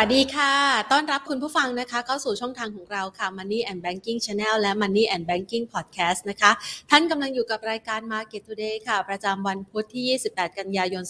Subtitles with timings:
[0.00, 0.54] วัสดีค่ะ
[0.92, 6.50] ต้อนรับคุณผู้ฟังนะคะเข้าสู่ช่องทางของเราค่ะ Money and Banking Channel และ Money and Banking Podcast นะคะ
[6.90, 11.02] ท่านกำลังอยู่กับรายการ Market Today ค่ะ ประจำวันพุธที่ 28 กันยายน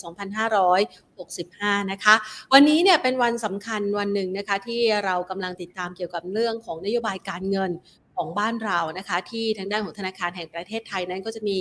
[1.13, 2.15] 2565 นะคะ
[2.53, 7.71] วันนี้เนี่ยเป็นวันสำคัญวันหนึ่งนะคะที่เรากำลังติดตามเกี่ยวกับเรื่องของนโยบายการเงิน
[8.19, 11.59] ของบ้านเรานะคะ ที่ทางด้านของธนาคารแห่งประเทศไทยนั้นก็จะมี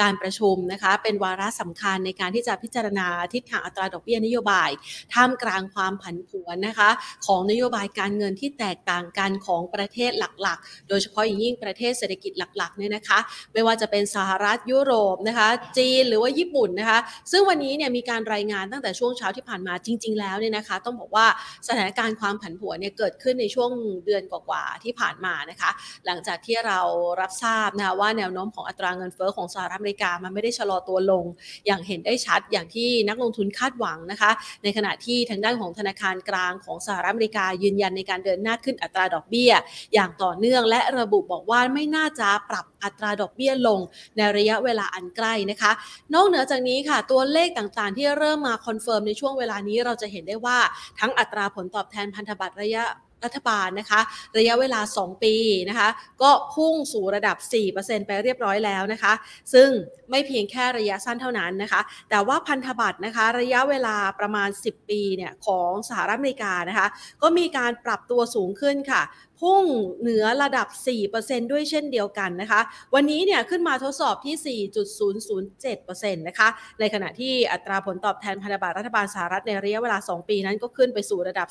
[0.00, 4.70] การประชุมนะคะ เป็นวาระสำคัญในการที่จะพิจารณาทิศทางอัตราดอกเบี้ยนโยบาย
[5.14, 6.90] ท่ามกลางความผันผวนนะคะ
[7.26, 13.18] ของนโยบายการเงินที่แตกต่างกันของประเทศหลักๆ โดยเฉพาะอย่างยิ่งประเทศเศรษฐกิจหลักๆเนี่ยนะคะ
[13.52, 16.98] ไม่ว่าจะเป็นสหรัฐยุโรปนะคะจีนหรือว่าญี่ปุ่นนะคะ
[17.32, 21.26] ซึ่งวันนี้เนี่ยมีการรายงานตั้งแต่ช่วงเช้าที่ผ่านมาจริง ๆ แล้วเนี่ยนะคะ ต้องบอกว่า
[21.68, 23.70] สถานการณ์ความผันผวนเนี่ยเกิดขึ้นในช่วง
[24.06, 25.70] เดือนกว่าๆที่ผ่านมานะคะ
[26.06, 26.80] หลังจากที่เรา
[27.20, 31.24] รับทราบนะคะว่าแนวโน้มของอัตราเงินเฟ้อของสหรัฐอเมริกามันไม่ได้ชะลอตัวลง
[31.66, 34.30] อย่างเห็นได้ชัดอย่างที่นักลงทุนคาดหวังนะคะ
[34.62, 39.52] ในขณะที่ทางด้านของธนาคารกลางของสหรัฐอเมริกายืนยันในการเดินหน้าขึ้นอัตราดอกเบี้ย
[39.94, 43.80] อย่างต่อเนื่องและระบุบอกว่าไม่น่าจะปรับอัตราดอกเบี้ยลง
[44.16, 45.72] ในระยะเวลาอันใกล้นะคะ
[46.14, 50.58] นอกเหนือจากนี้ค่ะ ตัวเลขต่างๆ ที่เริ่มมา confirm ในช่วงเวลานี้เราจะเห็นได้ว่า
[51.00, 52.84] ทั้งอัตราผลตอบแทนพันธบัตรระยะ
[53.24, 54.00] รัฐบาลนะคะ
[54.38, 55.34] ระยะเวลา 2 ปี
[55.68, 55.88] นะคะ
[56.22, 57.36] ก็พุ่งสู่ระดับ
[57.72, 59.12] 4%ไปเรียบร้อยแล้วนะคะ
[59.54, 59.68] ซึ่ง
[60.10, 66.88] ไม่เพียงแค่ระยะสั้นเท่านั้นนะคะ แต่ว่าพันธบัตรนะคะ ระยะเวลาประมาณ 10 ปีเนี่ยของสหรัฐอเมริกานะคะ
[67.22, 69.02] ก็มีการปรับตัวสูงขึ้นค่ะ
[69.40, 69.64] พุ่ง
[70.00, 70.68] เหนือระดับ
[71.10, 72.60] 4%ด้วยเช่นเดียวกันนะคะ
[72.94, 76.48] วันนี้เนี่ยขึ้นมาทดสอบที่ 4.007%นะคะ
[76.80, 81.48] ในขณะที่อัตราผลตอบแทนพันธบัตรรัฐบาลสหรัฐในระยะเวลา 2 ปีนั้นก็ขึ้นไปสู่ระดับ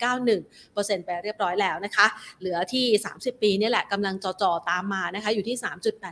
[0.00, 2.06] 4.2891%ไปเรียบร้อยแล้วนะคะ
[2.40, 2.86] เหลือที่
[3.16, 5.56] 30 ปีนี่แหละกำลังจ่อๆตามมานะคะ อยู่ที่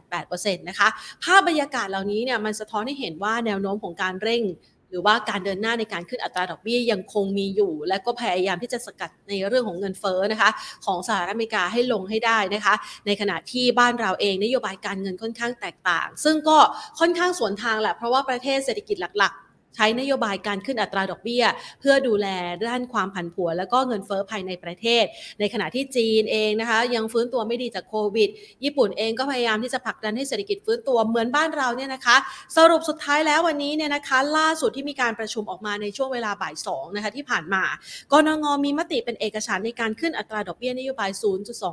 [0.01, 0.89] 3.88%นะคะ
[1.25, 4.43] ภาพบรรยากาศเหล่านี้เนี่ยมันสะท้อนให้เห็นว่าแนวโน้มของการเร่ง
[4.91, 10.51] หรือว่าการเดินหน้าในการขึ้นอัตราดอกเบี้ยยังคงมีอยู่ และก็พยายามที่จะสกัดในเรื่องของเงินเฟ้อนะคะ
[10.87, 12.75] ของสหรัฐอเมริกาให้ลงให้ได้นะคะ
[13.07, 16.59] ในขณะที่บ้านเราเองนโยบายการเงินค่อนข้างแตกต่าง ซึ่งก็
[17.01, 21.45] ค่อนข้างสวนทางแหละเพราะว่าประเทศเศรษฐกิจหลักๆ ใช้นโยบายการขึ้นอัตราดอกเบี้ย
[21.81, 22.27] เพื่อดูแล
[22.69, 25.05] ด้านความผันผวน แล้วก็เงินเฟ้อภายในประเทศ
[25.41, 28.29] ในขณะที่จีนเองนะคะ ยังฟื้นตัวไม่ดีจากโควิด
[28.65, 32.17] ญี่ปุ่นเองก็พยายามที่จะผลักดันให้เศรษฐกิจฟื้นตัวเหมือนบ้านเราเนี่ยนะคะ
[32.57, 37.65] สรุปสุดท้ายแล้ววันนี้เนี่ยนะคะ ล่าสุดที่มีการประชุมออกมาในช่วงเวลาบ่าย2นะคะที่ผ่านมา
[38.13, 41.11] กนงมีมติเป็นเอกฉันในการขึ้นอัตราดอกเบี้ยนโยบาย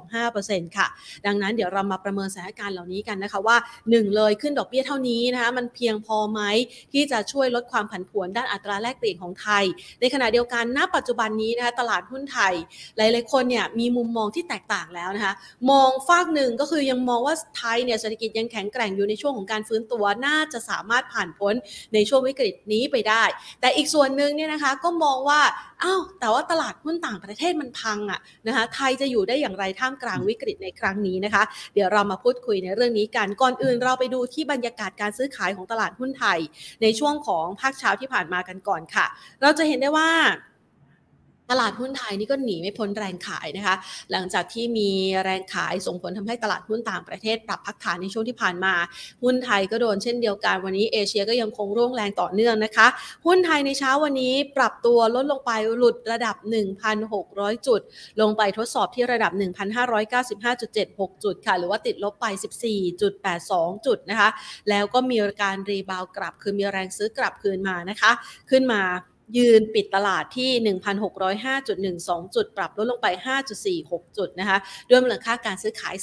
[0.07, 0.87] 0.25%ค่ะ
[1.25, 6.41] ดังนั้นเดี๋ยวเรามาประเมินสถานการณ์เหล่านี้กันนะคะว่า 1 เลยขึ้นดอกเบี้ยเท่านี้นะคะมันเพียงพอไหม
[6.93, 9.63] ที่จะช่วยลดความผันผวนด้านอัตราแลกเปลี่ยนของไทย
[10.01, 12.53] ในขณะเดียวกันณปัจจุบันนี้นะคะตลาดหุ้นไทย
[12.97, 15.33] หลายๆคนเนี่ยมีมุมมองที่แตกต่างแล้วนะคะ
[15.71, 21.53] มองฝากหนึ่งก็คือยังมองว่าไทยเนี่ยเศรษฐกิจยังแข็งแกร่งอยู่ในช่วงของการฟื้นตัวน่าจะสามารถผ่านพ้น
[21.93, 23.23] ในช่วงวิกฤตนี้ไปได้
[23.61, 25.39] แต่อีกส่วนหนึ่งเนี่ยนะคะก็มองว่า
[25.83, 31.43] อ้าวแต่ว่าตลาดหุ้นต่างประเทศมันพังอะนะคะไทยจะอยู่ได้อย่างไรท่ามกลางวิกฤตในครั้งนี้นะคะ
[31.73, 36.39] เดี๋ยวเรามาพูดคุยในเรื่องนี้กันก่อนอื่นเราไปดูที่บรรยากาศการซื้อขายของตลาดหุ้นไทย
[36.81, 39.05] ในช่วงของภาคเช้าที่ผ่านมากันก่อนค่ะ
[39.41, 40.09] เราจะเห็นได้ว่า
[41.51, 43.75] ตลาดหุ้นไทยนี่ก็หนีไม่พ้นแรงขายนะคะ
[44.11, 44.89] หลังจากที่มี
[45.23, 48.73] แรงขายส่งผลทำให้ตลาดหุ้นต่างประเทศปรับพักฐานในช่วงที่ผ่านมา
[49.23, 52.87] หุ้นไทยก็โดนเช่นเดียวกันวันนี้เอเชียก็ยังคงร่วงแรงต่อเนื่องนะคะ
[53.25, 56.35] หุ้นไทยในเช้าวันนี้ปรับตัวลดลงไปหลุดระดับ
[57.01, 57.81] 1,600 จุด
[58.21, 59.31] ลงไปทดสอบที่ระดับ
[60.37, 62.25] 1,595.76 จุดค่ะ หรือว่าติดลบไป
[63.05, 64.29] 14.82 จุดนะคะ
[64.69, 68.11] แล้วก็มีการรีบาวกลับคือมีแรงซื้อกลับคืนมานะคะ
[68.49, 68.81] ขึ้นมา
[69.37, 70.51] ยืนปิดตลาดที่
[71.47, 73.07] 1,605.12 จุด ปรับลดลงไป
[73.61, 74.57] 5.46 จุดนะคะ
[74.89, 75.95] ด้วยมูลค่าการซื้อขาย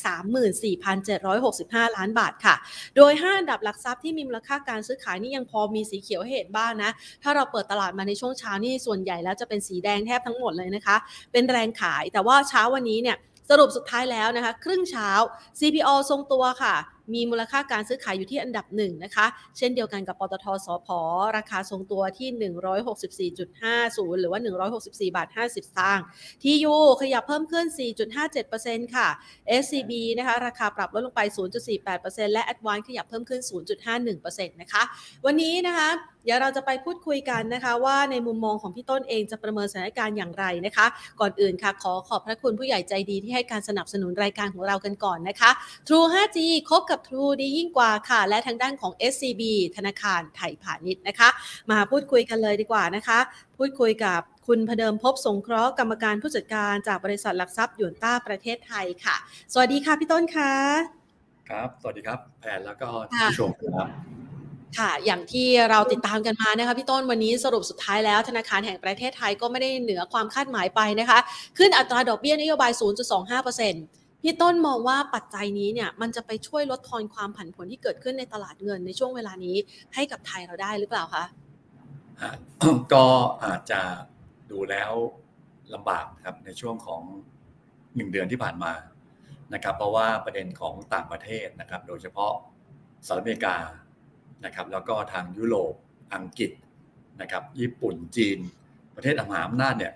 [0.95, 2.55] 34,765 ล้านบาทค่ะ
[2.97, 6.91] โดย 5 อันดับหลักทรัพย์ที่มีมูลค่าการซื้อขายนี่ยังพอมีสีเขียวให้เห็นบ้างนะ
[7.23, 10.97] ถ้าเราเปิดตลาดมาในช่วงเช้านี่ส่วนใหญ่แล้วจะเป็นสีแดงแทบทั้งหมดเลยนะคะ
[11.33, 13.17] เป็นแรงขาย แต่ว่าเช้าวันนี้เนี่ย
[13.51, 15.11] สรุปสุดท้ายแล้วนะคะ ครึ่งเช้า
[15.59, 16.75] CPO ทรงตัวค่ะ
[17.15, 19.27] มีมูลค่าการซื้อขายอยู่ที่อันดับหนึ่งนะคะ
[19.59, 20.89] เช่นเดียวกันกับปตทสพ
[21.37, 24.41] ราคาทรงตัวที่ 164.50 หรือว่า
[24.75, 26.05] 164บาท50 สตางค์
[26.43, 27.67] ทียูขยับเพิ่มขึ้น
[28.31, 29.09] 4.57%ค่ะ
[29.63, 31.21] SCB นะคะราคาปรับลดลงไป
[31.77, 33.41] 0.48%และ Advance ขยับเพิ่มขึ้น
[34.01, 34.83] 0.51%นะคะ
[35.25, 35.91] วันนี้นะคะ
[36.25, 40.87] เดี๋ยวเราจะไปพูดคุยกันนะคะ ว่าในมุมมองของพี่ต้นเองจะประเมินสถานการณ์อย่างไรนะคะ
[41.21, 45.51] ก่อนอื่นค่ะ ขอขอบพระคุณผู้ใหญ่ใจดีที่ให้การสนับสนุนรายการของเรากันก่อนนะคะ
[45.87, 46.39] True 5G
[46.69, 49.43] คบกับ True ดียิ่งกว่าค่ะ และทางด้านของ SCB
[49.77, 51.29] ธนาคารไทยพาณิชย์นะคะ
[51.71, 53.19] มาพูดคุยกันเลยดีกว่านะคะ
[53.59, 59.17] พูดคุยกับคุณพเดิมพบสงเคราะห์กรรมการผู้จัดการจากบริษัทหลักทรัพย์หยวนต้าประเทศไทยค่ะ
[59.53, 60.53] สวัสดีค่ะพี่ต้นค่ะ
[61.51, 64.24] ครับ สวัสดีครับ แผนแล้วก็ค่ะผู้ชมครับ
[64.79, 71.19] ค่ะ อย่างที่เราติดตามกันมานะคะพี่ต้นวันนี้สรุปสุดท้ายแล้ว ธนาคารแห่งประเทศไทยก็ไม่ได้เหนือความคาดหมายไปนะคะ
[71.59, 72.73] ขึ้นอัตราดอกเบี้ยนโยบาย
[73.47, 79.57] 0.25%พี่ต้นมองว่าปัจจัยนี้เนี่ยมันจะไปช่วยลดทอนความผันผวนที่เกิดขึ้นในตลาดเงินในช่วงเวลานี้
[79.95, 81.25] ให้กับไทยเราได้หรือเปล่าคะ
[82.93, 83.07] ก็
[83.45, 83.81] อาจจะ
[84.51, 84.93] ดูแล้ว
[85.75, 87.03] ลำบากครับในช่วงของ
[87.97, 88.73] หนึ่งเดือนที่ผ่านมา
[89.55, 92.33] นะครับ เพราะว่าประเด็นของต่างประเทศนะครับ โดยเฉพาะ
[93.07, 93.57] สหรัฐอเมริกา
[94.45, 95.75] นะครับแล้วก็ทางยุโรป
[96.15, 96.51] อังกฤษ
[97.21, 98.39] นะครับญี่ปุ่นจีน
[98.97, 99.95] ประเทศอมหาอำนาจเนี่ย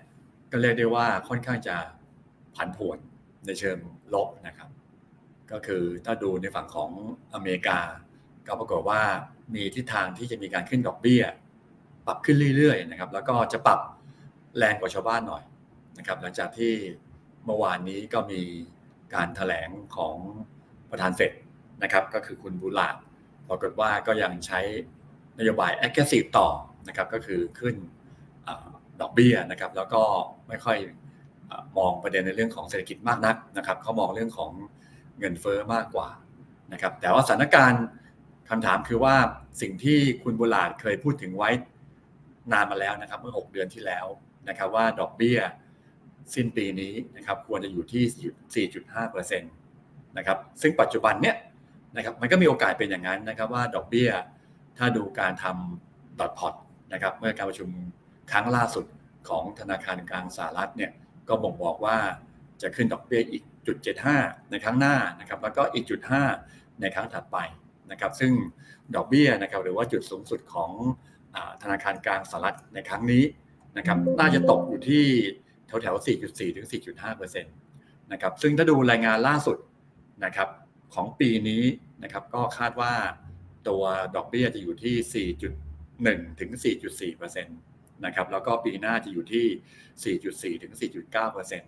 [0.51, 1.75] ก็เรียกได้ว่าค่อนข้างจะ
[2.55, 2.97] ผันผวน
[3.45, 3.77] ในเชิง
[4.13, 4.69] ลบนะครับ
[5.51, 6.91] ก็คือถ้าดูในฝั่งของ
[7.33, 7.79] อเมริกา
[8.47, 9.01] ก็ปรากฏว่า
[9.55, 11.23] มีทิศทางที่จะมีการขึ้นดอกเบี้ย
[12.05, 13.79] ปรับขึ้นเรื่อยๆนะครับแล้วก็จะปรับ
[14.57, 15.43] แรงกว่าชาวบ้านหน่อย
[15.97, 16.73] นะครับหลังจากที่
[17.45, 18.41] เมื่อวานนี้ก็มี
[19.13, 20.15] การถแถลงของ
[20.89, 21.31] ประธานเฟด
[21.83, 22.95] นะครับก็คือคุณบูลาด
[23.49, 24.59] ปรากฏว่าก็ยังใช้
[25.39, 26.47] นโยบาย aggressive ต่อ
[26.87, 27.75] นะครับก็คือขึ้น
[29.01, 30.01] ดอกเบี้ยนะครับแล้วก็
[30.47, 30.77] ไม่ค่อย
[31.77, 34.51] มองประเด็นในเรื่องของเศรษฐกิจมากนักนะครับเขามองเรื่องของ
[35.19, 36.09] เงินเฟอ้อมากกว่า
[36.73, 37.83] นะครับแต่ว่าสถานการณ์
[38.49, 39.15] คำถามคือว่า
[39.61, 41.49] สิ่งที่คุณบุลาดเคยพูดถึงไว้
[42.51, 44.05] นานมาแล้วนะครับเมื่อ 6 เดือนที่แล้ว
[44.49, 45.39] นะครับว่าดอกเบี้ย
[46.35, 51.35] สิ้นปีนี้นะครับควรจะอยู่ที่ 4.5%นะครับซึ่งปัจจุบันเนี้ย
[51.95, 54.09] นะครับมันก็มีโอกาสเป็นอย่างนั้นนะครับว่าดอกเบี้ย
[54.77, 56.53] ถ้าดูการทำดอทพอต
[56.93, 57.69] นะครับเมื่อการประชุม
[58.31, 58.85] ครั้งล่าสุด
[59.29, 60.91] ของธนาคารกลางสหรัฐเนี่ย
[61.27, 61.97] ก็บ่งบอกว่า
[62.61, 63.77] จะขึ้นดอกเบี้ยอีกจุด
[64.13, 65.99] 75 ในครั้งหน้านะครับแล้วก็อีกจุด
[66.41, 67.37] 5ในครั้งถัดไป
[67.91, 68.31] นะครับซึ่ง
[68.95, 70.71] ดอกเบี้ยนะครับหรือว่าจุดสูงสุดของ
[71.63, 73.23] ธนาคารกลางสหรัฐในครั้งนี้
[73.77, 75.03] นะครับน่าจะตกอยู่ที่
[75.67, 75.95] แถวแถว
[76.25, 79.57] 4.4 ถึง 4.5%นะครับซึ่งถ้าดูรายงานล่าสุด
[80.25, 80.49] นะครับ
[80.95, 81.63] ของปีนี้
[82.03, 82.93] นะครับก็คาดว่า
[83.67, 83.83] ตัว
[84.15, 85.27] ดอกเบี้ยจะอยู่ที่
[85.85, 86.51] 4.1 ถึง
[87.03, 90.15] 4.4%นะครับแล้วก็ปีหน้าจะอยู่ที่
[90.55, 90.73] 4.4 ถึง
[91.15, 91.61] 4.9%น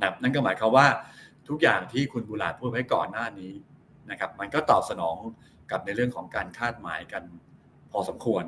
[0.00, 0.86] ะครับนั่นก็หมายความว่า
[1.48, 3.52] ทุกอย่างที่คุณบุลาดพูดไว้ก่อนหน้านี้
[4.10, 5.16] นะครับมันก็ตอบสนอง
[5.70, 7.22] กับในเรื่องของการคาดหมายกัน
[7.90, 8.44] พอสมควร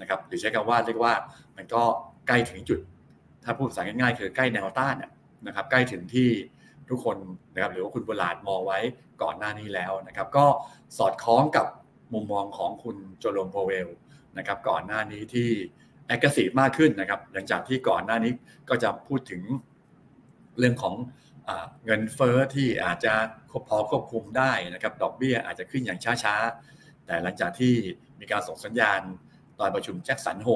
[0.00, 1.14] นะครับหรือใช้คำว่าเรียกว่า
[1.56, 1.82] มันก็
[2.28, 2.80] ใกล้ถึงจุด
[3.44, 4.96] ถ้าพูดภาษาง่ายๆ คือใกล้แนวต้าน
[5.46, 6.28] นะครับใกล้ถึงที่
[6.88, 7.16] ทุกคน
[7.54, 8.78] นะครับหรือว่าคุณบุลาดมองไว้
[9.22, 10.46] ก่อนหน้านี้แล้วนะครับ ก็
[10.98, 11.66] สอดคล้องกับ
[12.12, 13.88] มุมมองของคุณโจโลมโพเวล
[14.38, 15.48] นะครับ ก่อนหน้านี้ที่
[16.06, 18.32] แอคทีฟมากขึ้นนะครับ หลังจากที่ก่อนหน้านี้
[18.68, 19.42] ก็จะพูดถึง
[20.58, 20.94] เรื่องของ
[21.84, 23.14] เงินเฟอ้อที่อาจจะ
[23.68, 27.74] พอควบคุมได้นะครับ ดอกเบี้ยอาจจะขึ้นอย่างช้าๆ แต่หลังจากที่
[28.20, 29.00] มีการส่งสัญญาณ
[29.58, 30.48] ตอนประชุมแจ็คสันโฮ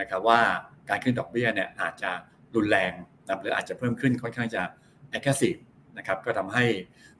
[0.00, 0.40] นะครับว่า
[0.88, 2.10] การขึ้นดอกเบี้ยเนี่ยอาจจะ
[2.54, 2.92] รุนแรง
[3.26, 4.62] นะหรืออาจจะเพิ่มขึ้นค่อนข้างจะ
[5.10, 5.54] แอคทีฟ
[6.00, 6.64] นะครับก็ทำให้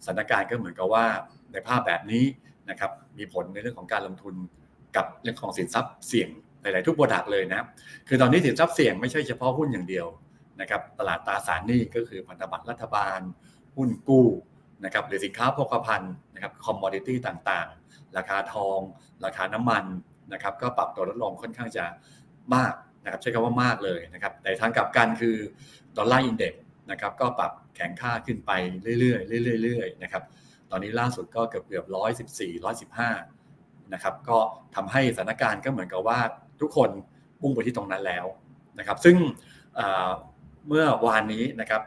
[0.04, 1.06] สถานการณ์ก็เหมือนกับว่า
[1.52, 2.24] ในภาพแบบนี้
[2.70, 4.34] นะครับมีผลในเรื่องของการลงทุน
[4.96, 6.28] กับเรื่องของสินทรัพย์เสี่ยง
[6.62, 7.66] หลาย ๆ ทุกบริษัทเลยนะ
[8.08, 10.06] คือตอนนี้สินทรัพย์เสี่ยงไม่ใช่เฉพาะหุ้นอย่างเดียว
[10.60, 13.20] นะครับตลาดตราสารหนี้ก็คือพันธบัตรรัฐบาล
[13.76, 14.26] หุ้นกู้
[14.84, 18.78] นะครับหรือสินค้าโภคภัณฑ์นะครับคอมมอดิตี้ต่าง ๆ ราคาทอง
[19.24, 19.84] ราคาน้ำมัน
[20.32, 21.84] นะครับก็ปรับตัวลดลงค่อนข้างจะ
[22.54, 22.74] มาก
[23.04, 25.36] นะครับใช้คำว่ามากเลยนะครับแต่ทางกลับกันคือ
[25.96, 28.50] ดอลลาร์อินเด็กซ์ นะครับก็ปรับแข็งค่าขึ้นไป
[29.00, 30.22] เรื่อยๆเรื่อยๆนะครับ
[30.70, 33.10] ตอนนี้ล่าสุดก็เกือบเกือบร้อยสิบสี่ร้อยสิบห้า
[33.94, 34.38] นะครับก็
[34.74, 36.18] ทำให้สถานการณ์ก็เหมือนกับว่า
[36.60, 36.90] ทุกคน
[37.42, 38.26] มุ่งไปที่ตรงนั้นแล้ว
[38.78, 39.16] นะครับซึ่ง
[40.68, 41.82] เมื่อวานนี้นะครับ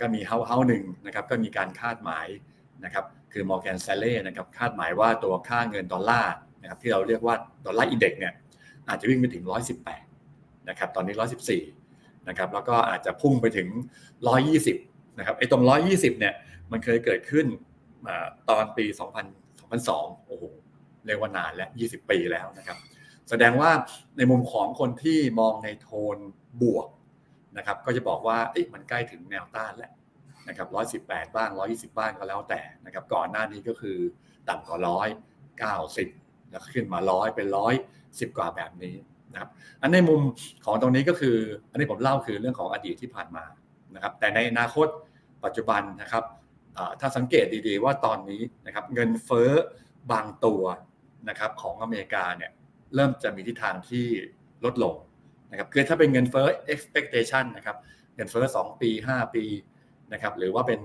[0.00, 2.26] ก็มีเฮาเฮาหนึ่งนะครับก็มีการคาดหมาย
[2.84, 7.34] นะครับคือ Morgan Stanley นะครับคาดหมายว่าตัวค่าเงินดอลลาร์นะครับที่เราเรียกว่า
[7.66, 8.34] ดอลลาร์อินเด็กซ์เนี่ย
[8.88, 9.44] อาจจะวิ่งไปถึง
[10.06, 11.14] 118นะครับตอนนี้
[11.70, 11.75] 114
[12.28, 13.68] นะครับแล้วก็อาจจะพุ่งไปถึง
[14.44, 16.34] 120นะครับไอ้ตรง 120เนี่ย
[16.70, 17.46] มันเคยเกิดขึ้น
[18.50, 20.44] ตอนปี 2000 2002โอ้โห
[21.06, 22.78] เรียกว่านานแล้ว 20 ปีแล้วนะครับ
[23.28, 23.70] แสดงว่า
[24.16, 26.16] ในมุมของคนที่มองในโทน
[26.62, 26.88] บวก
[27.56, 28.38] นะครับก็จะบอกว่า
[28.74, 29.92] มันใกล้ถึงแนวต้านแล้ว
[30.48, 33.98] นะครับร้อยสิบแปดบ้างร้อยี่สิบบ้างก็แล้วแต่นะครับก่อนหน้านี้ก็คือ
[34.48, 35.08] ต่ำกว่าร้อย
[35.58, 36.08] เก้าสิบ
[36.50, 37.74] แล้วขึ้นมาร้อยเป็นร้อย
[38.20, 38.94] สิบกว่าแบบนี้
[39.32, 39.50] นะครับ
[39.82, 40.20] อันในมุม
[40.64, 41.36] ของตรงนี้ก็คือ
[41.70, 43.44] อันนี้ผมเล่าคือเรื่องของอดีตที่ผ่านมา
[43.94, 44.86] นะครับ แต่ในอนาคต
[45.44, 46.24] ปัจจุบันนะครับ
[47.00, 49.50] ถ้าสังเกตดีๆว่าตอนนี้นะครับเงินเฟ้อ
[50.12, 50.62] บางตัว
[51.28, 52.50] นะครับของอเมริกาเนี่ย
[52.94, 54.06] เริ่มจะมีทิศทางที่
[54.64, 54.94] ลดลง
[55.50, 57.76] นะครับคือถ้าเป็นเงินเฟ้อ expectation นะครับ
[58.16, 59.44] เงินเฟ้อ2 ปี 5 ปี
[60.12, 60.80] นะครับหรือว่าเป็น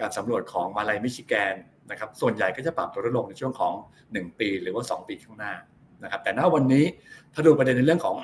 [0.00, 1.54] การสำรวจของมาลายมิชิแกน
[1.90, 3.74] นะครับส่วนใหญ่ก็จะปรับตัวลดลงในช่วงของ
[4.06, 5.54] 1 ปี หรือว่า 2 ปีข้างหน้า
[6.02, 6.84] นะครับแต่ณวันนี้
[7.32, 8.16] ถ้าดูประเด็นในเรื่องของ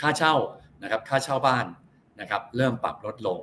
[0.00, 0.34] ค่าเช่า
[0.82, 1.66] นะครับค่าเช่าบ้าน
[2.20, 3.38] นะครับเริ่มปรับลดลง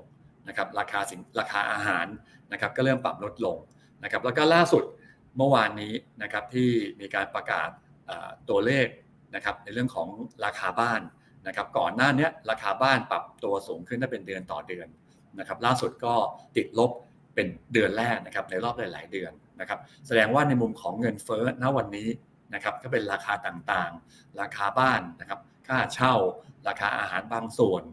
[0.47, 2.05] นะครับราคาสินราคาอาหาร
[2.51, 3.57] นะครับก็เริ่มปรับลดลง
[4.03, 4.83] นะครับแล้วก็ล่าสุด
[5.37, 7.69] เมื่อวานนี้นะครับที่มีการประกาศ
[8.49, 8.87] ตัวเลข
[9.35, 10.07] นะครับในเรื่องของ
[10.45, 11.01] ราคาบ้าน
[11.47, 14.87] นะครับก่อนหน้านี้ราคาบ้านปรับตัวสูงขึ้นได้เป็นเดือนต่อเดือน
[15.39, 16.13] นะครับล่าสุดก็
[16.57, 16.91] ติดลบ
[17.35, 22.07] เป็นเดือนแรกนะครับในรอบหลาย ๆ เดือนนะครับแสดงว่าในมุมของเงินเฟ้อณวันนี้
[22.53, 26.13] นะครับก็เป็นราคาต่างๆ ราคาบ้านนะครับค่าเช่า
[26.67, 27.83] ราคาอาหารบางส่วน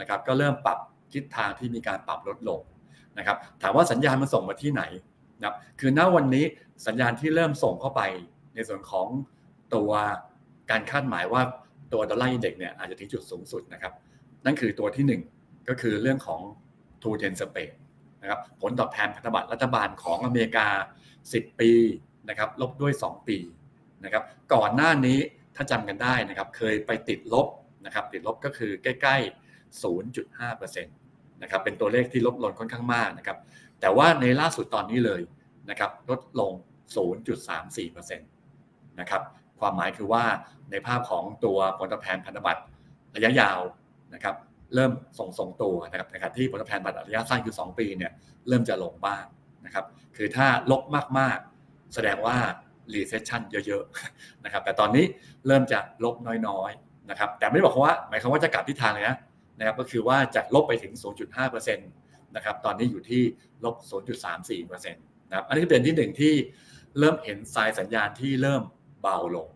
[0.00, 0.78] นะครับก็เริ่มปรับ
[1.12, 2.60] ทิศทางที่มีการปรับลดลง
[3.18, 4.82] นะครับถามว่าสัญญาณมันส่งมาที่ไหน
[5.36, 6.44] นะครับคือณวันนี้
[6.86, 8.02] สัญญาณที่เริ่มส่งเข้าไป
[8.54, 9.06] ในส่วนของ
[9.74, 9.90] ตัว
[10.70, 11.42] การคาดหมายว่า
[11.92, 13.92] ตัวดอลลาร์อินเด็กเนี่ยอาจจะถึงจุดสูงสุดนะครับ
[14.44, 16.40] นั่นคือตัวที่ 1 ก็คือเรื่องของ
[17.02, 17.72] ทูเทนสเปด
[18.22, 20.68] นะครับผลตอบแทนพันธบัตรรัฐบาลของอเมริกา
[21.14, 21.70] 10 ปี
[22.28, 23.38] นะครับลบด้วย 2 ปี
[24.04, 24.22] นะครับ
[24.54, 25.18] ก่อนหน้านี้
[25.56, 27.46] ถ้าจำกันได้นะครับเคยไปติดลบ
[27.86, 29.16] นะครับติดลบก็คือใกล้
[29.48, 33.38] ๆ 0.5%นะครับเป็นตัวเลขที่ลดลงค่อนข้างมากนะครับ
[33.80, 35.20] แต่ว่าในล่าสุดตอนนี้เลย
[35.70, 36.52] นะครับลดลง
[37.36, 38.18] 0.34%
[39.00, 39.22] นะครับ
[39.60, 40.24] ความหมายคือว่า
[40.70, 42.62] ในภาพของตัวผลตอบแทนพันธบัตร
[43.16, 43.60] ระยะยาว
[44.14, 44.34] นะครับ
[44.74, 48.12] เริ่มส่งส่งตัวนะครับในขณะที่ผลตอบแทนบัตรระยะสั้นคือ 2 ปีเนี่ย
[48.48, 49.24] เริ่มจะลงบ้าง
[49.66, 49.84] นะครับ
[50.16, 50.82] คือถ้าลบ
[51.18, 52.36] มากๆ แสดงว่า
[52.94, 55.04] recession เยอะๆนะครับแต่ตอนนี้
[55.46, 56.14] เริ่มจะลบ
[56.48, 59.16] น้อยๆนะครับแต่ไม่ได้บอกว่าหมายความว่าจะกลับทิศทางเลยนะ
[59.58, 60.92] นะครับก็คือว่าจากลบไปถึง
[61.34, 63.22] 0.5%นะครับตอนนี้อยู่ที่
[63.64, 63.74] ลบ
[64.34, 66.34] 0.34%นะครับอันนี้เป็นที่หนึ่งที่
[66.98, 68.62] เริ่มเห็นสายสัญญาณที่เริ่ม
[69.02, 69.48] เบาลง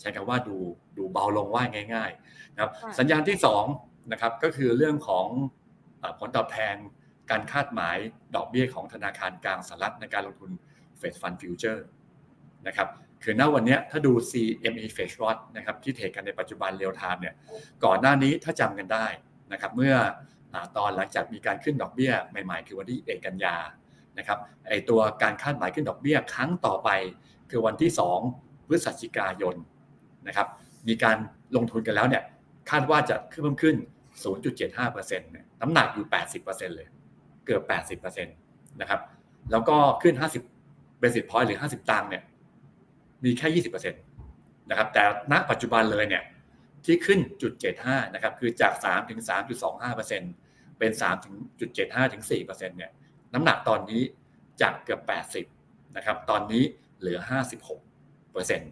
[0.00, 0.56] ใช้คำว่าดู
[0.98, 1.64] ดูเบาลงว่า
[1.94, 3.36] ง่ายๆนะครับสัญญาณที่
[3.74, 5.26] 2นะครับก็คือเรื่องของ
[6.18, 6.76] ผลตอบแทน
[7.30, 7.96] การคาดหมาย
[8.34, 10.50] ดอกเบี้ยของธนาคารกลางสหรัฐในการลงทุน
[10.98, 11.84] Fed Fund Futures
[12.66, 12.88] นะครับ
[13.22, 17.34] คือณวันนี้ถ้าดู CME f e d Watch นะครับที่ trade กันในปัจจุบัน real-time เนี่ย
[17.84, 19.06] ก่อนหน้านี้ถ้าจำกันได้
[19.52, 19.94] นะครับเมื่อ
[20.76, 23.56] ตอนหลังจากมีการขึ้นดอกเบี้ยใหม่ๆ คือวันที่ยี่เอ็ดกันยา
[24.18, 26.90] นะครับไอตัวการคาดหมายขึ้นดอกเบี้ยครั้งต่อไป
[27.50, 27.90] คือวันที่
[28.28, 29.56] 2พฤศจิกายน
[30.26, 30.48] นะครับ
[30.88, 31.16] มีการ
[31.56, 32.22] ลงทุนกันแล้วเนี่ย
[32.70, 33.76] คาดว่าจะขึ้นเพิ่มขึ้น
[34.34, 36.06] 0.75%เนี่ยน้ำหนักอยู่
[36.40, 36.88] 80%เลย
[37.46, 37.62] เกือบ
[38.02, 39.00] 80%นะครับ
[39.50, 42.22] แล้วก็ขึ้น 50 basis point หรือ 50 ตังค์เนี่ย
[43.24, 45.02] มีแค่ 20%นะครับแต่
[45.32, 46.22] ณปัจจุบันเลยเนี่ย
[46.84, 47.52] ที่ขึ้นจุด
[47.82, 49.20] 75นะครับคือจาก 3 ถึง
[49.98, 52.90] 3.25%เป็น 3 ถึงจุด75ถึง4%เนี่ย
[53.34, 54.02] น้ำหนักตอนนี้
[54.60, 55.00] จากเกือบ
[55.48, 56.62] 80นะครับตอนนี้
[57.00, 57.18] เหลือ
[57.84, 58.62] 56%น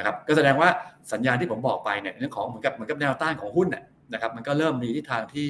[0.00, 0.68] ะครับก็แสดงว่า
[1.12, 3.68] สัญญาณที่ผมบอกไปเนี่ยเรื่องของเหมือนกับเหมือนกับแนวต้านของหุ้น
[4.12, 5.48] นะครับมันก็เริ่มมีทิศทางที่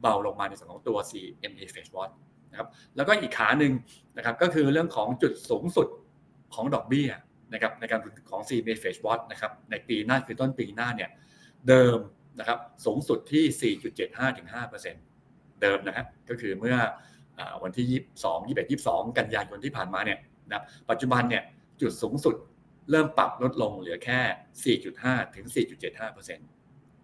[0.00, 2.12] เบาลงมาในส่วนของตัว CMA f e d Watch
[2.50, 3.72] นะครับแล้วก็อีกขาหนึ่ง
[4.16, 5.88] นะครับก็คือเรื่องของจุดสูงสุด
[6.54, 7.08] ของดอกเบี้ย
[7.52, 8.00] นะครับในการ
[8.30, 11.10] ของ CMA f e d Watch นะครับในปีหน้าคือต้นปีหน้าเนี่ย
[11.68, 11.98] เดิม
[12.38, 14.48] นะครับสูงสุดที่ 4.75ถึง
[15.02, 16.76] 5%เดิมนะครับก็คือเมื่อ
[17.62, 17.86] วันที่
[18.22, 21.42] 22 21 22 กันยายนที่ผ่านมาเนี่ยนะปัจจุบันเนี่ย
[21.80, 22.34] จุดสูงสุด
[22.90, 25.46] เริ่มปรับลดลงเหลือแค่ 4.5 ถึง
[25.90, 26.38] 4.75%น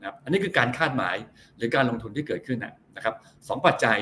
[0.03, 1.17] ะครับอันนี้คือการคาดหมาย
[1.57, 2.59] หรือการลงทุนที่เกิดขึ้น
[2.97, 3.15] นะครับ
[3.49, 3.99] สองปัจจัย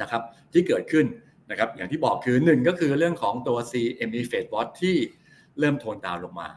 [0.00, 1.06] นะครับที่เกิดขึ้น
[1.50, 4.96] นะครับอย่างที่บอกคือ1ก็คือเรื่องของตัว CME Fed Watch ที่
[5.58, 6.50] เริ่มโทนดาวลงมา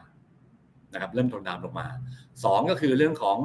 [0.92, 1.88] นะครับเริ่มโทนดาวลงมา
[2.28, 3.38] 2 ก็คือเรื่องของ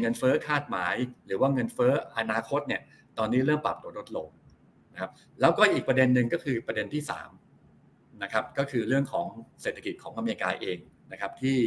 [0.00, 0.94] เงินเฟ้อคาดหมาย
[1.26, 2.80] หรือว่าเงินเฟ้ออนาคตเนี่ย
[3.18, 4.28] ตอนนี้เริ่มปรับตัวลดลง
[4.92, 7.02] นะครับแล้วก็อีกประเด็นหนึ่งก็คือประเด็นที่
[7.62, 9.26] 3นะครับก็คือเรื่องของ
[9.62, 10.78] เศรษฐกิจของอเมริกาเอง
[11.12, 11.58] นะครับที่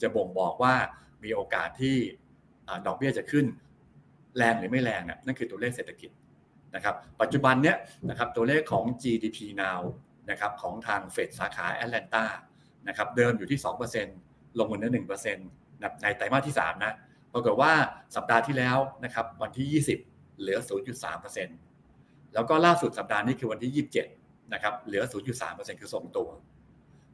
[0.00, 0.74] จะบ่งบอกว่า
[1.24, 1.96] มีโอกาสที่
[2.86, 3.46] ดอกเบี้ยจะขึ้น
[4.36, 6.10] แรงหรือไม่แรงน่นั่นคือตัวเลขเศรษฐกิจ
[6.74, 7.76] นะครับปัจจุบันเนี้ย
[8.08, 9.80] นะครับตัวเลขของ GDP now
[10.30, 12.24] นะครับของทางเฟดสาขาแอตแลนตา
[12.88, 13.60] นะครับเดิมอยู่ที่
[14.08, 16.94] 2%ลงมาเหลือ1%ในไตรมาสที่ 3 นะ
[17.32, 17.72] ปรากฏว่า
[18.16, 20.58] สัปดาห์ที่แล้วนะครับวันที่ 20 เหลือ
[21.26, 25.02] 0.3%แล้วก็ล่าสุดสัปดาห์นี้คือวันที่ 27นะครับเหลือ
[25.42, 26.28] 0.3%คือส่งตัว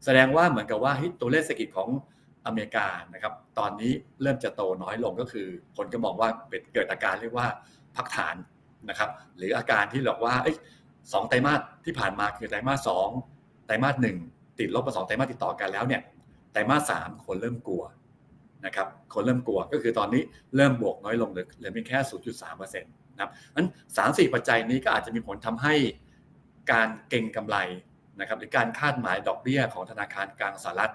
[0.05, 1.89] แสดงว่าเหมือนกับว่าตัวเลขเศรษฐกิจของ
[2.47, 3.93] อเมริกานะครับตอนนี้
[4.23, 5.47] เริ่มจะโตน้อยลงก็คือ
[5.77, 6.29] คนก็มองว่า
[6.75, 7.47] เกิดอาการเรียกว่า
[7.97, 8.37] พักฐาน
[8.89, 10.35] นะครับหรืออาการที่บอกว่า
[11.13, 13.09] สองไตรมาสที่ผ่านมาคือไตรมาสสอง
[13.67, 14.17] ไตรมาสหนึ่ง
[14.59, 16.03] ติดลบมาสองไตรมาสติดต่อกันแล้วเนี่ย
[16.53, 17.83] ไตรมาสสามคนเริ่มกลัว
[18.67, 20.23] นะครับคนเริ่มกลัวก็คือตอนนี้
[20.57, 21.99] เริ่มบวกน้อยลงเหลือเหลือเพียงแค่
[22.41, 25.75] 0.3%นะครับนั้นสามสี่ปัจจัยนี้ก็อาจจะมีผลทำให้
[26.73, 27.57] การเก่งกำไร
[28.21, 30.93] นะครับหรือการคาดหมายดอกเบี้ยของธนาคารกลางสหรัฐ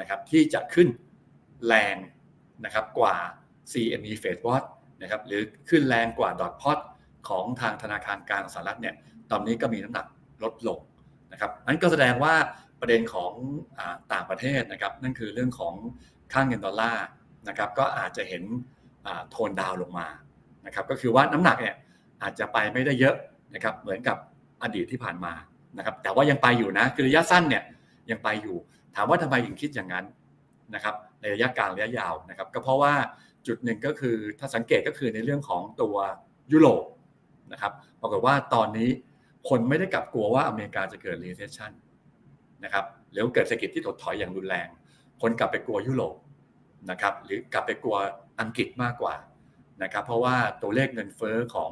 [0.00, 0.88] นะครับที่จะขึ้น
[1.66, 1.96] แรง
[2.64, 3.16] นะครับกว่า
[3.72, 4.66] CME Fed Watch
[5.02, 6.78] นะครับหรือขึ้นแรงกว่าดอทพอต
[7.28, 8.94] ของทางธนาคารกลางสหรัฐเนี่ย
[9.30, 10.06] ตอนนี้ก็มีน้ำหนัก
[10.42, 10.78] ลดลง
[11.32, 12.34] นะครับนั้นก็แสดงว่า
[12.80, 13.32] ประเด็นของ
[13.78, 13.80] อ
[14.12, 15.74] ต่างประเทศนะครับนั่นคือเรื่องของ
[16.32, 17.06] ค่างเงินดอลลาร์
[17.48, 18.42] นะครับก็อาจจะเห็น
[19.30, 20.08] โทนดาวลงมา
[20.66, 21.76] นะครับก็คือว่าน้ำหนักเนี่ย
[22.22, 23.16] อาจจะไปไม่ได้เยอะ
[23.54, 24.16] นะครับเหมือนกับ
[24.62, 25.32] อดีตที่ผ่านมา
[25.78, 27.62] นะครับแต่ว่ายังไปอยู่นะคือระยะสั้นเนี่ย
[28.10, 28.56] ยังไปอยู่
[28.96, 30.04] ถามว่าทำไมถึงคิดอย่างนั้น
[30.74, 32.94] นะครับในระยะกลางระยะยาวนะครับก็เพราะว่า
[33.46, 35.96] จุดหนึ่งก็คือถ้าสังเกตก็คือในเรื่องของตัว
[36.52, 36.84] ยุโรป
[37.52, 38.88] นะครับปรากฏว่าตอนนี้
[39.48, 41.72] คนไม่ได้กลับกลัวว่าอเมริกาจะเกิด recession
[42.64, 44.68] นะครับหรือเกิดเศรษฐกิจที่ถดถอยอย่างรุนแรง
[45.22, 46.16] คนกลับไปกลัวยุโรป
[46.90, 47.96] นะครับหรือกลับไปกลัว
[48.40, 49.14] อังกฤษมากกว่า
[49.82, 51.70] นะครับเพราะว่าตัวเลขเงินเฟ้อของ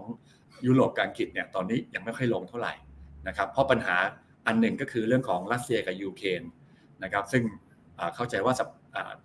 [0.67, 2.75] ยุโรปกับอังกฤษเนี่ยตอนนี้ยังไม่ค่อยลงเท่าไหร่
[3.29, 3.97] นะครับเพราะปัญหา
[4.47, 6.43] อันหนึ่งก็คือเรื่องของรัสเซียกับยูเครน
[7.05, 7.43] นะครับซึ่ง
[8.15, 8.55] เข้าใจว่า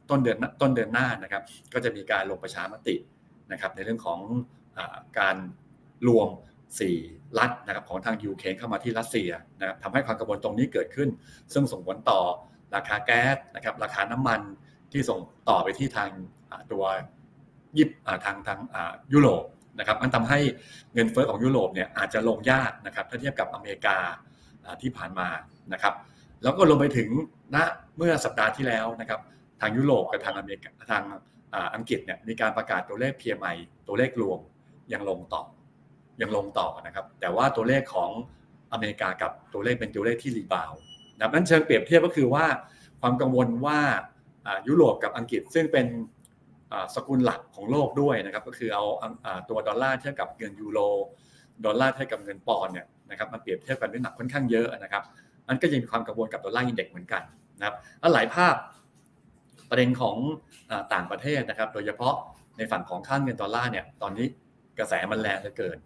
[0.10, 1.44] ต้นเดือนต้นเดือนหน้านะครับ
[1.74, 2.96] ก็จะมีการลงประชามติ
[3.52, 4.20] นะครับในเรื่องของ
[4.78, 4.80] อ
[5.20, 5.36] การ
[6.08, 6.28] รวม
[6.84, 9.30] 4 รัฐนะครับของทางยูเครนเข้ามาที่รัสเซีย
[9.60, 11.10] นะครับทำให้ความกังวลตรงนี้เกิดขึ้น
[11.54, 12.20] ซึ่งส่งผลต่อ
[12.76, 14.42] ราคาแก๊สนะครับราคาน้ำมัน
[14.92, 15.20] ที่ส่ง
[15.50, 16.10] ต่อไปที่ทาง
[16.72, 16.84] ตัว
[17.78, 17.90] ยิบ
[18.26, 18.60] ทางทาง
[19.14, 19.44] ยุโรป
[19.80, 20.40] นะครับมันทำให้
[20.94, 23.98] เงินเฟ้อของยุโรปเนี่ยอาจจะลงยากนะครับถ้าเทียบกับอเมริกา
[24.82, 25.28] ที่ผ่านมา
[25.74, 25.94] นะครับ
[26.44, 27.10] แล้วก็ลงไปถึง
[27.56, 27.58] ณ
[27.98, 29.20] เมื่อสัปดาห์ที่แล้วนะครับ
[29.62, 31.04] ทางยุโรปกับทางอเมริกาทาง
[31.76, 33.58] อังกฤษเนี่ยมีการประกาศตัวเลข PMI
[33.88, 34.40] ตัวเลขรวม
[34.94, 35.44] ยังลงต่อ
[36.24, 38.12] ยังลงต่อนะครับ แต่ว่าตัวเลขของ
[38.74, 40.72] อเมริกากับตัวเลขเป็นตัวเลขที่รีบาว
[41.16, 42.46] นะนั้นเชิงเปรียบเทียบก็คือว่า
[43.02, 43.80] ความกังวลว่า
[44.68, 45.88] ยุโรปกับอังกฤษซึ่งเป็น
[46.96, 48.84] สกุลหลักของโลกด้วยนะครับก็คือเอา
[49.50, 50.80] ตัวดอลลาร์เทียบกับเงินยูโร
[51.66, 55.04] ดอลลาร์เทียบกับเงินปอนด์เนี่ยนะครับมันเปรียบเทียบกันด้วยน้ำหนักค่อนข้างเยอะนะครับ
[55.48, 57.24] มันก็ยังมีความกังวลกับ Dollar Index เหมือนกัน
[57.58, 58.56] นะครับแล้วหลายภาพ
[59.70, 60.16] ประเด็นของ
[60.94, 62.16] ต่างประเทศนะครับ โดยเฉพาะ
[62.58, 64.26] ในฝั่งของค่าเงินดอลลาร์เนี่ยตอนนี้
[64.80, 65.78] กระแสมันแรงเหลือเกิน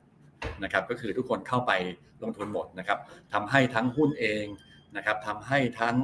[0.63, 1.71] นะครับก็คือทุกคนเข้าไป
[2.23, 2.99] ลงทุนหมดนะครับ
[3.33, 4.45] ทำให้ทั้งหุ้นเอง
[4.97, 5.95] นะครับทำให้ทั้ง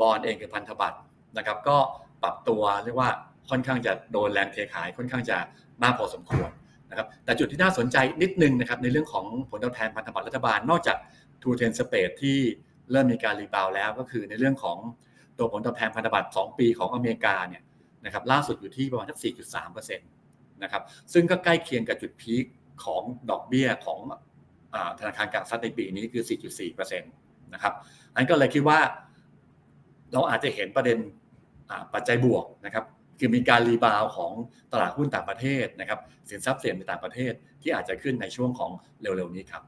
[0.00, 0.98] บอลเองคือพันธบัตร
[1.38, 1.76] นะครับก็
[2.22, 3.10] ปรับตัวเรียกว่า
[3.50, 5.36] ค่อนข้างจะโดนแรงเทขายค่อนข้างจะ
[5.82, 6.50] มากพอสมควร
[6.90, 10.96] นะครับแต่จุดที่น่าสนใจนิดนึงนะครับในเรื่องของผลตอบแทนพันธบัตรรัฐบาล นอกจาก
[11.42, 12.38] two-ten spread ที่
[12.90, 14.78] เริ่มมีการ rebound แล้วก็คือในเรื่องของ
[15.38, 17.62] ตัวผลตอบแทนพันธบัตร 2 ปีของอเมริกาเนี่ย
[18.04, 19.18] นะครับล่าสุดอยู่ที่ประมาณสัก
[19.54, 22.44] 4.3%นะครับซึ่งก็ใกล้เคียงกับจุด peak
[22.84, 24.00] ของดอกเบี้ยของ
[25.00, 26.24] ธนาคารกลางสหรัฐในปีนี้คือ
[26.60, 27.74] 4.4%นะครับ
[28.14, 28.80] อันก็เลยคิดว่า
[30.12, 30.98] เราอาจจะเห็นประเด็น
[31.94, 32.84] ปัจจัยบวกนะครับ
[33.18, 34.32] คือมีการรีบาวของ
[34.72, 38.70] ตลาดหุ้นต่างประเทศนะครับ สินทรัพย์เสี่ยงในต่างประเทศที่อาจจะขึ้นในช่วงของ
[39.00, 39.62] เร็วๆนี้ครับ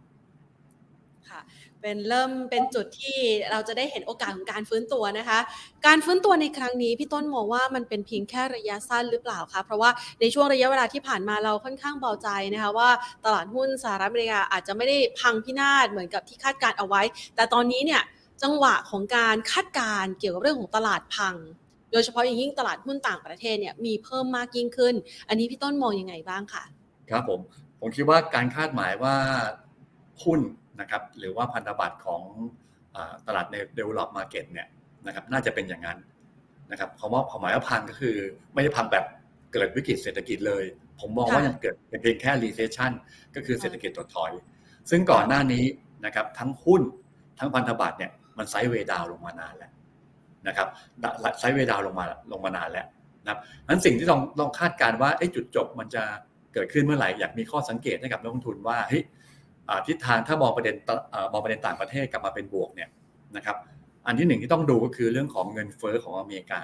[1.82, 3.18] เป็นเริ่มเป็นจุดที่
[3.50, 5.38] เราจะได้เห็นโอกาสของการฟื้นตัวนะคะ
[5.86, 12.90] การฟื้นตัวในครั้งนี้พี่ต้นมองว่ามันเป็นเพียงแค่ระยะสั้นหรือเปล่าคะเพราะว่าในช่วงระยะเวลาที่ผ่านมาเราค่อนข้างเบาใจนะคะว่า
[13.24, 17.02] ตลาดหุ้นสหรัฐอเมริกาอาจจะไม่ได้พังพินาศเหมือนกับที่คาดการเอาไว้
[17.36, 18.02] แต่ตอนนี้เนี่ย
[18.42, 21.34] จังหวะของการคาดการเกี่ยวกับเรื่องของตลาดพัง
[21.92, 24.94] โดยเฉพาะอย่างยิ่งตลาดหุ้นต่างประเทศเนี่ยมีเพิ่มมากยิ่งขึ้น
[25.28, 26.64] อันนี้พี่ต้นมองยังไงบ้างคะ
[27.10, 27.40] ครับผม
[27.80, 29.14] ผมคิดว่าการคาดหมายว่า
[30.24, 30.40] หุ้น
[30.80, 32.22] นะครับหรือว่าพันธบัตรของ
[33.26, 34.68] ตลาดใน develop market เนี่ย
[35.06, 35.98] นะครับน่าจะเป็นอย่างนั้น
[36.70, 38.16] นะครับคำว่าความหมายว่าพังก็คือ
[38.54, 39.04] ไม่ได้พังแบบ
[39.52, 40.64] เกิดวิกฤตเศรษฐกิจเลย
[41.00, 42.92] ผมมองว่ายังเกิดเป็นเพียงแค่ recession
[43.34, 44.32] ก็คือเศรษฐกิจถดถอย
[44.90, 45.64] ซึ่งก่อนหน้านี้
[46.06, 46.82] นะครับทั้งหุ้น
[47.38, 49.72] ทั้งพันธบัตรเนี่ยมันไซด์เวดาวลงมานานแล้ว
[50.48, 50.68] นะครับ
[51.38, 52.86] ไซด์เวดาวลงมาลงมานานแล้ว
[53.22, 53.38] นะครับ
[53.68, 56.02] นั้นสิ่งที่ต้องต้องคาดการว่าจุดจบมันจะ
[56.54, 59.02] เกิดขึ้นเมื่อไหร่อยากมีข้อสังเกตให้กับนักลงทุนว่าเฮ้ย
[59.86, 60.76] ทิศทางถ้ามองประเด็น
[61.32, 62.90] มองประเด็นต่างประเทศกลับมาเป็นบวกเนี่ย
[63.36, 63.56] นะครับ
[64.06, 66.62] อันที่หนึ่งที่ต้องดูก็คือเรื่องของเงินเฟอ้อของอเมริกา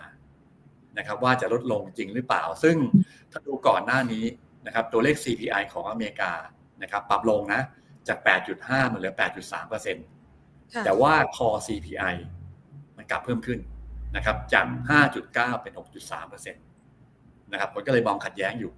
[0.98, 2.76] นะครับ ว่าจะลดลงจริงหรือเปล่า ซึ่ง
[3.30, 4.24] ถ้าดูก่อนหน้านี้
[4.66, 6.32] นะครับตัวเลข CPI ของอเมริกา
[6.82, 7.60] นะครับ ปรับลงนะ
[8.08, 8.18] จาก
[8.56, 10.06] 8.5มันเหลือ 8.3เปอร์เซ็นต์
[10.84, 12.14] แต่ว่า core CPI
[12.96, 13.58] มันกลับเพิ่มขึ้น
[14.16, 14.66] นะครับจาก
[15.14, 16.64] 5.9 เป็น 6.3เปอร์เซ็นต์
[17.52, 18.72] นะครับมันก็เลยมองขัดแย้งอยู่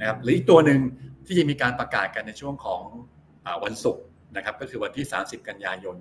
[0.00, 0.80] นะครับหรืออีกตัวหนึ่ง
[1.26, 2.82] ที่จะมีการประกาศกันในช่วงของ
[3.64, 4.04] วันศุกร์
[4.36, 5.96] นะครับก็คือวันที่ 30 กันยายน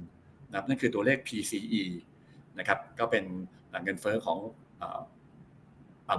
[0.50, 1.84] นะครับนั่นคือตัวเลข PCE
[2.60, 3.24] นะครับก็เป็น
[3.84, 4.38] เงินเฟอ้อของ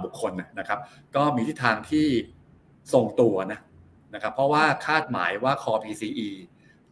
[0.03, 0.79] บุคคลนะครับ
[1.15, 2.07] ก็มีทิศทางที่
[2.93, 3.59] ทรงตัวนะ
[4.13, 6.29] นะครับเพราะว่าคาดหมายว่า core PCE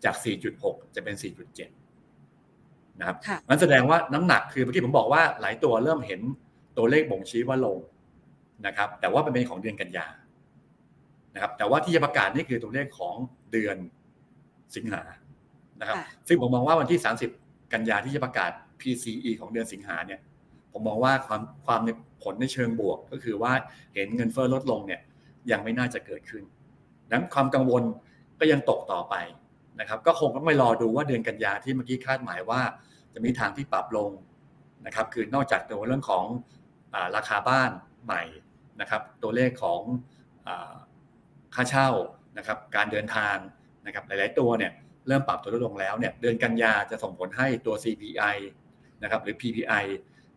[0.03, 0.15] จาก
[0.55, 3.17] 4.6 จะเป็น 4.7 นะครับ
[3.49, 6.21] มันแสดงว่าน้ำหนักคือเมื่อกี้ผมบอกว่าหลายตัวเริ่มเห็น
[6.77, 7.77] ตัวเลขบ่งชี้ว่าลง
[8.65, 10.07] นะครับ แต่ว่าเป็นของเดือนกันยา
[11.33, 13.15] นะครับ แต่ว่าที่จะประกาศนี่คือตัวเลขของ
[13.51, 13.77] เดือน
[14.75, 15.01] สิงหา
[15.79, 16.99] นะครับ ซึ่งผมมองว่าวันที่
[17.35, 20.19] 30 กันยาที่จะประกาศ PCE ของเดือนสิงหาเนี่ย
[20.71, 21.81] ผมมองว่าความความ
[22.23, 23.53] ผลในเชิงบวก ก็คือว่า
[23.93, 25.01] เห็นเงินเฟ้อลดลงเนี่ย
[25.51, 26.43] ยังไม่น่าจะเกิดขึ้น
[27.11, 27.83] นั้นความกังวล
[28.39, 29.15] ก็ยังตกต่อไป
[29.79, 32.61] นะครับ ก็คงต้องไปรอดูว่าเดือนกันยาที่เมื่อกี้คาดหมายว่า
[33.13, 34.09] จะมีทางที่ปรับลง
[34.85, 36.25] นะครับ คือนอกจากตัวเรื่องของ
[36.93, 37.71] อราคาบ้าน
[38.05, 38.23] ใหม่
[38.81, 39.81] นะครับ ตัวเลขของ
[40.47, 40.49] อ
[41.55, 41.89] ค่าเช่า
[42.37, 43.35] นะครับ การเดินทาง
[43.85, 44.71] นะครับหลาย ๆ ตัวเนี่ย
[45.07, 48.35] เริ่มปรับตัวลดลงแล้วเนี่ยเดือนกันยาจะส่งผลให้ตัว CPI
[49.03, 49.83] นะครับหรือ PPI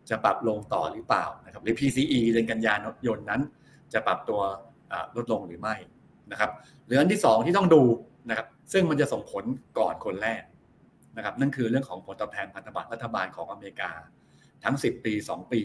[0.09, 2.75] จะปรับลงต่อหรือเปล่านะครับหรือ PCE เดือนกันยา
[3.07, 3.41] ยนนั้น
[3.93, 4.41] จะปรับตัว
[5.15, 5.75] ลดลงหรือไม่
[6.31, 6.51] นะครับ
[6.85, 7.83] หรืออันที่ 2 ที่ต้องดู
[8.29, 9.43] นะครับซึ่งมันจะส่งผล
[9.79, 10.43] ก่อนคนแรก
[11.17, 13.91] นะครับนั่นคือเรื่องของผลตอบแทนพันธบัตรรัฐบาลของอเมริกา
[14.63, 15.61] ทั้ง 10 ปี 2 ปี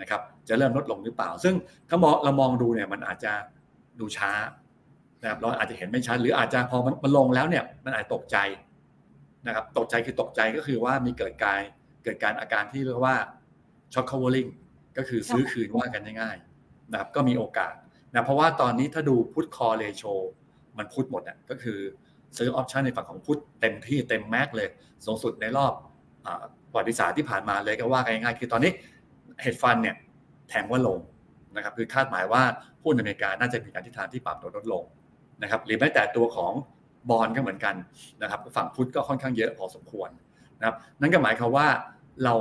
[0.00, 1.54] นะครับจะเริ่มลดลงหรือเปล่า ซึ่ง
[1.88, 3.32] ถ้ามองเรามองดูเนี่ยมันอาจจะ
[4.00, 4.30] ดูช้า
[5.22, 8.36] นะครับเราอาจจะเห็นไม่ชัดหรืออาจจะพอมันลงแล้วเนี่ยมันอาจตกใจ
[9.46, 11.60] นะครับตกใจคือตกใจก็คือว่ามีเกิดการ
[12.04, 13.16] เกิดการอาการที่เรียกว่า
[13.94, 14.46] short covering
[14.96, 17.72] ก็คือซื้อคืนว่ากันง่ายๆนะครับก็มีโอกาส
[18.12, 20.02] นะเพราะว่าตอนนี้ถ้าดู put call ratio
[20.78, 21.78] มัน put หมดอะก็คือ
[22.38, 24.68] ซื้อ option ในฝั่งของ put เต็มที่เต็ม max เลย
[25.04, 25.72] สูงสุดในรอบ
[26.70, 28.72] ประวัติศาสตร์ที่ผ่านมาเลยก็ว่ากันง่ายๆคือตอนนี้
[29.42, 29.96] เฮดฟันเนี่ย
[30.48, 30.98] แทงว่าลง
[31.56, 32.42] นะครับคือคาดหมายว่า
[32.82, 34.82] หุ้นอเมริกาน่าจะมีการทิศทางที่ปรับตัวลดลง
[35.42, 36.52] นะครับหรือแม้แต่ตัวของ
[37.10, 37.74] บอลก็เหมือนกัน
[38.22, 40.10] นะครับฝั่งพุทธก็ค่อนข้างเยอะพอสมควร
[40.58, 41.66] นะครับนั่นก็หมายความว่า
[42.24, 42.34] เรา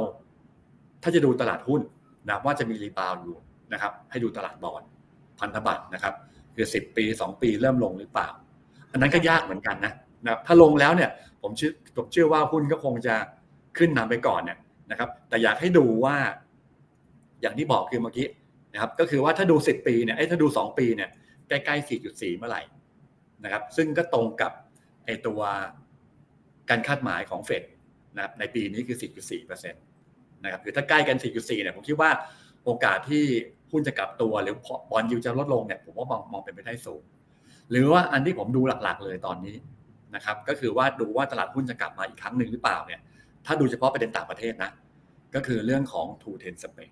[1.03, 1.81] ถ้าจะดูตลาดหุ้น
[2.27, 3.37] นะว่าจะมีรีบาวอยู่
[3.73, 4.81] นะครับให้ดูตลาดบอล
[5.39, 6.13] พันธบัตรนะครับ
[6.55, 8.29] คือสิบปีสองปีเริ่มลงหรือเปล่า
[8.91, 9.93] อันนั้นก็ยากเหมือนกันนะ
[10.25, 11.09] นะถ้าลงแล้วเนี่ย
[11.41, 13.15] ผมเชื่อผมเชื่อว่าหุ้นก็คงจะ
[13.77, 14.57] ขึ้นนำไปก่อนเนี่ย
[14.91, 16.15] นะครับ แต่อยากให้ดูว่า
[17.41, 18.27] อย่างที่บอกคือเมื่อกี้
[18.73, 21.09] นะครับ ก็คือว่าถ้าดูสิบปีเนี่ยไอ้ถ้าดูสองปีเนี่ย
[21.47, 22.61] ใกล้ๆสี่จุดสี่เมื่อไหร่
[23.45, 24.51] นะครับซึ่งก็ตรงกับ
[25.05, 25.41] ไอ้ตัว
[26.69, 27.63] การคาดหมายของเฟด
[28.15, 28.97] นะครับในปีนี้คือ
[29.31, 32.09] 4.4%นะครับคือถ้าใกล้กัน 4.4 เนี่ยผมคิดว่า
[32.63, 33.23] โอกาสที่
[33.71, 34.55] หุ้นจะกลับตัวหรือ
[34.91, 37.01] บอลยูจะลดลงเนี่ยผมว่ามองมองเป็นไปได้สูง
[37.71, 39.55] หรือว่าอันที่ผมดูหลักๆเลยตอนนี้
[40.15, 43.01] นะครับก็คือว่าดูว่าตลาดหุ้นจะกลับมาอีกครั้งหนึ่งหรือเปล่าเนี่ย
[43.45, 44.71] ถ้าดูเฉพาะประเด็นต่างประเทศนะ
[45.35, 46.91] ก็คือเรื่องของ two ten spread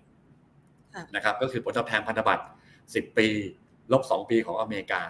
[1.14, 2.44] นะครับก็คือผลตอบแทนพันธบัตร
[2.80, 3.26] 10 ปี
[3.92, 5.02] ลบ 2 ปีของอเมริกา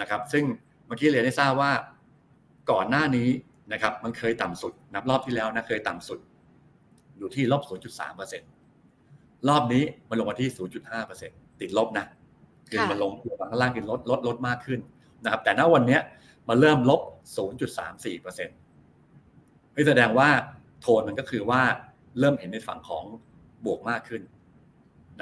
[0.00, 0.44] นะครับ ซึ่ง
[0.86, 1.72] เมื่อกี้เรียนได้ทราบว่า
[2.70, 3.28] ก่อนหน้านี้
[3.72, 6.18] นะครับ มันเคยต่ำสุดนับรอบที่แล้วนะเคยต่ำสุด
[7.18, 10.48] อยู่ที่ลบ 0.3%รอบนี้มันลงมาที่
[11.04, 12.06] 0.5%ติดลบนะ
[12.68, 14.80] คือมันลงตัวข้างล่างคือลดลดลดมากขึ้น
[15.24, 15.98] นะครับ แต่ณวันนี้
[16.48, 17.00] มันเริ่มลบ
[17.38, 20.28] 0.34%นี่แสดงว่า
[20.80, 21.62] โทนมันก็คือว่า
[22.18, 23.04] เริ่มเห็นในฝั่งของ
[23.64, 24.22] บวกมากขึ้น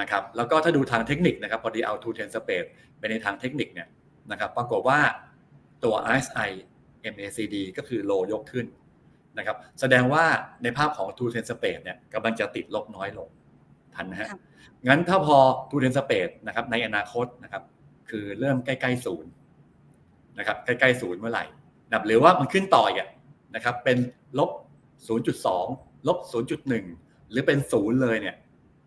[0.00, 3.88] นะครับ แล้วก็ถ้าดูทางเทคนิคนะครับ พอดีเอา2 10 space ไปในทางเทคนิคเนี่ย
[4.30, 5.00] นะครับปรากฏว่า
[5.84, 6.50] ตัว RSI
[7.14, 8.66] MACD ก็คือโลยกขึ้น
[9.38, 10.24] นะครับแสดงว่า
[10.62, 13.28] ในภาพของ2 10 space เนี่ยกำลังจะติดลบน้อยลง
[13.94, 14.28] ทันนะฮะ
[14.88, 15.36] งั้นถ้าพอ
[15.70, 17.62] 2 10 space นะครับในอนาคตนะครับ
[18.10, 19.30] คือเริ่มใกล้ๆศูนย์
[20.38, 21.44] นะครับใกล้ๆศูนย์เมื่อไหร่
[21.88, 23.08] นะหรือว่ามันขึ้นต่ออะ
[23.54, 23.98] นะครับเป็น
[24.38, 24.50] ลบ
[25.28, 26.18] 0.2 ลบ
[26.74, 28.36] 0.1 หรือเป็นศูนย์เลยเนี่ย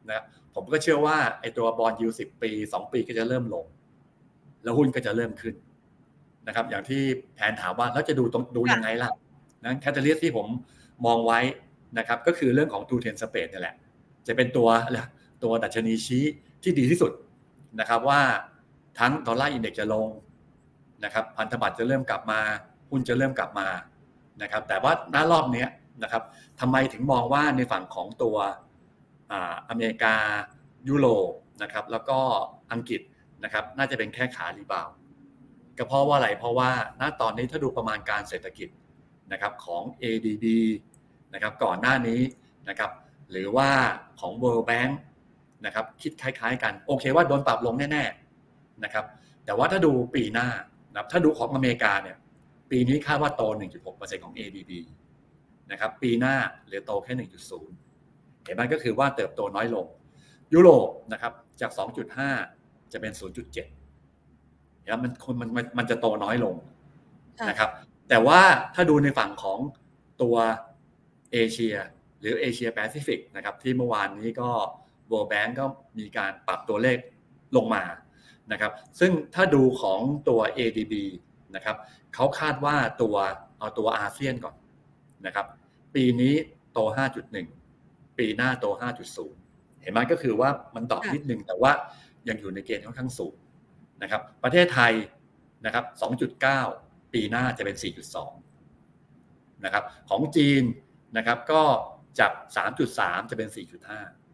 [0.10, 0.24] นะ
[0.56, 3.66] ผมก็เชื่อว่าไอ้ตัวบอลยูสิบปี 2 ปีก็จะเริ่มลง
[4.64, 5.56] แล้วหุ้นก็จะเริ่มขึ้น
[6.48, 7.02] นะครับ อย่างที่
[7.36, 9.12] แผนถามว่าแล้วจะดูตรงดูยังไงล่ะ
[9.64, 10.48] นะแคตตาลิสที่ผม
[11.06, 11.40] มองไว้
[11.98, 13.76] นะครับ ก็คือเรื่องของ two ten space นี่แหละ
[14.28, 14.70] จะเป็นตัว
[15.44, 16.24] ตัวดัชนีชี้
[16.64, 17.12] ที่ดีที่สุด
[17.80, 18.22] นะครับว่า
[19.00, 20.08] ทั้งดอลลาร์อินเด็กซ์จะลง
[21.04, 22.40] นะครับพันธบัตรจะเริ่มกลับมา
[22.90, 23.68] หุ้นจะเริ่มกลับมา
[24.42, 25.66] นะครับ แต่ว่าหน้ารอบนี้
[26.04, 26.24] นะครับ
[26.60, 28.38] ทำไมถึงมองว่าในฝั่งของตัว
[29.70, 30.16] อเมริกา
[30.90, 31.32] ยุโรป
[31.64, 32.20] นะครับ แล้วก็
[32.72, 33.02] อังกฤษ
[33.44, 34.90] นะครับน่าจะเป็นแค่ขารีบาว
[35.78, 36.70] ก็เพราะว่าอะไรเพราะว่า
[37.02, 38.70] ณตอนนี้ถ้าดูประมาณการเศรษฐกิจ
[39.32, 40.46] นะครับของ ADB
[41.34, 42.22] นะครับก่อนหน้านี้
[42.70, 42.92] นะครับ
[43.32, 43.70] หรือว่า
[44.20, 44.92] ของ World Bank
[45.66, 49.06] นะครับคิดคล้ายๆกัน โอเคว่าโดนปรับลงแน่ๆนะครับ
[49.46, 50.48] แต่ว่าถ้าดูปีหน้า
[50.94, 52.18] นะถ้าดูของอเมริกาเนี่ย
[52.72, 53.44] ปีนี้คาดว่าโต
[53.84, 54.72] 1.6%ของ ADB
[55.72, 57.14] นะครับปีหน้าเหลือโตแค่
[57.80, 59.86] 1.0 เห็นไหมก็คือว่าเติบโตน้อยลง
[60.54, 61.72] ยุโรปนะครับจาก
[62.18, 62.57] 2.5
[62.94, 66.56] จะเป็น 0.7เห็นไหมมันมันมันมันจะโตน้อยลง
[67.50, 67.70] นะครับ
[68.10, 68.42] แต่ว่า
[68.76, 69.60] ถ้าดูในฝั่งของ
[70.22, 70.36] ตัว
[71.34, 71.76] เอเชีย
[72.20, 74.50] หรือเอเชียแปซิฟิกนะครับ ที่เมื่อวานนี้ก็
[75.12, 75.66] World Bank ก็
[76.00, 76.98] มีการปรับตัวเลข
[77.56, 77.84] ลงมา
[78.52, 80.94] นะครับ ซึ่งถ้าดูของตัว ADB
[81.56, 81.78] นะครับ
[82.16, 83.16] เขาคาดว่าตัว
[83.60, 84.56] เอาตัวอาเซียนก่อน
[85.26, 85.46] นะครับ
[85.96, 86.34] ปีนี้
[86.74, 86.80] โต
[87.50, 88.66] 5.1 ปีหน้าโต
[89.26, 91.72] 5.0 เห็นไหมก็คือว่ามันตอบนิดนึงแต่ว่า
[92.30, 93.36] ยังอยู่ในเกณฑ์ค่อนข้างสูง
[94.02, 94.94] นะครับ ประเทศไทย
[95.66, 95.86] นะครับ
[96.50, 97.76] 2.9 ปีหน้าจะเป็น
[98.46, 100.64] 4.2 นะครับ ของจีน
[101.18, 101.62] นะครับก็
[102.20, 102.32] จาก
[102.82, 103.50] 3.3 จะเป็น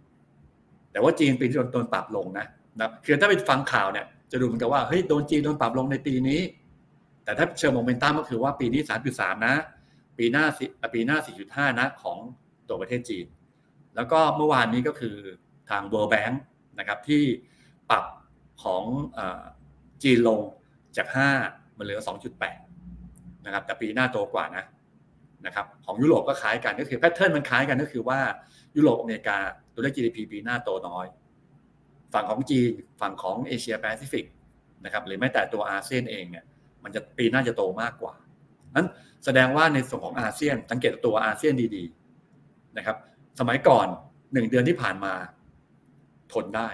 [0.04, 2.46] 4.5 แต่ว่าจีนปีที่โดนโดนปรับลงนะ
[2.80, 6.42] นะคือถ้าไปฟังข่าวเนี่ยจะดูเหมือนกับว่าเฮ้ยโดนจีนโดนปรับลงในปีนี้
[7.24, 8.82] แต่ถ้าเชิงโมเมนตัมก็คือว่าปีนี้
[9.14, 9.56] 3.3 นะ
[10.18, 10.46] ปีหน้า
[10.94, 11.18] ปีหน้า
[11.72, 12.18] 4.5 นะของ
[12.68, 13.26] ตัวประเทศจีน
[13.96, 15.16] แล้วก็เมื่อวานนี้ก็คือ
[15.70, 16.36] ทาง World Bank
[16.80, 17.24] นะครับที่
[17.94, 18.06] ปรับ
[18.64, 18.84] ของ
[20.04, 20.40] จีนลง
[20.98, 21.08] จาก
[21.44, 22.00] 5มาเหลือ
[22.74, 24.66] 2.8 นะครับ แต่ปีหน้าโตกว่านะ
[25.46, 28.20] นะครับ ของยุโรปก็คล้ายกันก็คือแพทเทิร์นมันคล้ายกันก็คือว่า
[28.76, 29.38] ยุโรปอเมริกา
[29.74, 31.06] ตัวเลข GDP ปีหน้าโตน้อย
[32.14, 32.68] ฝั่งของจีน
[33.02, 34.26] ฝั่งของเอเชียแปซิฟิก
[34.84, 36.46] นะครับหรือแม้แต่ตัวอาเซียนเองเนี่ย
[36.84, 38.14] มันจะปีหน้าจะโตมากกว่า
[38.76, 38.88] นั้น
[39.26, 42.98] แสดงว่าในส่วนของอาเซียนสังเกตตัวอาเซียนดีๆนะครับ
[43.40, 43.88] สมัยก่อน
[44.34, 45.14] หนึ่งเดือนที่ผ่านมา
[46.34, 46.70] ทนได้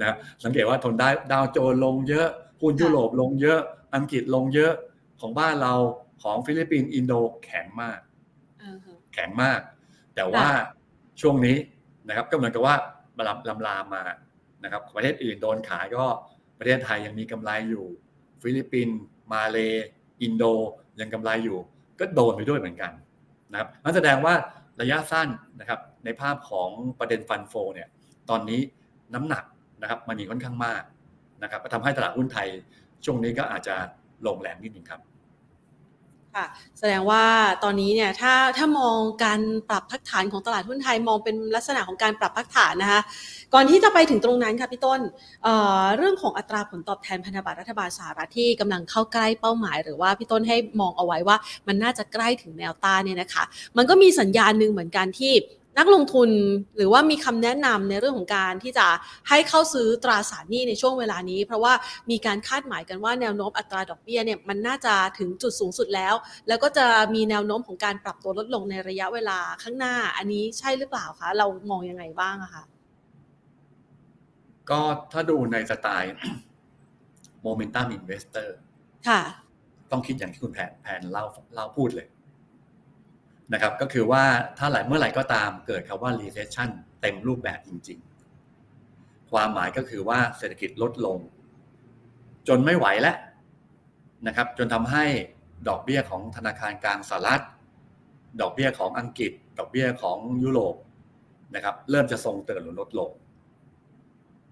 [0.00, 2.28] นะสังเกตว่าทนได้ Dow Jones ลงเยอะ
[2.60, 3.60] หุ้นยุโรปลงเยอะ
[3.94, 4.72] อังกฤษลงเยอะ
[5.20, 5.74] ของบ้านเรา
[6.22, 7.12] ของฟิลิปปินส์อินโด
[7.44, 7.98] แข็งมาก
[9.14, 9.60] แข็งมาก
[10.14, 10.46] แต่ว่า
[11.20, 11.56] ช่วงนี้
[12.08, 12.76] นะครับก็เหมือนกับว่า
[13.28, 14.04] ลามลามลามมา
[14.64, 16.04] นะครับประเทศอื่นโดนขายก็
[16.58, 17.86] ประเทศไทยยังมีกำไรอยู่
[18.42, 18.96] ฟิลิปปินส์
[19.32, 19.58] มาเล
[20.22, 20.44] อินโด
[21.00, 21.58] ยังกำไรอยู่
[22.00, 22.92] ก็โดนไปด้วยเหมือนกัน
[23.52, 24.34] นะครับนั่นแสดงว่า
[24.80, 25.28] ระยะสั้น
[25.60, 27.88] นะครับในภาพของประเด็น fund flow เนี่ย
[28.30, 28.60] ตอนนี้
[29.14, 29.44] น้ำหนัก
[29.84, 30.82] นะครับมันมีค่อนข้างมาก
[31.42, 32.48] นะครับทำให้ตลาดหุ้นไทย
[33.04, 33.74] ช่วงนี้ก็อาจจะ
[34.26, 35.00] ลงแรงนิดนึงครับ
[36.34, 36.46] ค่ะ
[36.78, 37.24] แสดงว่า
[37.64, 43.00] ตอนนี้เนี่ยถ้าถ้ามองการปรับพักฐานของตลาดหุ้นไทยมองเป็นลักษณะของการปรับพักฐานนะคะ
[43.54, 45.00] ก่อนที่จะไปถึงตรงนั้นค่ะพี่ต้น
[45.44, 53.44] เเรื่องของอัตราผลตอบแทนพันธบัตรรัฐบาลสหรัฐที่กำลังเข้าใกล้เป้าหมาย หรือว่าพี่ต้นให้มองเอาไว้ว่ามันน่าจะใกล้ถึงแนวต้านเนี่ยนะคะ
[53.76, 55.32] มันก็มีสัญญาณหนึ่งเหมือนกันที่
[55.78, 56.30] นักลงทุน
[56.76, 58.86] หรือว่ามีคำแนะนำในเรื่องของการที่จะ
[59.28, 61.72] ให้เข้าซื้อตราสารหนี้ในช่วงเวลานี้ เพราะว่า
[62.10, 66.14] มีการคาดหมายกันว่าแนวโน้มอัตราดอกเบี้ยเนี่ยมันน่าจะถึงจุดสูงสุดแล้ว
[66.48, 72.64] แล้วก็จะมีแนวโน้มของการปรับตัวลดลงในระยะเวลาข้างหน้า อันนี้ใช่หรือเปล่าคะเรามองยังไงบ้างอะคะ
[74.70, 74.80] ก็
[75.12, 76.14] ถ้าดูในสไตล์
[77.42, 78.56] momentum investor
[79.08, 79.22] ค่ะ
[79.90, 82.06] ต้องคิดอย่างที่คุณแผนแผนเล่าเล่าพูดเลย
[83.52, 84.24] นะครับก็คือว่า
[84.58, 86.68] ถ้าไหลเมื่อไหร่ก็ตามเกิดคำว่า recession
[87.00, 87.98] เต็มรูปแบบจริง
[88.66, 91.18] ๆ ความหมายก็คือว่าเศรษฐกิจลดลง
[92.48, 93.16] จนไม่ไหวแล้ว
[94.26, 95.04] นะครับ จนทำให้
[95.68, 97.42] ดอกเบี้ยของธนาคารกลางสหรัฐ
[98.40, 100.74] ดอกเบี้ยของอังกฤษ ดอกเบี้ยของยุโรป
[101.54, 103.10] นะครับเริ่มจะทรงเติมหรือลดลง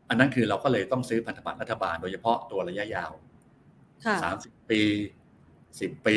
[0.09, 3.13] อันนั้นคือเราก็เลยต้องซื้อพันธบัตรรัฐบาลโดยเฉพาะตัวระยะยาว
[4.23, 4.81] สามสิบปี
[5.81, 6.17] สิบปี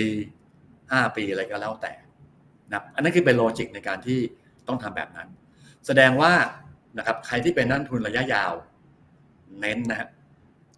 [0.91, 1.93] ห้าปีอะไรก็แล้วแต่
[2.71, 4.19] นะอันนั้นคือเป็น logic ในการที่
[4.67, 5.28] ต้องทำแบบนั้น
[5.88, 6.34] แสดงว่า
[6.97, 8.54] นะครับใครที่เป็นนักลงทุนระยะยาว
[9.60, 10.10] เน้นนะฮะ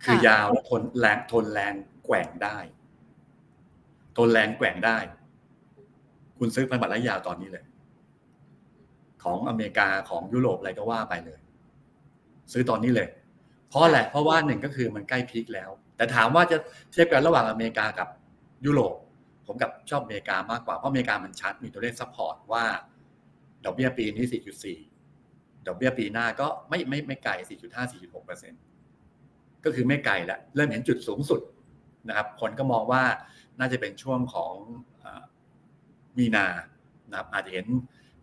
[0.03, 1.73] คือยาวและทนแรงทนแรง
[2.05, 2.57] แกว่งได้
[4.17, 4.97] ทนแรงแกว่งได้
[6.39, 7.65] คุณซื้อพันธบัตรระยะยาวตอนนี้เลย
[9.23, 11.39] ของอเมริกาของยุโรปอะไรก็ว่าไปเลย
[12.53, 13.07] ซื้อตอนนี้เลย
[13.69, 16.57] เพราะอะไรเพราะว่าหนึ่งก็คือมันใกล้ peak แล้ว แต่ถามว่าจะ
[16.91, 18.07] เทียบกันระหว่างอเมริกากับ
[18.65, 18.95] ยุโรป
[19.47, 22.65] ผมกับชอบอเมริกามากกว่า เพราะอเมริกามันชัดมีตัวเลข support ว่า
[23.65, 24.25] ดอกเบี้ยปีนี้
[24.95, 27.33] 4.4ดอกเบี้ยปีหน้าก็ไม่ไม่ไม่ไกล
[27.67, 28.61] 4.5 4.6เปอร์เซ็นต์
[29.63, 31.41] ก็คือไม่ไกลแล้วเริ่มเห็นจุดสูงสุด
[32.07, 33.03] นะครับคนก็มองว่า
[33.59, 34.53] น่าจะเป็นช่วงของ
[36.17, 36.47] มีนา
[37.09, 37.65] นะครับอาจจะเห็น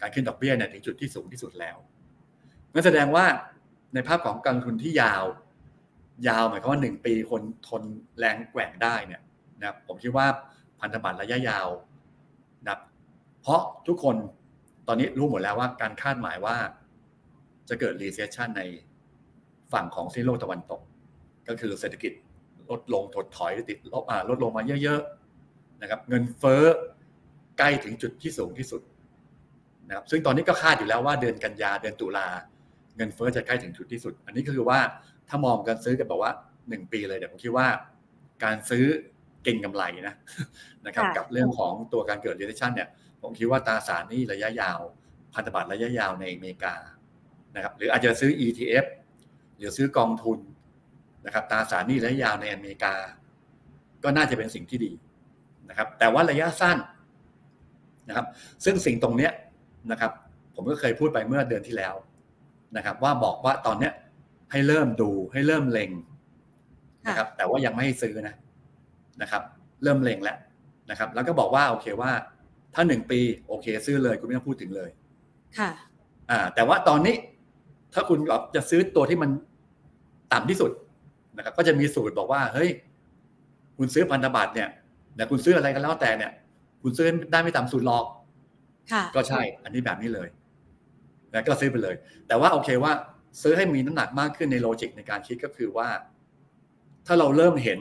[0.01, 1.77] การขึ้นดอกเบี้ยเนี่ยถึงจุดที่สูงที่สุดแล้ว
[2.73, 3.25] นั่นแสดงว่า
[3.95, 5.25] ในภาพของการทุนที่ยาว
[6.29, 7.83] ยาวหมายความว่าหนึ่งปีคนทน
[8.19, 9.23] แรงแกว่งได้เนี่ย
[9.61, 10.27] นะครับผมคิดว่า
[10.85, 11.69] พันธบัตรระยะยาว
[12.67, 12.79] นะ
[13.43, 14.17] เพราะทุกคน
[14.89, 16.57] ตอนนี้รู้หมดแล้วว่าการคาดหมายว่า
[17.69, 18.63] จะเกิด recession ใน
[19.73, 20.81] ฝั่งของซีโลกตะวันตก
[21.49, 22.13] ก็คือเศรษฐกิจ
[22.71, 26.63] ลดลงถดถอยติดลบลดลงมาเยอะๆนะครับ เงินเฟ้อ
[27.59, 28.83] ใกล้ถึงจุดที่สูงที่สุด
[29.89, 32.29] นะครับซึ่งตอนนี้ก็คาดอยู่แล้วว่าเดือนกันยาเดือนตุลา
[32.97, 34.79] เงินเฟ้อจะใกล้ถึงจุดที่สุด อันนี้ก็คือว่า
[35.29, 36.33] ถ้ามองกันซื้อกันแบบว่า
[36.69, 37.67] หนึ่งปีเลยเดี๋ยวผมคิดว่า
[38.45, 38.85] การซื้อ
[39.45, 40.15] เก่งกำไรนะ
[40.87, 42.89] นะครับกับเรื่องของตัวการเกิด recession เนี่ย
[43.23, 44.81] ผมคิดว่าตราสารนี่ระยะยาว
[45.35, 46.75] พันธบัตรระยะยาวในอเมริกา
[47.55, 48.85] นะครับหรืออาจจะซื้อ ETF
[49.57, 50.39] หรือซื้อกองทุน
[51.27, 52.95] นะครับตราสารนี่ระยะยาวในอเมริกา
[54.03, 54.93] ก็น่าจะเป็นสิ่งที่ดี
[55.69, 56.79] นะครับ แต่ว่าระยะสั้น
[58.09, 58.27] นะครับ
[58.65, 59.33] ซึ่งสิ่งตรงเนี้ย
[59.91, 60.13] นะครับ
[60.55, 61.95] ผมก็เคยพูดไปเมื่อเดือนที่แล้ว
[62.77, 63.93] นะครับ ว่าบอกว่าตอนเนี้ย
[64.53, 65.91] ให้เริ่มดูให้เริ่มเล็ง
[67.07, 68.35] นะครับ แต่ว่ายังไม่ให้ซื้อนะ
[69.23, 69.43] นะครับ
[69.83, 70.37] เริ่มเล็งแล้ว
[70.91, 72.13] นะครับ แล้วก็บอกว่าโอเคว่า
[72.75, 74.91] ถ้าหนึ่งปีโอเค ซื้อเลยคุณไม่ต้องพูดถึงเลย
[75.59, 75.71] ค่ะ
[76.31, 77.15] อ่า แต่ว่าตอนนี้
[77.95, 78.19] ถ้าคุณ
[78.55, 79.31] จะซื้อตัวที่มัน
[80.33, 80.71] ต่ำที่สุด
[81.37, 82.71] นะครับ ก็จะมีสูตรบอกว่า เฮ้ย
[83.79, 84.69] คุณซื้อพันธบัตรเนี่ย
[85.17, 86.33] แต่คุณซื้ออะไรกันแล้วแต่เนี่ย
[86.83, 88.05] คุณซื้อได้ไม่ต่ำสุดหรอก
[88.93, 90.29] ค่ะก็ใช่ อันนี้แบบนี้เลย
[91.33, 91.95] แล้วก็ซื้อไปเลย
[92.29, 92.93] แต่ว่าโอเคว่า
[93.43, 95.89] ซื้อให้มีน้ำหนักมากขึ้นในโลจิกในการคิดก็คือว่า
[97.07, 97.79] ถ้าเราเริ่มเห็น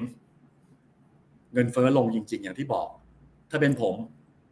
[1.53, 2.87] เงินเฟ้อลงจริง ๆ อย่างที่บอก
[3.49, 3.95] ถ้าเป็นผม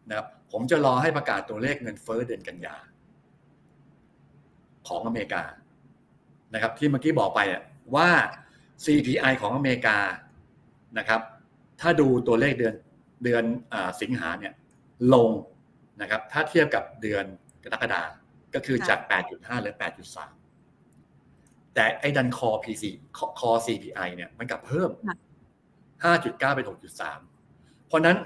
[0.10, 2.76] นะครับผมจะรอให้ประกาศตัวเลขเงินเฟ้อเดือนกันยา
[4.88, 5.44] ของอเมริกา
[6.54, 7.40] นะครับ ที่เมื่อกี้บอกไป
[7.96, 8.10] ว่า
[8.86, 9.98] CPI ของอเมริกา
[10.98, 11.22] นะครับ
[11.82, 12.76] ถ้าดูตัวเลขเดือน
[13.24, 14.54] เดือนอสิงหาเนี่ย
[15.14, 15.30] ลง
[16.02, 17.26] นะครับ ถ้าเทียบกับเดือน
[17.64, 18.02] กรกฎา
[18.54, 19.76] ก็คือจาก 8.5เหลือ
[20.76, 22.84] 8.3 แต่ไอ้ดันคอ PC
[23.40, 24.90] คอ CPI เนี่ยมันกลับเพิ่ม
[26.04, 26.66] 5.9 เป็น
[27.28, 28.18] 6.3 เพราะนั้น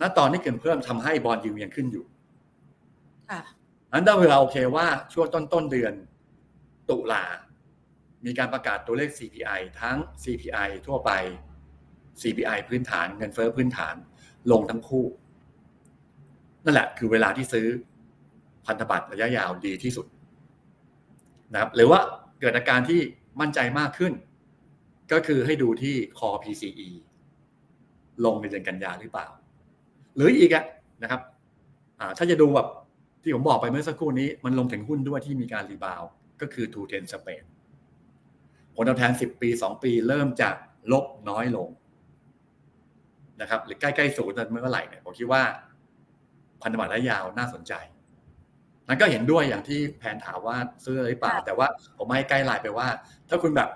[0.00, 2.04] ณตอนนี้เกินเพิ่มทำให้บอลยูยังขึ้นอยู่
[3.30, 3.40] ค่ะ
[3.92, 5.94] อันถ้าเราโอเคว่าช่วงต้นต้นเดือน
[6.90, 7.24] ตุลา
[8.24, 11.10] มีการประกาศตัวเลข CPI ทั้ง CPI ทั่วไป
[12.20, 13.94] CPI พื้นฐานเงินเฟ้อพื้นฐาน
[14.50, 15.06] ลงทั้งคู่
[16.64, 17.66] นั่นแหละคือเวลาที่ซื้อ
[18.66, 20.06] พันธบัตรระยะยาวดีที่สุด
[21.52, 22.00] นะครับหรือว่า
[22.40, 23.00] เกิดอาการที่
[23.40, 24.12] มั่นใจมากขึ้น
[25.12, 26.88] ก็คือให้ดูที่ core PCE
[28.24, 29.26] ลงในเดือนกันยาหรือเปล่า
[30.16, 30.64] หรืออีกอะ
[31.02, 31.20] นะครับ
[32.18, 32.68] ถ้าจะดูแบบ
[33.22, 36.02] ที่ผมบอกไปเมื่อสักครู่นี้ มันลงถึงหุ้นด้วยที่มีการรีบาว
[36.40, 37.42] ก็คือ two ten Spain
[38.74, 40.54] ผลตอบแทน 10 ปี 2 ปี เริ่มจาก
[40.92, 41.68] ลบน้อยลง
[43.40, 45.42] นะครับ หรือใกล้ๆศูนย์เมื่อไหร่เนี่ยผมคิดว่า
[46.62, 47.72] พันธบัตรระยะยาวน่าสนใจ
[48.88, 51.66] นั้นก็เห็นด้วยอย่างที่แพนถามว่าซื้อหรือเปล่า แต่ว่า
[51.98, 52.88] ผมให้ใกล้ไลน์ไปว่า
[53.28, 53.68] ถ้าคุณแบบ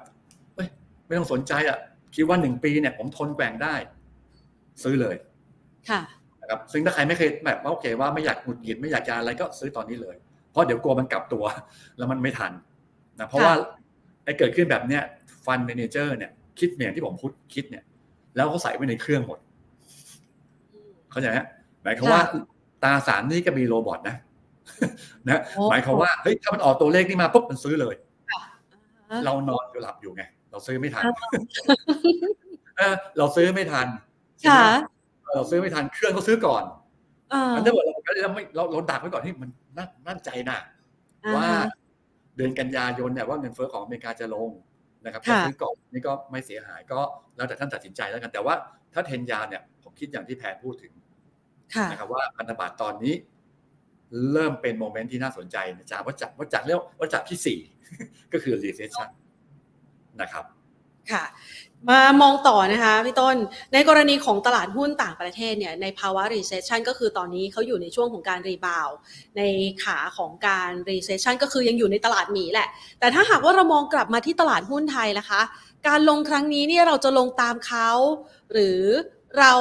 [1.09, 1.79] ไม่ต้องสนใจอะ
[2.15, 3.75] คิดว่าหนึ่งปีเนี่ยผมทนแกว่งได้
[4.83, 5.17] ซื้อเลย
[5.91, 6.01] ค่ะ
[6.41, 10.17] นะครับซึ่งถ้าใครไม่เคยแบบว่าโอเคว่าไม่อยากหงุดหงิดไม่อยากจะอะไรก็ซื้อตอนนี้เลย
[10.51, 11.45] เพราะเดี๋ยวกลัวมันกลับตัว
[11.99, 12.53] แล้วมันไม่ทัน
[13.19, 13.53] นะเพราะว่า
[14.25, 15.03] ไอ้เกิดขึ้นแบบเนี้ย
[15.47, 17.85] ฟันเมนเจอร์เนี่ย คิดเหมือนที่ผมพูดคิดเนี่ย
[18.37, 19.39] แล้วเขาใส่ไว้ในเครื่องหมด
[21.11, 21.39] เข้าใจไหม
[21.83, 22.23] หมายความว่า
[22.83, 24.17] ตาสารนี่ก็มีโรบอทนะ
[25.27, 25.41] นะ
[25.71, 27.95] หมายความว่าเฮ้ยถ้ามันออกตัวเลขนี่มาปุ๊บมันซื้อเลย
[29.25, 31.05] เรานอนอยู่หลับอยู่ไง เราซื้อไม่ทัน
[33.19, 33.87] เราซื้อไม่ทัน
[35.35, 36.65] เราซื้อไม่ทันเครื่องเขาซื้อก่อน
[37.55, 37.85] อันนั้นเรา
[38.23, 39.51] เราไม่เราเราดักไว้ก่อนที่มัน
[40.09, 40.59] นั่นใจนะ
[41.37, 41.49] ว่า
[42.37, 44.51] เดือนกันยายนเนี่ยว่าเงินเฟ้อของอเมริกาจะลง
[45.05, 47.01] นะครับก็ซื้อก่อนนี่ก็ไม่เสียหายก็
[47.37, 48.55] แล้วแต่ท่านตัดสินใจแล้วกันแต่ว่า
[48.95, 50.93] ถ้า ten year เนี่ยผมคิดอย่างที่แพนพูดถึง
[51.91, 53.15] นะครับว่าพันธบัตรตอนนี้
[54.33, 55.57] เริ่มเป็น moment ที่น่าสนใจ
[55.93, 57.59] จากว่าจากว่าจากเรียกว่าจากที่สี่
[58.33, 59.09] ก็คือ recession
[60.21, 60.45] นะครับ
[61.13, 61.25] ค่ะ
[61.91, 63.37] มามองต่อนะคะพี่ต้น
[63.73, 68.89] ในกรณีของตลาดหุ้นต่างประเทศเนี่ยในภาวะ recession ก็คือตอนนี้เขาอยู่ในช่วงของการ rebound
[69.37, 69.43] ใน
[69.83, 72.69] ขาของการ recession ก็คือยังอยู่ในตลาดหมีแหละ
[73.01, 75.41] แต่ถ้าหากว่าเรามองกลับมาที่ตลาดหุ้นไทยนะคะ
[75.89, 77.91] การลงครั้งนี้เนี่ยเราจะลงตามเขา
[78.53, 78.81] หรือ
[79.39, 79.53] เรา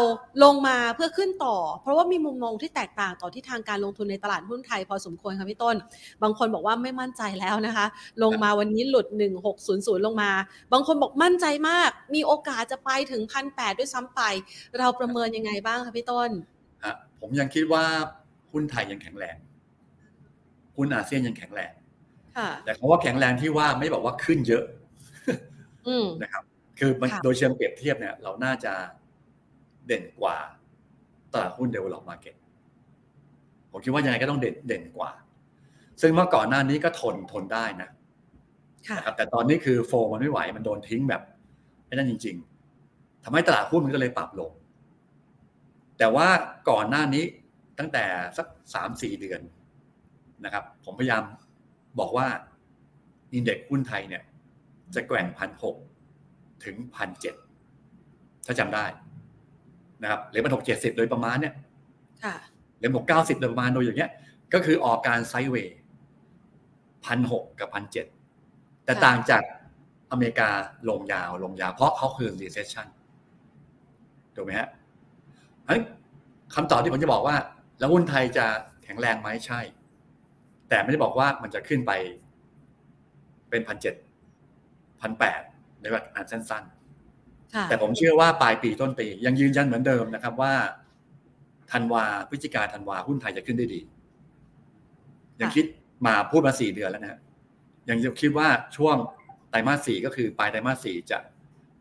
[0.44, 5.76] ลงมาเพื่อขึ้นต่อ เพราะว่ามีมุมมองที่แตกต่างต่อที่ทางการลงทุนในตลาดหุ้นไทยพอสมควรค่ะพี่ต้น
[6.24, 7.86] บางคนบอกว่าไม่มั่นใจแล้วนะคะ
[8.24, 9.08] ลงมาวันนี้หลุด
[9.56, 10.32] 1600 ลงมา
[10.72, 14.22] บางคนบอกมั่นใจมาก มีโอกาสจะไปถึงพันแด้วยซ้ำไป
[14.78, 16.30] เราประเมินยังไงบ้างคะพี่ต้น
[17.20, 17.84] ผมยังคิดว่า
[18.52, 19.36] หุ้นไทยยังแข็งแรง
[20.78, 21.72] หุ้นอาเซียนยังแข็งแรง
[22.66, 24.64] แต่คำว่าแข็งแรงที่ว่าไม่บอกว่าขึ้นเยอะ
[26.24, 26.44] นะครับ
[26.80, 26.92] คือ
[27.24, 28.74] โดยเชิงเปรียบเทียบเนี่ย เราน่าจะ
[29.88, 30.38] เด่นกว่า
[31.34, 32.36] ตลาดหุ้น develop market
[33.72, 35.12] ผมคิดว่ายังไงก็ต้องเด่นเด่นกว่า
[36.02, 37.90] ซึ่งเมื่อก่อนหน้านี้ก็ทนทนได้นะ
[38.98, 41.22] นะครับแต่ตอนนี้คือโฟมันไม่ไหวมันโดนทิ้งแบบ
[41.86, 42.36] ไม่นั่นจริง
[42.82, 44.52] ๆทำให้ตลาดหุ้นมันก็เลยปรับลง
[45.98, 46.28] แต่ว่า
[46.70, 47.24] ก่อนหน้านี้
[47.80, 48.06] ตั้งแต่
[48.38, 49.42] สักสามสี่เดือน
[50.46, 51.24] นะครับ ผมพยายาม
[52.00, 52.28] บอกว่า
[53.34, 54.24] อินเด็กซ์หุ้นไทยเนี่ย
[54.96, 55.76] จะแกว่งพันหก
[56.66, 57.36] ถึงพันเจ็ด
[58.46, 58.86] ถ้าจำได้
[60.02, 61.54] นะครับเหรียญมันหกเจ็ดสิบโดยประมาณเนี่ย
[62.78, 64.12] เหรียญหกเก้าสิบโดยประมาณโดยอย่างเงี้ย
[64.54, 65.78] ก็คือออกการไซด์เวย์
[67.06, 68.06] พันหกกับพันเจ็ด
[68.86, 69.44] แต่ต่างจาก
[70.12, 70.50] อเมริกา
[70.90, 72.88] ลงยาวลงยาว เพราะเขาคือ recession
[74.36, 74.68] ถูกไหมฮะ
[76.56, 77.36] คำตอบที่ผมจะบอกว่า
[77.80, 78.46] แล้วหุ้นไทยจะ
[78.84, 79.60] แข็งแรงไหมใช่
[80.70, 81.92] แต่ไม่ได้บอกว่ามันจะขึ้นไป
[83.50, 83.96] เป็นพันเจ็ด
[85.02, 85.42] พันแปด
[85.82, 86.64] ในแบบอันสั้น
[87.70, 90.54] แต่ผมเชื่อว่าปลายปีต้นปี ยังยืนยันเหมือนเดิมนะครับว่า
[91.72, 93.82] ธันวาพฤศจิกาธันวาหุ้นไทยจะขึ้นได้ดี
[95.42, 95.66] ยังคิด
[96.06, 97.20] มาพูดมาสี่เดือนแล้วนะ
[97.90, 98.96] ยังคิดว่าช่วง
[99.50, 101.18] ไตรมาสสี่ก็คือปลายไตรมาสสี่จะ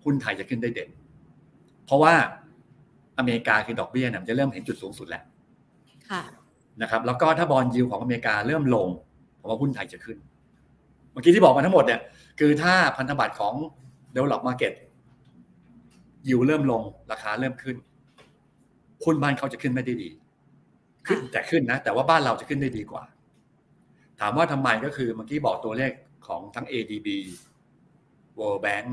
[0.04, 0.90] หุ้นไทยจะขึ้นได้เด่น
[1.86, 2.14] เพราะว่า
[3.18, 5.24] อเมริกาคือดอกเบี้ยเนี่ยจะเริ่มเห็นจุดสูงสุดแล้ว
[6.82, 8.88] นะครับ แล้วก็ถ้าบอลยิวของอเมริกาเริ่มลง
[9.40, 10.18] ผมว่าหุ้นไทยจะขึ้น
[11.12, 12.00] เมื่อกี้ที่บอกมาทั้งหมดเนี่ย
[12.38, 13.54] คือถ้าพันธบัตรของ
[14.14, 14.72] develop market
[16.28, 17.76] ยิวเริ่มลงราคาเริ่มขึ้น
[19.04, 20.10] หุ้นบ้านเขาจะขึ้นไม่ได้ดี
[21.06, 23.02] ขึ้นแต่ขึ้นนะ แต่ว่าบ้านเราจะขึ้นได้ดีกว่า
[24.20, 25.92] ถามว่าทำไมก็คือเมื่อกี้บอกตัวเลข
[26.26, 27.08] ของทั้ง ADB
[28.38, 28.86] World Bank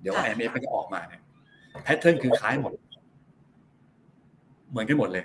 [0.00, 1.22] เดี๋ยว IMF ก็จะออกมาเนี่ย
[1.82, 2.72] แพทเทิร์นคือคล้ายหมด
[4.70, 5.24] เหมือนกันหมดเลย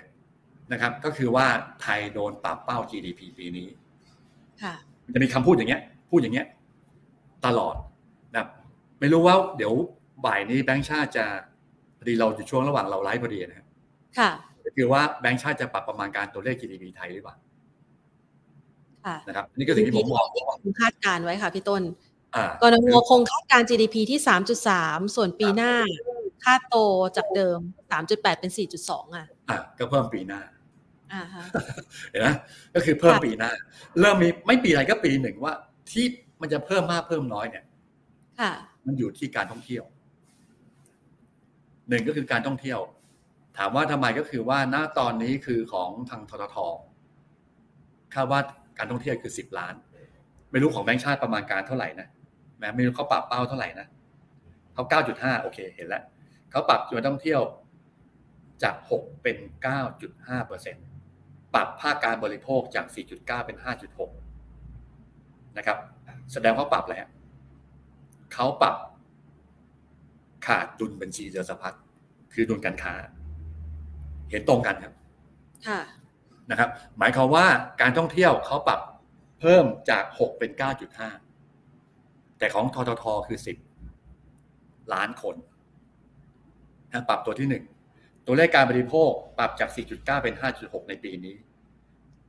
[0.72, 1.46] นะครับ ก็คือว่า
[1.82, 3.66] ไทยโดนปรับเป้า GDP ปีนี้
[5.14, 6.46] จะมีคำพูดอย่างเงี้ย พูดอย่างเงี้ย
[7.46, 7.74] ตลอด
[8.34, 8.46] นะ
[9.00, 9.72] ไม่รู้ว่าเดี๋ยว
[10.24, 11.26] บ่ายนี้แบงค์ชาติจะ
[11.98, 13.66] พอดีเราอยู่ช่วงระหว่างเราไลฟ์พอดีนะครับ
[14.64, 17.36] ก็คือว่าแบงก์ชาติจะปรับประมาณการตัวเลข GDP ไทยหรือเปล่า
[19.06, 20.26] ค่ะนะครับนี่ก็สิ่งที่ผมมอง
[20.62, 21.82] คงคาดการณ์ไว้ค่ะพี่ต้น
[22.36, 24.20] อ่ากนงคงคาดการณ์ GDP ที่
[24.66, 25.72] 3.3 ส่วนปีหน้า
[26.44, 26.76] คาดโต
[27.16, 27.58] จากเดิม
[28.00, 28.50] 3.8 เป็น
[28.82, 30.40] 4.2 อะอ่าก็เพิ่มปีหน้า
[31.12, 31.44] อ่าฮะ
[32.10, 32.28] เห็นไหม
[32.74, 33.50] ก็คือเพิ่มค่ะปีหน้า
[34.00, 35.54] เริ่มมีไม่ปีอะไรก็ปีหนึ่งว่า
[35.90, 36.04] ที่
[36.40, 37.64] มันจะเพิ่มมากเพิ่มน้อยเนี่ย
[38.40, 38.52] ค่ะ
[38.86, 39.84] มันอยู่ที่การท่องเที่ยว
[41.90, 42.80] หนึ่งก็คือการท่องเที่ยว
[43.58, 46.56] ถามว่าทำไมก็คือว่าณตอนนี้คือของทางททท
[48.14, 48.40] คาดว่า
[48.78, 49.74] การท่องเที่ยวคือสิบล้าน
[50.50, 52.08] ไม่รู้ของแบงก์ชาติประมาณการเท่าไหร่นะ
[52.58, 53.86] แม้ไม่รู้เขาปรับเป้าเท่าไหร่นะ
[54.74, 56.02] เขาเก้าจุดห้าโอเคเห็นแล้ว
[56.50, 57.40] เขาปรับจำนวนท่องเที่ยว
[58.62, 60.80] จากหกเป็นเก้าจุดห้าเปอร์เซ็นต
[61.54, 64.10] ปรับภาคการบริโภคจากสี่จุดเก้าเป็นห้าจุดหก
[65.58, 65.78] นะครับ
[66.32, 67.06] แสดงว่าปรับแล้ว
[68.34, 68.76] เขาปรับ
[70.46, 71.76] ขาดดุลบัญชีเดินสะพัด
[72.32, 72.94] คือดุลการค้า
[74.30, 74.94] เห็นตรงกันครับ
[75.66, 75.80] ค่ะ
[76.50, 77.46] นะครับ หมายความว่า
[77.80, 78.80] การท่องเที่ยวเขาปรับ
[79.40, 80.50] เพิ่มจาก 6 เป็น
[81.44, 83.38] 9.5 แต่ของทททคือ
[84.16, 85.36] 10 ล้านคน
[86.92, 87.48] นะปรับตัวที่
[87.86, 91.36] 1 ตัวเลขการบริโภคปรับจาก 4.9 เป็น 5.6 ในปีนี้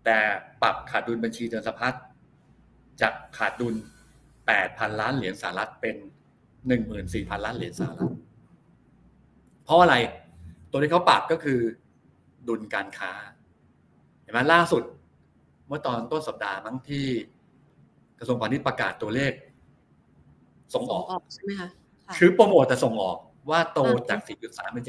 [0.06, 0.18] แต่
[0.62, 1.94] ปรับขาดดุลบัญชีเดินสะพัด
[3.02, 3.76] จากขาดดุล
[4.38, 5.96] 8,000 ล้านเหรียญสหรัฐเป็น
[6.70, 8.14] 14,000ล้านเหรียญสหรัฐ
[9.64, 9.96] เพราะอะไร
[10.72, 11.60] ตัวที่เขาปรับก็คือ
[12.48, 13.12] ดุลการค้า
[14.22, 14.84] เห็นไหมล่าสุด
[15.68, 17.06] เมื่อตอนต้นสัปดาห์มั้งที่
[18.20, 19.32] กระทรวงพาณิชย์ประกาศตัวเลข
[20.74, 21.70] ส่งออกออกใช่ไหมคะ
[22.06, 23.18] ค่ะคือโปรโมทแต่ส่งออก
[23.50, 24.84] ว่าโตอ่าจาก 4.3 เป็น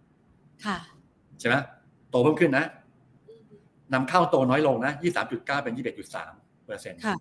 [0.00, 0.78] 7.5 ค่ะ
[1.40, 1.54] ใช่ไหม
[2.10, 2.66] โตเพิ่มขึ้นนะ
[3.92, 4.92] นำเข้าโตน้อยลงนะ
[5.24, 7.16] 23.9 เป็น 21.3เปอร์เซ็นต์ค่ะ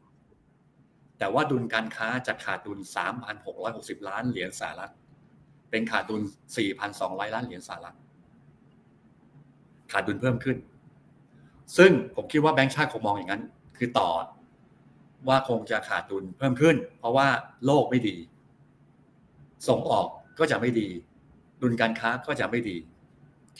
[1.23, 2.79] แต่ว่าดุลการค้าจะขาดดุล
[3.43, 4.93] 3,660 ล้านเหรียญสหรัฐ
[5.71, 6.21] เป็นขาดดุล
[6.77, 7.95] 4,200 ล้านเหรียญสหรัฐ
[9.91, 10.57] ขาดดุลเพิ่มขึ้น
[11.77, 13.43] ซึ่งผมคิดว่าแบงก์ชาติคงมองอย่างนั้น
[13.77, 14.09] คือต่อ
[15.27, 17.27] ว่าคงจะขาดดุลเพิ่มขึ้น เพราะว่า
[17.65, 18.15] โลกไม่ดี
[19.67, 20.07] ส่งออก
[20.39, 20.87] ก็จะไม่ดี
[21.61, 22.77] ดุลการค้าก็จะไม่ดี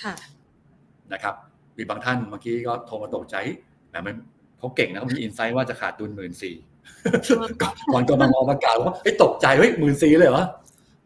[0.04, 0.14] ค่ะ
[1.14, 1.36] นะครับ
[1.78, 3.36] มีบางท่านเมื่อกี้ก็โทรมาตกใจ
[3.92, 4.16] แต่มัน
[4.58, 6.56] เขาเก่งนะเขามีอินไซต์ว่าจะขาดดุลหมื่นสี่
[7.94, 10.46] ก่อนกำลังอประกาศว่าเฮ้ยตกใจเฮ้ยหมื่นสี่เลยเหรอ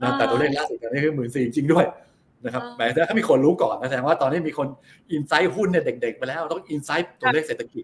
[0.01, 1.85] นะแต่ตัวเลขล่าสุดตอนนี้คือหมื่นสี่จริงด้วย
[2.45, 4.67] นะครับอ่าแหมแต่ถ้ามีคนรู้ก่อนนะแสดงว่าตอนนี้มีคน
[5.11, 7.83] อินไซต์หุ้นเนี่ยเด็ก ๆ ไปแล้ว ต้องอินไซต์ตัวเลขเศรษฐกิจ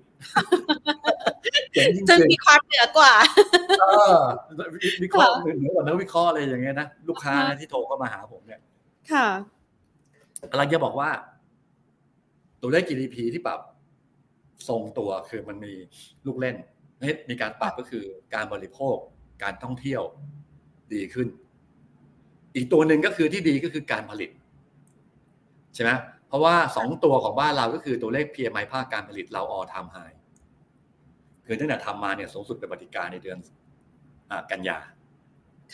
[1.74, 3.14] เจ๋งจริงซึ่งๆมีความเหนือกว่า
[3.80, 3.86] เอ
[4.16, 4.18] อ
[5.04, 8.62] วิเคราะห์เหนือกว่านักวิเคราะห์อะไรอย่างเงี้ยนะลูกค้านะที่โทรเข้ามาหาผมเนี่ย
[9.12, 9.28] ค่ะ
[10.52, 11.10] กำลังจะบอกว่า
[12.62, 13.60] ตัวเลข GDP ที่ปรับ
[14.68, 15.74] ทรงตัวคือมันมี
[16.26, 16.68] ลูกเล่นนี่
[17.30, 18.95] มีการปรับก็คือการบริโภค
[19.43, 20.01] การท่องเที่ยว
[20.93, 21.28] ดีขึ้น
[22.56, 24.30] อีกตัวหนึ่งก็คือที่ดีก็คือการผลิต
[25.76, 25.91] ใช่ไหม
[26.28, 29.97] เพราะว่าสองตัวของบ้านเราก็คือตัวเลข PMI ภาคการผลิตเราออทำไฮ
[31.45, 33.38] คือตั้งแต่ทำมาเนี่ยสูงสุดเป็นปฏิการในเดือน
[34.30, 34.78] อากันยา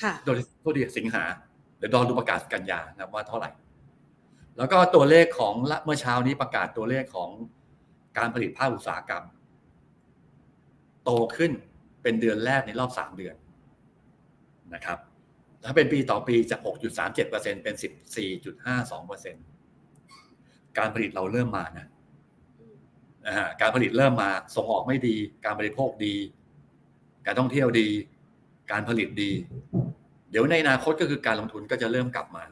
[0.02, 1.24] ค่ะโดยโทษดีสิงหา
[1.78, 3.52] เดี๋ยวรอดูประกาศกันยานะว่าเท่าไหร่
[4.58, 7.30] แล้วก็ตัวเลขของละเมื่อเช้านี้ประกาศตัวเลขของ
[8.18, 9.24] การผลิตภาคอุตสาหกรรม
[11.04, 11.52] โตขึ้น
[12.04, 13.36] เป็นเดือนแรกในรอบสามเดือน
[14.74, 14.98] นะครับ
[15.64, 16.62] ถ้าเป็นปีต่อปีจาก
[17.08, 17.76] 6.37%เป็น
[18.46, 21.88] 14.52%การผลิตเราเริ่มมานะ
[23.26, 26.16] นะการผลิตเริ่มมา ส่งออกไม่ดี การบริโภคดี
[27.26, 27.88] การท่องเที่ยวดี
[28.72, 29.32] การผลิตดี
[30.32, 32.44] เดี๋ยวในอนาคตก็คือการลงทุนก็จะเริ่มกลับมา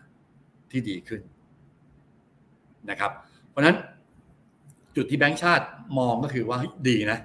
[0.71, 1.21] ที่ดีขึ้น
[2.89, 3.11] นะครับ
[3.49, 3.77] เพราะนั้น
[4.95, 5.65] จุดที่แบงก์ชาติ
[5.97, 7.19] มองก็คือว่าดีนะ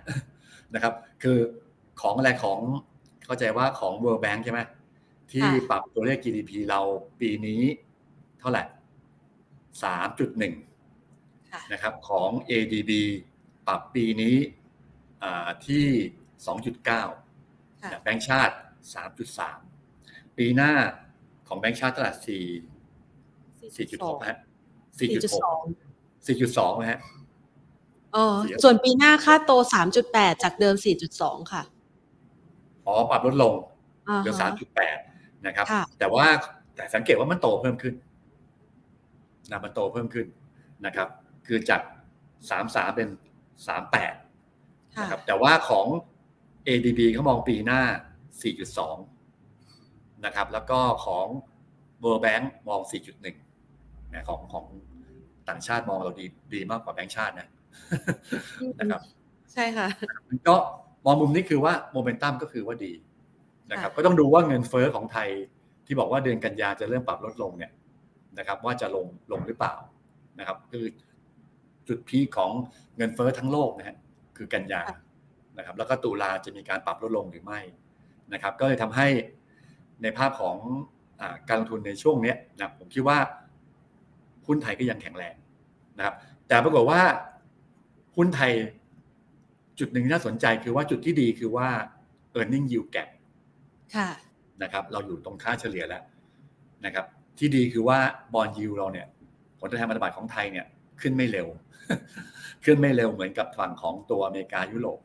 [0.74, 1.38] นะครับ คือ
[2.00, 2.60] ของอะไรของ
[3.24, 4.60] เข้าใจว่าของ World Bank ใช่ไหม
[5.32, 6.80] ที่ค่ะปรับตัวเลข GDP เรา
[7.20, 7.62] ปีนี้
[8.40, 8.62] เท่าไหร่
[9.82, 10.54] สามจุดหนึ่ง
[11.52, 12.92] ค่ะนะครับของ ADB
[13.66, 14.36] ปรับปีนี้
[15.22, 15.86] อ่าที่
[16.56, 16.88] 2.9
[17.82, 18.54] ค่ะแบงก์ชาติ
[19.66, 20.72] 3.3ปีหน้า
[21.48, 22.14] ของแบงก์ชาติเท่าไหร่
[23.76, 24.38] 4 4.6นะฮะ
[24.98, 24.98] 4.6
[26.26, 27.00] 4.2นะฮะ
[28.12, 29.52] เออส่วนปีหน้าค่าโต
[29.92, 30.74] 3.8 จากเดิม
[31.14, 31.62] 4.2 ค่ะ
[32.86, 33.54] อ๋อปรับลดลง
[34.08, 34.50] อ่าเหลือฮะ
[34.98, 36.26] 3.8 นะครับค่ะแต่ว่า
[36.76, 37.94] แต่สังเกตว่ามันโตเพิ่มขึ้น
[39.50, 40.26] นะมันโตเพิ่มขึ้น
[40.86, 41.08] นะครับ
[41.46, 41.82] คือจาก
[42.38, 43.08] 33 เป็น
[44.02, 45.86] 38ค่ะนะครับ แต่ว่าของ
[46.68, 47.80] ADB เขามองปีหน้า
[49.02, 51.26] 4.2 นะครับ แล้วก็ของ
[52.02, 52.80] World Bank มอง
[53.28, 54.64] 4.1นะของของ
[55.48, 57.48] ต่างชาติมองเราดีดีมากกว่าแบงก์ชาตินะ
[58.80, 59.00] นะครับ
[59.52, 59.88] ใช่ค่ะ
[60.48, 60.56] ก็
[61.04, 62.92] มองมุมนี้คือว่าโมเมนตัมก็คือว่าดี
[63.70, 65.28] นะครับค่ะก็ต้องดูว่าเงินเฟ้อของไทย
[65.86, 67.72] ที่บอกว่าเดือนกันยาจะเริ่มปรับลดลงเนี่ย
[68.38, 69.74] นะครับ ว่าจะลงลงหรือเปล่า
[70.38, 70.84] นะครับ คือ
[71.88, 72.50] จุดพีคของ
[72.96, 73.96] เงินเฟ้อทั้งโลกนะฮะ
[74.36, 74.82] คือกันยา
[75.58, 77.60] นะครับ แล้วก็ตุลาจะมีการปรับลดลงหรือไม่
[78.32, 79.06] นะครับ ก็เลยทำให้
[80.02, 80.56] ในภาพของ
[81.20, 83.18] อการลงทุนในช่วงนี้นะผมคิดว่า
[84.46, 85.34] หุ้นไทยก็ยังแข็งแรง
[85.98, 86.14] นะครับ
[86.48, 87.00] แต่ปรากฏว่า
[88.16, 88.52] หุ้นไทย
[89.78, 91.68] จุดหนึ่งที่น่าสนใจคือว่าจุดที่ดีคือว่า
[92.38, 93.08] e a r n i n g yield gap
[93.96, 94.08] ค่ะ
[94.62, 96.02] นะครับเราอยู่ตรงค่าเฉลี่ยแล้ว
[96.84, 97.06] นะครับ
[97.38, 97.98] ที่ดีคือว่า
[98.34, 99.06] บอลยูเราเนี่ย
[99.58, 100.66] ผลตอบแทนพันธบัตรของไทยเนี่ย
[101.00, 101.46] ขึ้นไม่เร็ว
[102.64, 104.98] ขึ้นไม่เร็วเหมือนกับฝั่งของตัวอเมริกายุโรป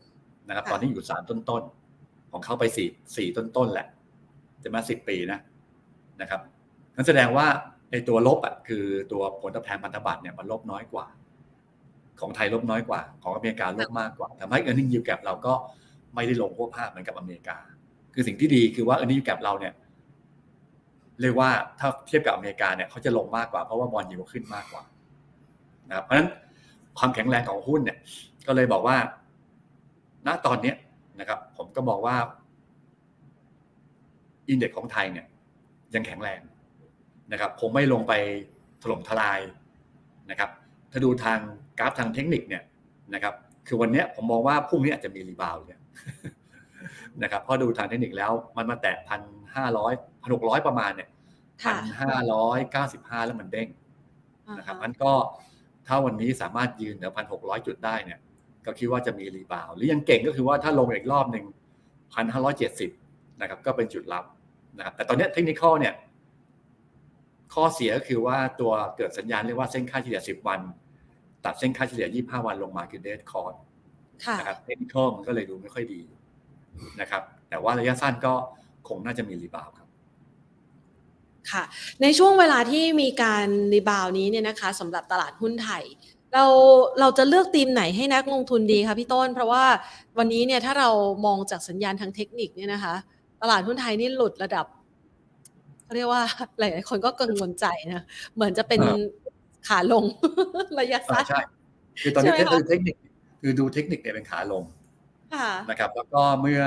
[0.47, 3.88] นะครับ ตอนนี้อยู่สามต้นๆ ของเขาไปสี่สี่ต้นๆแหละ
[4.64, 5.39] จะมาสิบปีนะ
[6.22, 6.41] นะครับ
[6.95, 7.47] นั่นแสดงว่า
[7.91, 11.05] ไอ้ตัวลบอะคือตัวผลตอบแทนพันธบัตรเนี่ยมันลบน้อยกว่า
[12.22, 15.53] ของไทยลบน้อยกว่า ของอเมริกาลบมากกว่าทำให้ earning yield gap เราก็
[16.15, 17.57] ไม่ได้ลงพวกภาพเหมือนกับอเมริกา
[18.13, 19.74] คือสิ่งที่ดีคือว่า earning yield gap เราเนี่ย
[21.22, 21.49] เรียกว่า
[21.80, 24.84] ถ้าเทียบกับอเมริกาเนี่ยเขาจะลงมากกว่าเพราะว่าบอลยิวขึ้นมากกว่า
[25.89, 26.30] นะครับเพราะฉะนั้น
[26.97, 27.97] ความแข็งแรงของหุ้นเนี่ย
[28.47, 28.97] ก็เลยบอกว่า
[30.28, 30.74] ณตอนนี้
[31.20, 32.15] นะครับ ผมก็บอกว่า
[34.50, 35.26] index ของไทยเนี่ย
[35.93, 36.39] ยังแข็งแรง
[37.32, 38.13] นะครับคงไม่ลงไป
[38.82, 39.39] ถล่มทลาย
[40.30, 40.49] นะครับ
[40.91, 41.39] ถ้าดูทาง
[41.80, 42.64] กราฟทางเทคนิคเนี่ย
[43.14, 43.34] นะครับ
[43.68, 45.80] คือวันนี้ผมมองว่าพรุ่งนี้อาจจะมี rebound เนี่ย
[47.24, 49.22] นะครับพอดูทางเทคนิคแล้วมันมาแตะพัน
[49.56, 51.10] ห้าร้อยพันหกร้อยประมาณเนี่ย
[51.66, 53.68] พันห้าร้อยเก้าสิบห้าแล้วมันเด้ง
[54.58, 55.12] นะครับมันก็
[55.88, 58.20] ถ้าวันนี้สามารถยืนเหนือพันหกร้อยจุดได้เนี่ย
[58.66, 61.46] ก็คิดว่าจะมี rebound หรืออย่างเก่งก็คือว่าถ้าลงอีกรอบหนึ่ง
[62.14, 62.92] พันห้าร้อยเจ็ดสิบ
[63.42, 64.26] นะครับก็เป็นจุดรับ
[64.78, 65.94] นะครับแต่ตอนนี้เทคนิคเนี่ย
[67.54, 70.60] ข้อเสียก็คือว่าตัวเกิดสัญญาณเรียกว่าเส้นค่าเฉลี่ย10 วัน
[71.48, 73.58] ตัดเส้นค่าเฉลี่ย 25 วันลงมาคือ dead cross
[74.39, 76.02] นะครับเทคนิคมันก็เลยดูไม่ค่อยดี
[77.02, 78.34] นะครับ แต่ว่าระยะสั้นก็
[78.88, 79.88] คงน่าจะมี rebound ครับ
[81.52, 81.64] ค่ะ
[82.02, 85.84] ในช่วงเวลาที่มีการ rebound นี้เนี่ยนะคะสำหรับตลาดหุ้นไทย
[86.34, 86.45] เรา
[87.00, 89.66] เราจะเลือกธีมไหนให้นักลงทุนดีคะพี่ต้น เพราะว่า
[90.18, 90.89] วันนี้เนี่ยถ้าเรา
[91.26, 92.93] มองจากสัญญาณทางเทคนิคเนี่ยนะคะ
[93.41, 94.66] ตลาดหุ้นไทยนี่หลุดระดับ
[95.95, 96.22] เรียกว่า
[96.60, 98.04] หลาย ๆ คนก็กังวลใจนะ
[98.36, 98.82] เหมือนจะเป็น
[99.68, 100.03] ขาลง
[100.80, 101.41] ระยะสั้นใช่
[102.01, 102.32] คือตอนนี้
[102.70, 102.95] เทคนิค
[103.41, 104.63] คือดูเทคนิคเนี่ยเป็นขาลง
[105.70, 106.61] นะครับ แล้วก็เมื่อ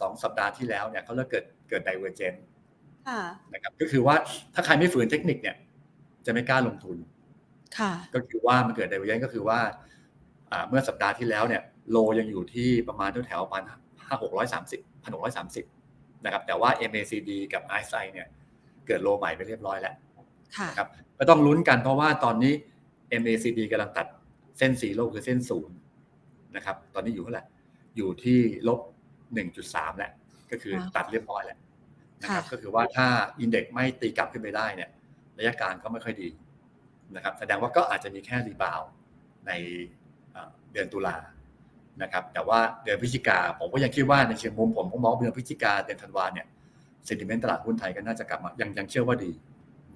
[0.00, 2.34] สองสัปดาห์ที่แล้วเนี่ยเขาเริ่มเกิดเกิด divergence
[3.54, 4.14] นะครับ ก็คือว่า
[4.54, 5.56] ถ้าใครไม่ฝืนเทคนิคเนี่ย
[6.26, 6.96] จะไม่กล้าลงทุน
[7.78, 9.58] ค่ะก็คือว่ามันเกิด divergence ก็คือว่า
[10.68, 13.62] เมื่อสัปดาห์ที่แล้วเนี่ย โลยังอยู่ที่ประมาณแถวๆพัน
[14.06, 15.64] ห้าหกร้อยสามสิบพันหกร้อยสามสิบ
[16.24, 18.26] นะครับ แต่ว่า MACD กับ RSI เนี่ย
[18.86, 19.94] เกิดโลใหม่ไปเรียบร้อยแล้ว
[20.78, 20.88] ครับ
[21.18, 22.52] ก็ต้องลุ้นกันเพราะว่าตอนนี้
[23.20, 24.06] MACD กำลังตัด
[24.58, 25.76] เส้นสีโลคือเส้นศูนย์
[26.56, 27.44] นะครับ ตอนนี้อยู่เท่าไหร่
[27.96, 28.38] อยู่ที่
[28.68, 28.80] ลบ
[29.38, 30.12] 1.3แหละ
[30.50, 31.58] ก็คือตัดเรียบร้อยแล้ว
[32.22, 33.06] นะครับ ก็คือว่าถ้า
[33.40, 34.90] อินเด็กซ์ไม่ตีกลับขึ้นไปได้เนี่ย
[35.38, 36.28] ระยะการก็ไม่ค่อยดี
[37.14, 38.80] นะครับ แสดงว่าก็อาจจะมีแค่ rebound
[39.46, 39.52] ใน
[40.72, 41.16] เดือนตุลา
[42.02, 46.46] นะครับ แต่ว่าเดือนพฤศจิกาผมก็ยังคิดว่าในเชิงมุมผมผมมองเดือนพฤศจิกาเดือนธันวาเนี่ย
[47.06, 49.30] sentiment ตลาดหุ้นไทยก็น่าจะกลับมายังยังเชื่อว่าดี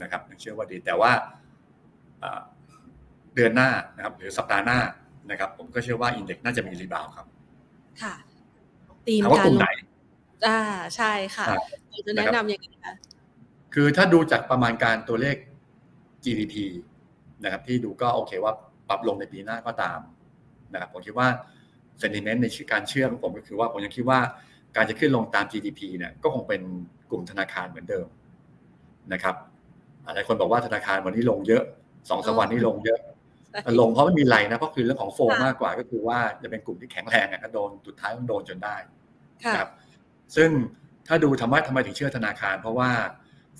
[0.02, 1.12] นะครับยังเชื่อว่าดีแต่ว่า
[3.34, 4.78] เดือนหน้านะครับ หรือสัปดาห์หน้า
[5.30, 7.26] นะครับ ผมก็เชื่อว่า index น่าจะมี rebound ครับ
[8.02, 8.14] ค่ะ
[9.06, 9.58] ตีมการลง
[10.46, 10.60] อ่า
[10.96, 11.46] ใช่ค่ะ
[12.06, 12.94] จะแนะนำยังไงคะ
[13.74, 15.36] คือถ้าดูจากประมาณการตัวเลข
[16.24, 16.54] GDP
[17.44, 18.52] นะครับ ที่ดูก็โอเคว่า
[18.88, 19.98] ปรับลงในปีหน้าก็ตาม
[20.72, 21.28] นะครับผมคิดว่า
[22.00, 24.20] เซนติเมนต์ในการเชื่อของผมก็คือว่าผมยังคิดว่า
[24.76, 26.62] การจะขึ้นลงตาม GDP เนี่ยก็คงเป็น
[27.10, 28.06] กลุ่มธนาคารเหมือนเดิม
[29.12, 29.34] นะครับ
[30.04, 31.62] หลายคนบอกว่าธนาคารวันนี้ลงเยอะ
[32.10, 33.00] สองสวันนี้ลงเยอะ
[33.62, 38.76] แต่ลงเพราะไม่มีไรนะเพราะคือเรื่องของโฟมากกว่าก็คือว่าจะเป็นกลุ่มที่แข็งแรงอะก็โดนสุดท้ายต้องโดนจนได้
[39.56, 39.68] ครับ
[40.36, 40.50] ซึ่ง
[41.06, 42.90] ถ้าดูทำไมทำไมถึงเชื่อธนาคาร เพราะว่า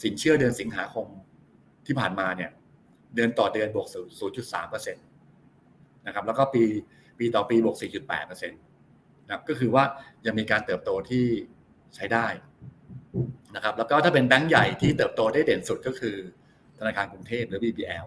[0.03, 1.07] สินเชื่อเดือนสิงหาคม
[1.87, 2.51] ที่ผ่านมาเนี่ย
[3.15, 3.87] เดือนต่อเดือนบวก
[4.29, 5.05] 0.3เปอร์เซ็นต์
[6.07, 6.63] นะครับ แล้วก็ปี
[7.19, 8.61] ปีต่อปีบวก 4.8เปอร์เซ็นต์
[9.27, 9.85] นะก็คือว่า
[10.27, 11.27] ยังมีการเติบโตที่
[11.95, 12.27] ใช้ได้
[13.55, 16.17] นะครับแล้วก็ถ้าเป็นแบงก์ใหญ่ที่เติบโตได้เด่นสุดก็คือ
[16.79, 18.07] ธนาคารกรุงเทพหรือ BBL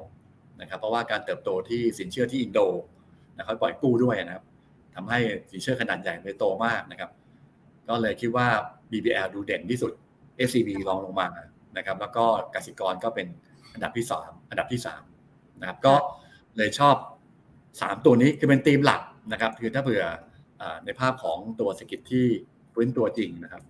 [0.61, 2.59] นะครับเพราะว่าการเติบโตที่สินเชื่อที่อินโด
[3.37, 4.45] นะครับปล่อยกู้ด้วยนะครับ
[4.95, 5.19] ทำให้
[5.51, 7.09] สินเชื่อขนาดใหญ่เลยโตมากนะครับ
[7.89, 8.47] ก็เลยคิดว่า
[8.91, 9.91] BBL ดูเด่นที่สุด
[10.47, 11.27] SCB รองลงมา
[11.77, 12.25] นะครับ แล้วก็
[12.55, 13.27] กสิกรก็เป็น
[13.73, 15.03] อันดับที่สามอันดับที่สาม
[15.61, 15.95] นะครับ ก็
[16.57, 16.95] เลยชอบ
[17.81, 20.03] สามตัวนี้คือเป็นธีมหลักนะครับ คือถ้าเผื่อ
[20.85, 22.25] ในภาพของตัวเศรษฐกิจที่
[22.73, 23.63] พื้นตัวจริงนะครับ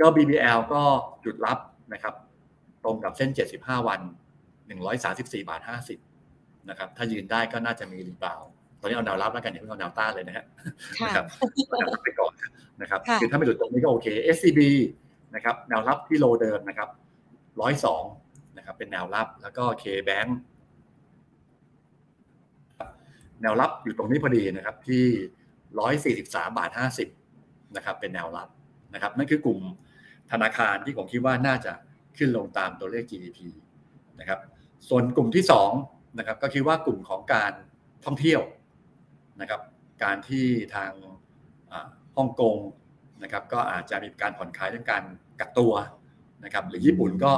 [0.00, 0.82] ก็ BBL ก็
[1.24, 1.58] จุดรับ
[1.92, 2.14] นะครับ
[2.84, 4.00] ตรงกับเส้น 75 วัน
[4.74, 5.60] 134 บาท
[6.14, 8.40] 50 นะครับ ถ้ายืนได้ก็น่าจะมีรีบาว
[8.80, 10.44] ตอนนี้เอาแนวรับแล้วกันอย่าเพิ่งเอาแนวต้านเลยนะฮะ
[11.04, 11.24] นะครับ
[12.04, 12.32] ไปก่อน
[12.80, 14.60] นะครับคือถ้าไม่หลุดตรงนี้ก็โอเค SCB
[15.34, 16.88] นะครับแนวรับที่โลเดิมนะครับ
[17.92, 20.30] 102 นะครับ เป็นแนวรับแล้วก็ KBank
[23.42, 25.04] แนวรับอยู่ตรงนี้พอดีนะครับ ที่
[25.80, 27.08] ร้อยสี่สิบสามบาทห้าสิบ
[27.76, 28.48] นะครับ เป็นแนวรับ
[28.94, 29.60] นะครับนั่นคือกลุ่ม
[30.32, 31.72] ธนาคารที่ผมคิดว่าน่าจะ
[32.18, 33.38] ขึ้นลงตามตัวเลข GDP
[34.20, 34.38] นะครับ
[34.88, 35.70] ส่วนกลุ่มที่สอง
[36.18, 37.52] นะครับก็คิดว่ากลุ่มของการ
[38.04, 38.40] ท่องเที่ยว
[39.40, 39.60] นะครับ
[40.04, 40.92] การที่ทาง
[42.16, 42.56] ฮ่องกง
[43.22, 45.04] นะครับก็อาจจะมีการผ่อนคลายเรื่องการ
[45.40, 45.72] กักตัว
[46.44, 47.32] นะครับหรือญี่ปุ่นก็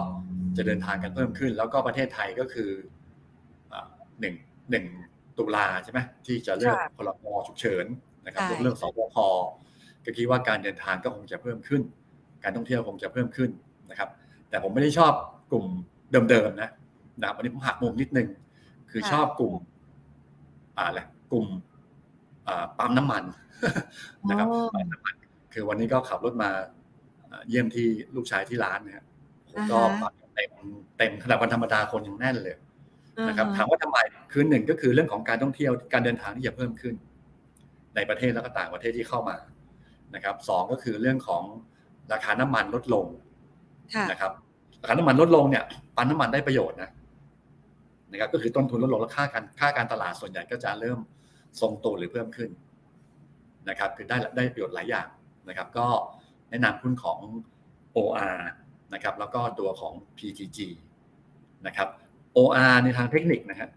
[0.57, 2.71] จะเดินทางกันเพิ่มขึ้น แล้วก็ประเทศไทยก็คือ
[4.21, 4.35] หนึ่ง
[4.71, 4.85] หนึ่ง
[5.39, 7.87] ตุลาใช่ไหมที่จะเลือกพลกฉุกเฉิน
[8.27, 9.17] นะครับเรื่องสบค
[10.05, 11.83] ก็คิดว่าการเดินทางก็คงจะเพิ่มขึ้น
[12.45, 13.51] การท่องเที่ยวคงจะเพิ่มขึ้น
[13.91, 14.09] นะครับ
[14.49, 15.13] แต่ผมไม่ได้ชอบ
[15.51, 15.67] กลุ่ม
[16.31, 16.71] เดิมๆนะ
[17.23, 18.29] นะวันนี้ผมหักมุมนิดนึง
[18.91, 19.55] คือชอบกลุ่ม
[20.77, 21.01] อะไร
[21.33, 21.47] กลุ่ม
[22.79, 23.25] ปั๊มน้ำมัน
[24.29, 25.15] นะครับปั๊มน้ำมัน
[25.53, 26.51] คือวันนี้ก็ขับรถมา
[27.49, 29.03] เยี่ยมที่ลูกชายที่ร้านเนี่ย
[29.71, 29.79] ก็
[30.35, 30.53] เต็ม
[30.99, 32.57] เต็มขนาดวันธรรมดาคนยังแน่นเลย
[33.29, 33.99] นะครับถามว่าทำไม
[34.33, 36.95] คือหนึ่งก็คือเรื่องของการท่องเที่ยวการเดินทางที่จะเพิ่มขึ้น
[37.97, 39.37] ในประเทศแล้วก็ต่างประเทศที่เข้ามา
[40.15, 41.43] นะครับสองก็คือเรื่องของ
[42.13, 43.07] ราคาน้ำมันลดลง
[44.11, 44.33] นะครับ
[44.83, 45.65] ราคาน้ำมันลดลงเนี่ย
[45.97, 46.91] ปันน้ำมันได้ประโยชน์นะ
[48.13, 50.99] นะครับ ก็คือต้นทุนลดลงแล้วค่าการค่าการตลาดส่วนใหญ่ก็จะเริ่ม
[51.61, 52.51] ทรงตัวหรือเพิ่มขึ้น
[53.69, 55.09] นะครับ คือได้ได้ประโยชน์หลายอย่าง
[55.49, 55.87] นะครับ ก็
[56.51, 57.19] แนะนำหุ้นของ
[57.97, 58.39] OR
[58.95, 60.59] นะครับ แล้วก็ตัวของ PTG
[61.67, 61.89] นะครับ
[62.37, 63.69] OR ในทางเทคนิคนะฮะ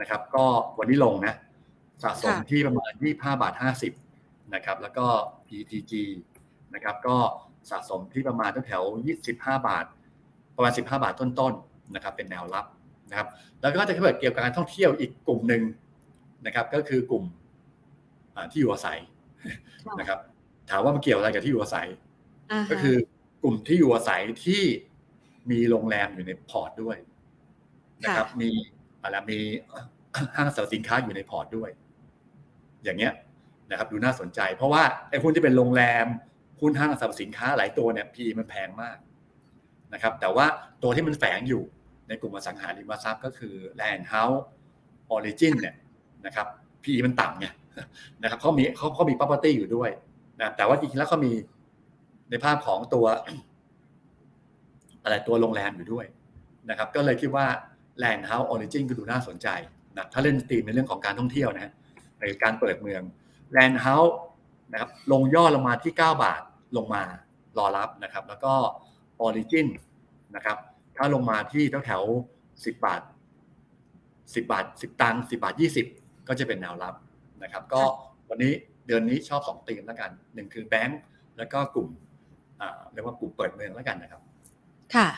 [0.00, 0.44] นะครับ ก็
[0.78, 1.34] วันนี้ลงนะ
[2.02, 3.54] สะสมที่ประมาณ25บาท
[4.02, 5.06] 50นะครับ แล้วก็
[5.48, 5.92] PTG
[6.74, 7.16] นะครับ ก็
[7.70, 8.82] สะสมที่ประมาณแถว
[9.24, 9.32] 25
[9.68, 9.84] บาท
[10.56, 12.66] ประมาณ 15 บาทต้นๆนะครับเป็นแนวรับ
[13.10, 13.28] นะครับ
[13.60, 15.62] แล้วก็จะเกิดเกี่ยวกับการท่องเที่ยวอีกกลุ่มหนึ่ง
[16.46, 17.24] นะครับก็คือกลุ่ม
[18.50, 18.98] ที่อยู่อาศัย
[20.00, 20.18] นะครับ
[20.70, 21.88] ถามว่ามันเกี่ยวอะไรกับที่อยู่อาศัย
[22.70, 22.96] ก็คือ
[23.42, 24.62] กลุ่มที่อยู่อาศัยที่
[25.50, 26.96] มีโรงแรมอยู่ใน port ด้วย
[28.04, 28.50] นะครับมี
[29.02, 29.38] อะไรมี
[30.36, 31.70] ห้างสรรพสินค้าอยู่ใน port ด้วย
[32.84, 33.12] อย่างเงี้ย
[33.70, 36.06] นะครับดูน่าสนใจ เพราะว่าไอ้หุ้นที่เป็นโรงแรม
[36.62, 38.98] หุ้นห้างสรรพสินค้าหลายตัวเนี่ย PE มันแพงมาก
[39.92, 40.46] นะครับ แต่ว่า
[40.82, 41.62] ตัวที่มันแฝงอยู่
[42.08, 44.40] ในกลุ่มอสังหาริมทรัพย์ก็คือ Land House
[45.14, 45.74] Origin เนี่ย
[46.26, 46.46] นะครับ
[46.84, 47.46] PE มันต่ำไง
[48.22, 49.90] นะครับเขามีเขาเขามี property อยู่ด้วย
[50.40, 51.32] นะแต่ว่าจริงๆแล้วเขามี
[52.30, 53.06] ในภาพของตัว
[55.02, 56.06] อะไรตัวโรงแรมอยู่ด้วย
[56.70, 57.46] นะครับ ก็เลยคิดว่า
[58.02, 59.48] Land House Origin ก็ดูน่าสนใจ
[59.96, 61.72] นะถ้าเล่นตีมในเรื่องของการท่องเที่ยวนะ
[62.20, 63.02] ในการเปิดเมือง
[63.56, 64.12] Land House
[64.72, 66.42] นะครับลงย่อลงมาที่ 9 บาท
[66.76, 67.02] ลงมา
[67.58, 68.52] รอรับนะครับ แล้วก็
[69.20, 69.68] Origin
[70.36, 70.58] นะครับ
[70.96, 72.02] ถ้าลงมาที่แถวแถว
[72.44, 73.02] 10บาท
[73.86, 75.54] 10บาท10ตังค์10บาท
[75.90, 76.94] 20ก็จะเป็นแนวรับ
[77.42, 77.82] นะครับ ก็
[78.28, 78.52] วันนี้
[78.86, 81.00] เดือนนี้ชอบ2ตีมแล้วกันหนึ่งคือแบงก์
[81.36, 81.88] แล้วก็กลุ่ม
[82.92, 84.20] เรียกว่ากลุ่มเปิดเมืองแล้วกันนะครับ
[84.94, 85.08] ค่ะ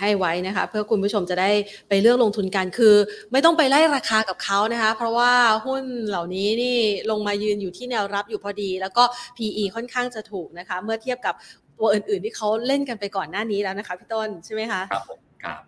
[0.00, 1.50] ให้ไว้นะคะเพื่อคุณผู้ชมจะได้
[1.88, 2.94] ไปเลือกลงทุนกันคือ
[3.32, 5.32] ไม่ต้องไปไล่ราคากับเขานะคะ เพราะว่า
[5.66, 6.76] หุ้นเหล่านี้นี่
[7.10, 9.04] ลงมายืนอยู่ที่แนวรับอยู่พอดี แล้วก็
[9.36, 11.34] PE ค่อนข้างจะถูกนะคะ เมื่อเทียบกับ
[11.78, 15.02] ตัวอื่นๆ ที่เขาเล่นกันไปก่อนหน้านี้แล้วนะคะพี่ต้นใช่ไหมคะครับ
[15.44, 15.60] ครับ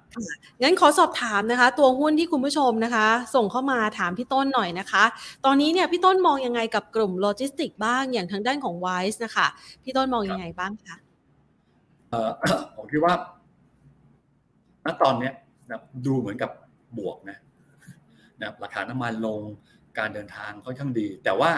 [0.63, 5.05] งั้นขอสอบถามนะคะ ตัวหุ้นที่คุณผู้ชมนะคะ ส่งเข้ามาถามพี่ต้นหน่อยนะคะ
[5.45, 9.47] ตอนนี้เนี่ยพี่ต้นมองยังไงกับกลุ่มโลจิสติกบ้างอย่างทางด้านของ Wise นะคะ
[9.85, 10.97] พี่ต้นมองยังไงบ้างคะ
[12.11, 12.31] เออ
[12.77, 13.15] ผมคิดว่า
[14.85, 15.31] ณตอนนี้
[15.71, 16.51] นะดูเหมือนกับ
[16.99, 17.39] บวกนะ
[18.41, 19.41] นะราคาน้ำมันลง
[19.99, 21.51] การเดินทางค่อนข้างดี แต่ว่า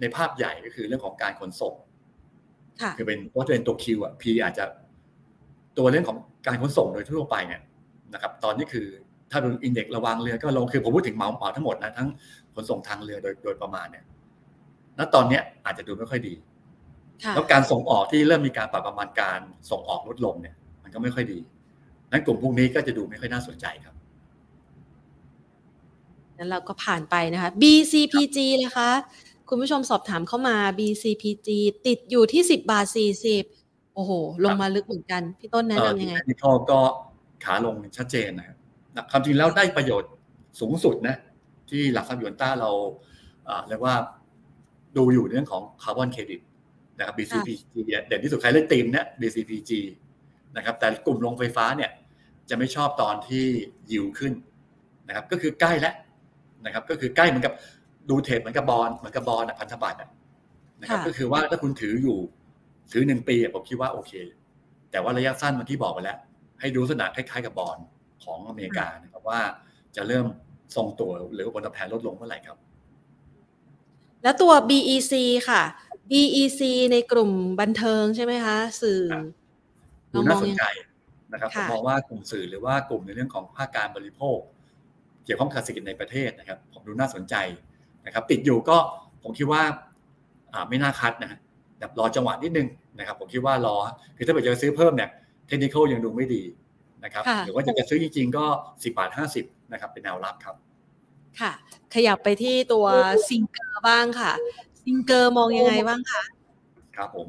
[0.00, 1.74] ในภาพใหญ่ก็คือเรื่องของการขนส่ง
[2.96, 4.64] คือเป็นเพราะเป็นตัวคิวอะพีอาจจะ
[5.78, 7.62] ตัวเรื่องของการขนส่งโดยทั่วไปเนี่ย
[8.14, 8.86] นะครับ ตอนนี้คือ
[9.30, 12.08] ถ้าดูอินเด็กซ์ระวังเรือก็ลงคือผมพูดถึงเหมาเหมาทั้งหมดนะทั้ง
[12.54, 14.04] ขนส่งทางเรือโดยโดยประมาณเนี่ย
[14.98, 16.34] ณตอนนี้อาจจะดูไม่ค่อยดี
[17.34, 21.38] แล้วการส่งออกที่เริ่มมีการปรับประมาณการส่งออกลดลงเนี่ย มันก็ไม่ค่อยดี
[22.14, 23.94] นั้นกลุ่มพวกนี้ก็จะดูไม่ค่อยน่าสนใจครับ
[26.38, 28.90] นั้นเราก็ผ่านไปนะคะ BCPG เลยคะ
[29.48, 31.48] คุณผู้ชมสอบถามเข้ามา BCPG
[31.86, 32.86] ติดอยู่ที่ 10 บาท
[33.40, 34.12] 40 โอ้โห
[34.44, 36.78] ลงมาลึกเหมือนกัน พี่ต้นแนะนำยังไงพี่ทอก็
[37.44, 38.56] ขาลงชัดเจนนะครับ
[39.10, 40.10] ความจริงแล้วได้ประโยชน์
[40.60, 41.16] สูงสุดนะ
[41.70, 42.70] ที่หลักทรัพย์ยูนต้าเรา
[43.68, 43.94] เรียกว่า
[44.96, 46.40] ดูอยู่เรื่องของคาร์บอนเครดิต
[46.98, 47.72] นะครับ BCPG
[48.06, 49.70] เด่นที่สุดใครเล่นตีมเนี่ย BCPG
[50.56, 51.90] นะครับแต่กลุ่มโรงไฟฟ้าเนี่ย
[52.50, 53.44] จะไม่ชอบตอนที่
[53.92, 54.32] ยิวขึ้น
[55.08, 55.94] นะครับก็คือใกล้แล้ว
[56.64, 57.54] นะครับ ก็คือใกล้เหมือนกับ
[58.10, 59.98] ดูเทรดเหมือนกับบอลเหมือนกับบอลพันธบัตร
[60.80, 62.18] นะครับก็คือว่าถ้าคุณถืออยู่
[62.92, 64.12] ถือหนึ่งปีผมคิดว่าโอเค
[64.90, 66.18] แต่ว่าระยะสั้นมันที่บอกไปแล้ว
[66.60, 67.78] ให้ดูสนาคล้ายๆกับบอล
[68.24, 69.40] ของอเมริกานะครับว่า
[69.96, 70.26] จะเริ่ม
[70.76, 72.56] ทรงตัวหรือผลตอบแทนลดลงเมื่อไหร่ครับ
[74.22, 75.12] แล้วตัว BEC
[75.48, 75.62] ค่ะ
[76.10, 76.60] BEC
[76.92, 77.30] ในกลุ่ม
[77.60, 79.00] บันเทิงใช่ไหมคะ สื่อ
[80.12, 80.62] ดูน่าสนใจ
[81.34, 84.38] นะครับผมมองว่ากลุ่มสื่อหรือว่ากลุ่มในเรื่องของภาคการบริโภค
[85.24, 87.34] เกี่ยวข้องกับเศรษฐกิจในประเทศนะครับ ผมดูน่าสนใจ
[88.06, 88.76] นะครับ ติดอยู่ก็
[89.22, 89.62] ผมคิดว่า
[90.68, 91.38] ไม่น่าคัดนะ
[91.78, 92.68] แบบรอจังหวะนิดนึง
[92.98, 93.76] นะครับผมคิดว่ารอ
[94.16, 95.10] คือถ้าเกิดจะซื้อเพิ่มเนี่ย
[95.46, 96.42] เทคนิคยังดูไม่ดี
[97.04, 99.10] นะครับ หรือว่าจะจะซื้อจริง ๆ ก็ 10 บาท
[99.40, 100.54] 50นะครับเป็นแนวรับครับ
[101.40, 101.52] ค่ะ
[101.94, 102.86] ขยับไปที่ตัว
[103.28, 104.32] Singer บ้างค่ะ
[104.82, 106.22] Singer มองยังไงบ้างคะ
[106.96, 107.28] ครับผม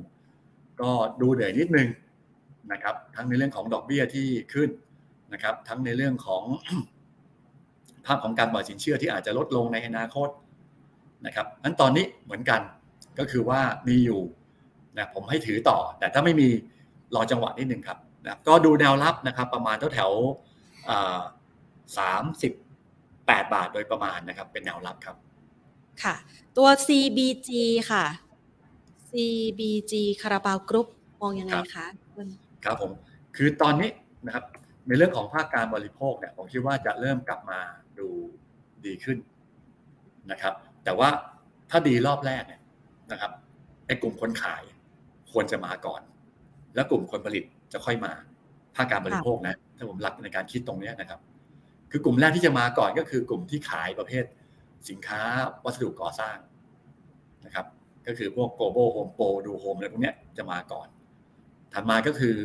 [0.81, 0.91] ก็
[1.21, 1.87] ดูเหนื่อยนิดนึง
[2.71, 4.69] นะครับทั้งในเรื่องของดอกเบี้ยที่ขึ้น
[5.33, 6.43] นะครับทั้งในเรื่องของ
[8.05, 10.29] ภาพของการปล่อยสินเชื่อที่อาจจะลดลงในอนาคต
[11.25, 12.61] นะครับนั้นตอนนี้เหมือนกัน
[13.19, 14.21] ก็คือว่ามีอยู่
[14.97, 16.47] นะผมให้ถือต่อ แต่ถ้าไม่มี
[17.15, 20.11] รอจังหวะนิดนึงครับนะก็ดูแนวรับนะครับประมาณแถวแถว
[21.97, 22.51] สามสิบ
[23.27, 25.15] แปดบาทโดยประมาณนะครับ เป็นแนวรับครับ
[26.03, 26.15] ค่ะ
[26.57, 27.49] ตัว CBG
[27.91, 28.05] ค่ะ
[29.11, 30.87] CBG คาราบาวกรุ๊ป
[31.21, 31.85] มองยังไงคะ
[32.65, 32.91] ครับผม
[33.37, 33.89] คือตอนนี้
[34.25, 34.45] นะครับ
[34.87, 37.59] ในเรื่องของภาคการบริโภคเนี่ยผมคิดว่าจะเริ่มกลับมา
[37.99, 38.07] ดู
[38.85, 39.17] ดีขึ้น
[40.31, 40.53] นะครับ
[40.83, 41.09] แต่ว่า
[41.69, 42.61] ถ้าดีรอบแรกเนี่ย
[43.11, 43.31] นะครับ
[43.87, 44.63] ไอ้กลุ่มคนขาย
[45.31, 46.01] ควรจะมาก่อน
[46.75, 47.43] แล้วกลุ่มคนผลิต
[47.73, 48.11] จะค่อยมา
[48.75, 51.19] ภาคการบริโภคนะถ้าผมหลักในการคิดตรงนี้นะครับ
[51.91, 54.23] คือกลุ่มแรกที่จะมาก่อนก็คือกลุ่มที่ขายประเภท
[54.89, 55.21] สินค้า
[55.63, 56.37] วัสดุก่อสร้าง
[57.45, 57.65] นะครับ
[58.07, 60.87] ก็คือพวก global home pro ดู home อะไรพวกนี้จะมาก่อน
[61.75, 62.35] ถัดมาก็คือ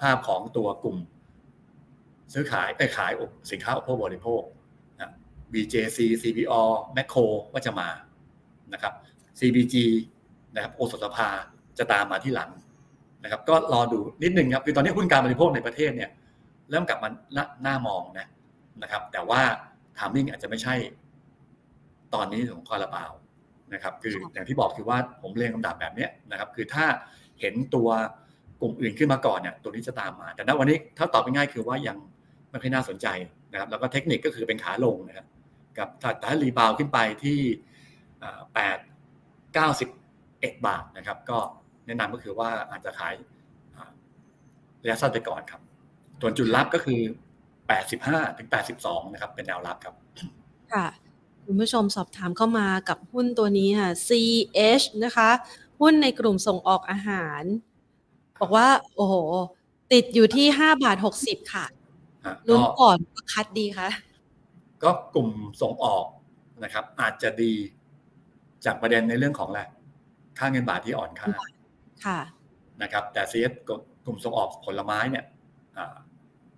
[0.00, 0.96] ภาพของตัวกลุ่ม
[2.34, 3.12] ซื้อขายไปขาย
[3.50, 4.42] สินค้าอุปโภคบริโภค
[4.96, 5.12] นะ
[5.52, 6.62] BJC CPO
[6.96, 7.88] Macro ก็จะมา
[8.72, 8.94] นะครับ
[9.38, 9.74] CBG
[10.54, 11.28] นะครับโอสถภา
[11.78, 12.50] จะตามมาที่หลัง
[13.22, 16.10] นะครับ ก็รอดูนิดนึงครับคือตอนนี้หุ้นการบริโภคในประเทศเนี่ย
[16.70, 17.08] เริ่มกลับมา
[17.62, 18.26] หน้ามองนะ
[18.82, 19.40] นะครับ แต่ว่า
[19.98, 20.74] ทามมิ่งอาจจะไม่ใช่
[22.14, 23.12] ตอนนี้ของคอร์บาว
[23.74, 26.86] นะครับ คืออย่างที่บอกคือว่าผมเรียงลำดับแบบนี้นะครับ คือถ้า
[27.40, 27.88] เห็นตัว
[28.60, 31.96] กลุ่มอื่นขึ้นมาก่อนเนี่ยตัวนี้จะตามมา แต่ณวันนี้ถ้าตอบง่ายๆคือว่ายัง
[32.50, 33.06] ไม่ค่อยน่าสนใจ
[33.52, 35.26] นะครับแล้วก็เทคนิคก็คือเป็นขาลงนะครับ
[35.78, 35.88] กับ
[36.22, 37.38] ถ้ารีบาวขึ้นไปที่
[38.54, 38.78] แปด
[39.54, 39.88] เก้าสิบ
[40.40, 41.38] เอ็ดบาทนะครับ ก็
[41.86, 43.14] แนะนำก็คือว่าอาจจะขาย
[44.82, 45.60] ระยะสั้นไปก่อนครับ
[46.20, 47.00] ส่วนจุดรับก็คือ
[47.68, 49.94] แปดสิบห้าถึงแปดสิบสองนะครับ เป็นแนวรับครับ
[50.72, 50.86] ค่ะ
[51.44, 55.28] คุณผู้ชมสอบถามเข้ามากับหุ้นตัวนี้ค่ะ CH นะคะ
[55.80, 57.42] หุ้นในกลุ่มส่งออกอาหาร
[58.40, 58.66] บอกว่า
[58.96, 59.14] โอ้โห
[59.92, 61.66] ติดอยู่ที่ห้าบาทหกสิบค่ะ
[62.48, 63.88] ลุ้นก่อนก็คัดดีคะ
[64.82, 65.28] ก็กลุ่ม
[65.62, 66.04] ส่งออก
[66.64, 67.52] นะครับ อาจจะดี
[68.64, 69.60] จากประเด็นในเรื่องของอะไร
[70.38, 71.28] ค่าเงินบาทที่อ่อนค่า
[72.04, 72.20] ค่ะ
[72.82, 73.52] นะครับ แต่ซีเอส
[74.04, 75.24] กลุ่มส่งออกผลไม้เนี่ย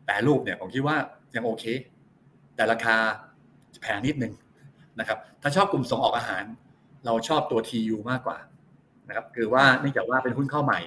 [0.05, 0.97] แปรรูปเนี่ยผมคิดว่า
[1.35, 1.64] ยังโอเค
[2.57, 2.97] แต่ราคา
[3.83, 4.33] แพงนิดนึง
[5.01, 6.45] นะครับ ถ้าชอบกลุ่มส่งออกอาหาร
[7.07, 8.39] เราชอบตัว TU มากกว่า
[9.09, 10.81] นะครับ คือว่าเนื่องจากว่าเป็นหุ้นเข้าใหม่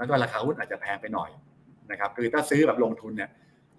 [0.00, 1.30] แล้วก็ราคาหุ้นอาจจะแพงไปหน่อย
[1.90, 3.30] นะครับคือถ้าซื้อแบบลงทุนเนี่ย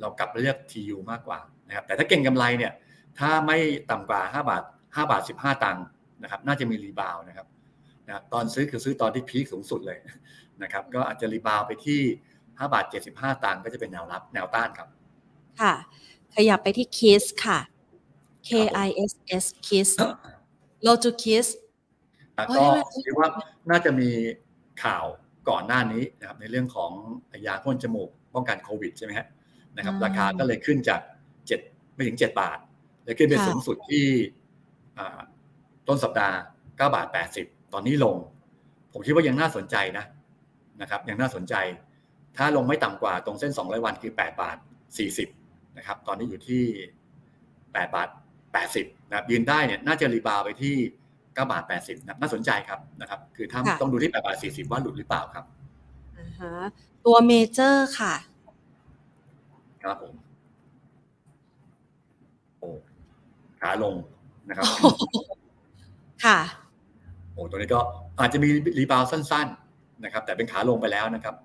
[0.02, 2.74] เรากลับไปเลือก TU มากกว่านะครับแต่ถ้าเก็งกำไรเนี่ย
[3.20, 3.58] ถ้าไม่
[3.92, 5.86] ต่ำกว่า 5 บาท 5 บาท 15 ตังค์
[6.24, 7.48] นะครับน่าจะมี rebound นะครับ
[8.08, 9.98] นะตอนซื้อคือซื้อตอนที่ peak สูงสุดเลย
[10.64, 12.02] นะครับก็อาจจะ rebound ไปที่
[12.40, 14.88] 5 บาท 75 ตังค์ก็จะเป็นแนวรับแนวต้านครับ
[15.62, 15.74] ค่ะ
[16.36, 17.60] ขยับไปที่ KISS ค่ะ
[18.48, 18.50] K
[18.86, 19.12] I S
[19.44, 19.90] S KISS
[20.84, 21.48] Rojukiss
[22.58, 22.64] ก็
[23.06, 23.30] คิดว่า
[23.70, 24.10] น่าจะมี
[24.84, 25.06] ข่าว
[25.50, 26.92] ก่อนหน้านี้นะครับในเรื่องของ
[27.48, 29.28] ยาพ่นจมูกป้องกันโควิดใช่ไหมฮะ
[29.78, 31.02] นะครับ ราคาก็เลยขึ้นจาก
[31.48, 31.60] เจ็ด
[31.94, 32.58] ไม่ถึงเจ็ดบาท
[33.04, 34.06] เลยขึ้นไปสูงสุดที่
[35.88, 36.36] ต้นสัปดาห์
[36.66, 37.08] 9บาท
[37.42, 38.16] 80ตอนนี้ลง
[38.94, 40.06] ผมคิดว่ายังน่าสนใจนะ
[40.82, 41.56] นะครับยังน่าสนใจ
[42.38, 44.58] ถ้าลงไม่ต่ำกว่าตรงเส้น 200 วันคือ8บาท
[45.18, 46.64] 40นะครับตอนนี้อยู่ที่
[47.32, 48.10] 8บาท
[48.60, 50.76] 80นะครับยืนได้เนี่ยน่าจะ rebound ไปที่
[51.36, 55.46] 9บาท80นะน่าสนใจครับนะครับ คือถ้าต้องดูที่8บาท40 ว่าหลุดหรือเปล่าครับ
[57.06, 58.14] ตัวเมเจอร์ค่ะ
[59.84, 60.14] ครับผม
[62.60, 62.70] โอ้
[63.62, 63.96] ขาลง
[64.50, 64.66] นะครับ
[66.26, 66.40] ค่ะ
[67.34, 67.80] โอ้ตัวนี้ก็
[68.20, 71.36] อาจจะมี rebound สั้น ๆ นะครับ แต่เป็นขาลงไปแล้วนะครับ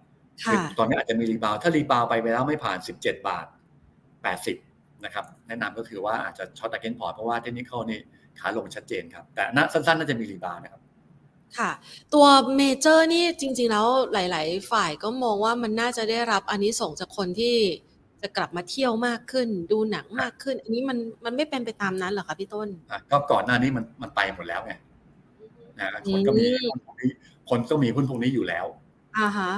[0.79, 3.47] ตอนนี้อาจจะมี rebound ถ้า rebound ไปไปแล้วไม่ผ่าน 17 บาท
[4.25, 8.01] 80 นะครับ แนะนำก็คือว่าอาจจะ short against port เพราะว่าเทคนิคนี่
[8.41, 10.83] ขาลงชัดเจนครับ แต่ณสั้นๆ น่าจะมี rebound นะครับ
[11.59, 11.71] ค่ะ
[12.15, 12.27] ตัว
[12.57, 17.57] เมเจอร์นี่จริง ๆ แล้วหลาย ๆ ฝ่ายก็มองว่ามันน่าจะได้รับอานิสงส์จากคนที่
[18.23, 22.69] จะกลับมาเที่ยวมากขึ้น ดูหนังมากขึ้น อันนี้มันมันไม่เป็นไปตามนั้นหรอคะพี่ต้น
[23.11, 24.73] ก็ก่อนหน้านี้มันมันไปหมดแล้วไง
[25.79, 26.47] นะคนก็มี
[27.51, 28.67] คนก็มีหุ้นพวกนี้อยู่แล้ว
[29.19, 29.53] อ่าฮะ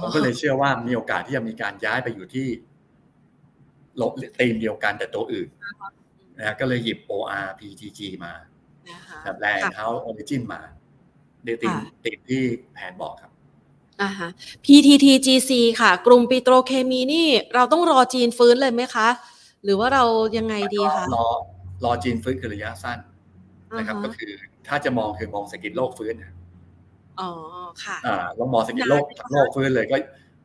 [0.00, 2.48] ผมก็เลยเชื่อว่ามีโอกาสที่จะมีการย้ายไปอยู่ที่
[4.00, 5.48] ลบตีมเดียวกันแต่ตัวอื่น
[6.42, 8.32] นะก็เลยหยิบ OR PTG มา
[9.24, 10.60] แบบแรงเท้าออริจินมา
[11.44, 12.42] เดตีมตีมที่
[12.74, 13.32] แผนบอกครับ
[14.02, 14.30] อ่าฮะ
[14.64, 19.08] PTTGC ค่ะ กลุ่มปิโตรเคมีนี่ เราต้องรอจีนฟื้นเลยไหมคะ
[19.64, 20.04] หรือว่าเรา
[20.38, 21.26] ยังไงดีคะรอ
[21.84, 22.98] รอจีนฟื้นคือระยะสั้น
[23.78, 24.32] นะครับอ่าฮะก็คือ
[24.68, 26.32] ถ้าจะมองคือมองเศรษฐกิจโลกฟื้นนะ
[27.20, 27.30] อ๋อ
[27.84, 29.96] ค่ะอ่าลองมองเศรษฐกิจโลกทั้งโลกฟื้นเลยก็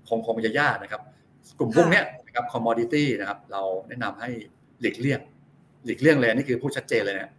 [0.09, 1.01] คงคงจะยากนะครับ
[1.59, 4.29] กลุ่มพวกเนี้ยนะครับ commodity นะครับ เราแนะนำให้
[4.81, 5.21] หลีกเลี่ยง
[5.87, 7.31] หลีกเลี่ยงเลยอันนี่คือพูดชัดเจนเลยนะ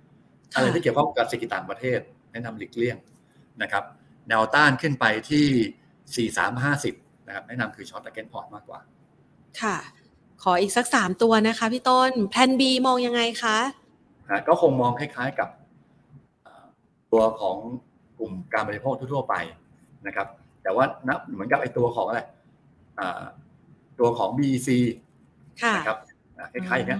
[0.55, 2.01] อะไรที่เกี่ยวข้องกับเศรษฐกิจต่างประเทศ
[2.33, 2.97] แนะนำหลีกเลี่ยง
[3.63, 3.85] นะครับ
[4.29, 8.81] แนวต้านขึ้นไปที่ 4350นะครับแนะนำคือ short against port มากกว่า
[9.61, 9.77] ค่ะ
[10.43, 13.59] ขออีกสักสามตัวนะคะพี่ต้นแพลน B มองยังไงคะ
[14.29, 15.49] อ่าก็คงมองคล้ายๆกับ
[16.47, 16.67] อ่า
[17.13, 17.57] ตัวของ
[18.19, 19.35] กลุ่มการบริโภคทั่วๆไป
[20.07, 20.27] นะครับ
[20.63, 22.21] แต่ว่านับเหมือนกับไอ้ตัวของอะไร
[23.01, 23.23] อ่า
[23.99, 24.69] ตัวของ BEC
[25.63, 25.99] ค่ะนะครับ
[26.37, 26.99] อ่าคล้ายๆอย่างเงี้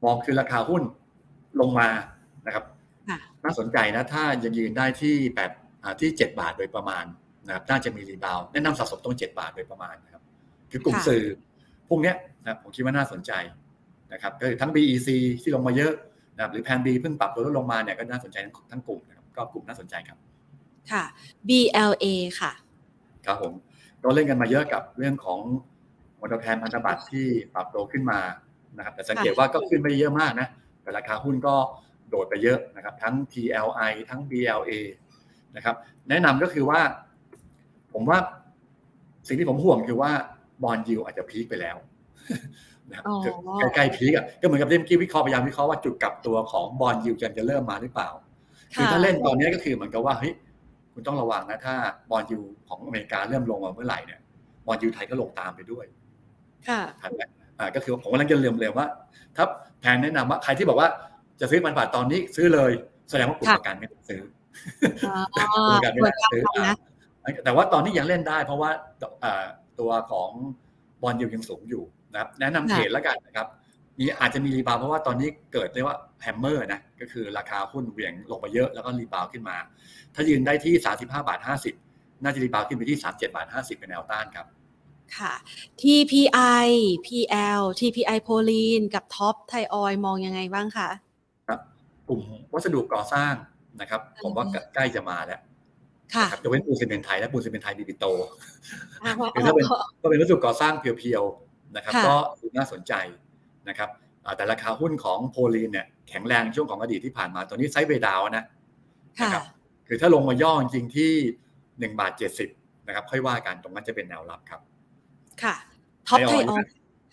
[0.00, 0.82] ยอ่าก็มองคือราคาหุ้น
[1.60, 1.88] ลงมา
[2.46, 2.64] นะครับ
[3.08, 5.50] ค่ะน่าสนใจนะถ้ายังยืนได้ที่แปด
[5.82, 7.04] อ่าที่เจ็ดบาทโดยประมาณ
[7.46, 10.22] นะครับน่าจะมี rebound แนะนำสะสมตรงเจ็ดบาทโดยประมาณนะครับ
[10.70, 11.22] คือกลุ่มค่ะสื่อ
[11.88, 13.32] พวกเนี้ยนะครับผมคิดว่าน่าสนใจ
[14.12, 15.08] นะครับก็คือทั้ง BEC
[15.42, 15.92] ที่ลงมาเยอะ
[16.34, 20.18] นะครับหรือแพน B เพิ่งปรับตัวลดลงมาเนี่ยก็น่าสนใจทั้งทั้งกลุ่มนะครับก็กลุ่มน่าสนใจครับ
[20.92, 21.04] ค่ะ
[21.48, 22.06] BLA
[22.40, 22.52] ค่ะ
[23.26, 23.52] ครับผม
[24.02, 25.40] ก็เล่นกันมาเยอะกับเรื่องของ
[26.20, 28.18] มลแทนพันธบัตรที่ปรับตัวขึ้นมา
[28.76, 30.48] นะครับแต่สังเกตว่าก็ขึ้นไม่เยอะมากนะ
[30.82, 31.54] แต่ราคาหุ้นก็
[32.08, 34.72] โดดไปเยอะนะครับ ทั้ง TLI ทั้ง BLA
[35.56, 35.74] นะครับ
[36.08, 36.80] แนะนำก็คือว่า
[37.92, 38.18] ผมว่า
[39.28, 40.12] สิ่งที่ผมห่วงคือว่า
[40.62, 41.76] บอลยูอาจจะพีคไปแล้ว
[42.88, 48.08] นะครับอ๋อคือใกล้ๆพีคอะก็เหมือนกับที่เมื่อกี้วิเคราะห์พยายามวิเคราะห์ว่าจุดกลับตัวของบอลยูจะเริ่มมาหรือเปล่า
[48.74, 50.32] คือถ้าเล่นตอนนี้ก็คือเหมือนกับว่าเฮ้ย
[50.92, 51.74] คุณต้องระวังนะถ้า
[52.10, 54.20] บอลยูของอเมริกาเริ่มลงมาเมื่อไหร่เนี่ย
[54.66, 55.84] บอลยูไทยก็ลงตามไปด้วย
[56.68, 57.22] ค่ะทันไหม
[57.58, 58.86] อ่าก็คือผมกำลังจะเรียมเลยว่า
[59.36, 59.44] ถ้า
[59.80, 60.88] แพนแนะนำว่าใครที่บอกว่า
[61.40, 62.72] จะซื้อมันบาทตอนนี้ซื้อเลย
[63.10, 64.22] แสดงว่ากลุ่มค่ะประกันไม่ต้องซื้อ
[65.06, 66.76] อ๋อกลุ่มประกันไม่เหมือนได้กันซื้อนะ
[67.24, 68.70] อ่าแต่ว่าตอนนี้ยังเล่นได้ เพราะว่า
[69.24, 69.44] อ่า
[69.80, 70.30] ตัวของ
[71.02, 71.82] bond yield ยังสูงอยู่
[72.12, 73.46] นะครับแนะนำค่ะ trade แล้วกันนะครับ
[73.98, 79.56] มีอาจจะมี rebound เพราะว่าตอนนี้เกิดเรียกว่า hammer นะก็คือราคาหุ้นเหวี่ยงลงมาเยอะแล้วก็ rebound ขึ้นมา
[80.14, 81.38] ถ้ายืนได้ที่ 35 บาท
[81.82, 84.46] 50 น่าจะ rebound ขึ้นไปที่ 37 บาท 50 เป็นแนวต้านครับ
[85.16, 85.32] ค่ะ
[85.80, 86.68] TPI
[87.06, 90.88] PL TPI โพลีนกับท็อปไทออยมองยังไงบ้างคะ
[92.08, 92.20] กลุ่ม
[92.52, 93.34] วัสดุก่อสร้าง
[93.80, 95.40] นะครับ ผมว่าอืมใกล้จะมาแล้ว
[96.14, 98.04] ค่ะนะครับจะเว้นปูนซีเมนต์ไทยและปูนซีเมนต์ไทยมีปิโตร
[99.02, 99.64] อ่าคือถ้าเป็น
[100.02, 102.14] ก็เป็นวัสดุก่อสร้าง pure ๆนะครับค่ะก็
[102.56, 102.92] น่าสนใจ
[103.68, 103.88] นะครับ
[104.24, 108.44] อ่าแต่ราคาหุ้นของโพลีนเนี่ยแข็งแรงช่วงของอดีตที่ผ่านมาตัวนี้ sideway down นะ
[109.20, 109.44] ค่ะนะครับ
[109.88, 111.12] คือถ้าลงมาย่อจริงๆที่
[111.80, 112.48] หนึ่งบาทเจ็ดสิบ
[112.86, 114.60] นะครับค่อยว่ากันตรงนั้นจะเป็นแนวรับครับ
[115.44, 115.54] ค่ะ
[116.08, 116.64] ท็อปไทออย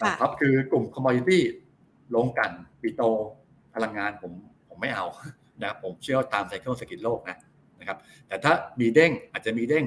[0.01, 1.43] ค่ะครับคือกลุ่มคอมม o ดิตี้
[2.15, 2.51] ลงกัน
[2.81, 3.01] ปิโตร
[3.73, 4.31] พลังงานผม
[4.67, 5.05] ผมไม่เอา
[5.59, 7.37] นะครับผมเชื่อว่าตาม cycle เศรษฐกิจโลกนะ
[7.79, 7.97] นะครับ
[8.27, 9.85] แต่ถ้ามีเด้งอาจจะมีเด้ง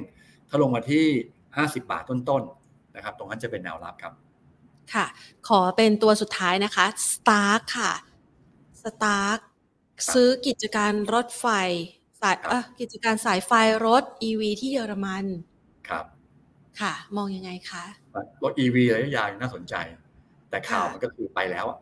[0.49, 1.05] ถ้าลงมาที่
[1.47, 4.13] 50 บาทต้นๆนะครับ ตรงนั้นจะเป็นแนวรับครับ
[4.95, 5.07] ค่ะ
[5.49, 7.93] ขอเป็นตัวสุดท้ายนะคะ Stark ค่ะ
[8.83, 9.41] Stark
[10.15, 11.47] ซื้อกิจการรถไฟ
[12.21, 13.53] สายครับเอ่อกิจการสายไฟ
[13.87, 15.25] รถ EV ที่เยอรมัน
[15.89, 16.05] ครับ
[16.81, 17.85] ค่ะ มองยังไงคะ
[18.43, 19.75] รถ EV ระยะยาวยังน่าสนใจ
[20.51, 21.79] แต่ข่าวค่ะมันก็คือไปแล้วอะ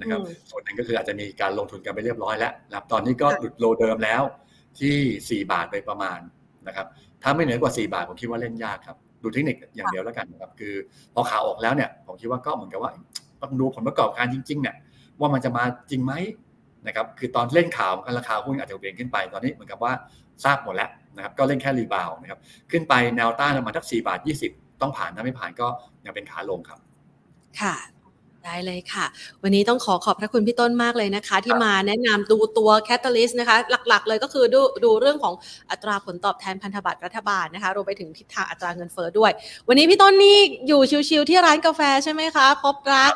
[0.00, 4.22] นะครับอืมส่วนหนึ่งก็คืออาจจะมีการลงทุนกันไปเรียบร้อยแล้วนะครับตอนนี้ก็ค่ะหลุดโลเดิมแล้ว
[4.80, 6.18] ที่ 4 บาทโดยประมาณ
[6.66, 6.86] นะครับ
[7.22, 10.74] ถ้าไม่เหนือกว่า 4 บาทผมคิดว่าเล่นยากครับ ดูเทคนิคอย่างเดียวแล้วกันนะครับคือ
[11.14, 12.90] พอข่าวออกแล้วเนี่ยผมคิดว่าก็เหมือนกับว่า
[13.42, 14.76] ต้องดูผลประกอบการจริงๆเนี่ย
[15.20, 16.12] ว่ามันจะมาจริงไหม
[16.86, 19.92] นะครับคือตอนเล่นข่าวราคาหุ้นอาจจะเปลี่ยนขึ้นไปตอนนี้เหมือนกับว่า
[20.44, 22.38] ทราบหมดแล้ว นะครับก็เล่นแค่ rebound นะครับ
[22.70, 25.66] ขึ้นไปแนวต้านประมาณทัก4บาท 20 ต้องผ่านถ้าไม่ผ่านก็
[26.04, 26.78] ยังเป็นขาลงครับ
[27.60, 27.76] ค่ะ
[28.46, 29.06] ได้เลยค่ะ
[29.42, 33.56] วันนี้ต้องขอขอบพระคุณพี่ต้นมากเลยนะคะ ที่มาแนะนำดูตัว Catalyst นะคะ
[33.88, 35.34] หลักๆ เลยก็คือดูดูเรื่องของ
[35.70, 39.30] อัตราผลตอบแทนพันธบัตรรัฐบาลนะคะรวมไปถึงทิศทางอัตราเงินเฟ้อด้วย
[39.68, 40.36] วันนี้พี่ต้นนี่
[40.68, 43.12] อยู่ chill ๆที่ร้านกาแฟใช่ไหมคะ พบรัก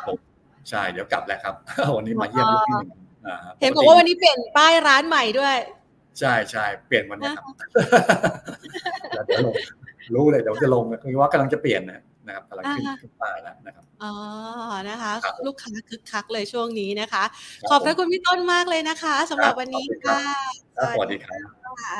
[0.69, 1.55] ใช่เดี๋ยวกลับแล้วครับ
[1.95, 2.89] วันนี้มาเยี่ยมลูกพี่หนึ่ง
[3.27, 5.55] อ่าเห็นบอกว่าวันนี้เปลี่ยนป้ายร้านใหม่ด้วย
[6.19, 7.45] ใช่ใช่เปลี่ยนวันนี้ครับ
[9.11, 9.55] เดี๋ยวเดี๋ยวลง
[10.15, 14.13] รู้เลยเดี๋ยวจะลงนะคือว่ากำลังจะเปลี่ยนนะนะครับกำลังขึ้นอ่าขึ้นป้ายแล้วนะครับอ๋อ
[14.89, 17.23] นะคะครับลูกค้าคึกคักเลยช่วงนี้นะคะ
[17.61, 20.45] ครับขอบพระคุณพี่ต้นมากเลยนะคะสำหรับวันนี้ครัค่ะบ
[20.77, 21.39] ครับสวัสดีครับ
[21.83, 21.97] ค่ะ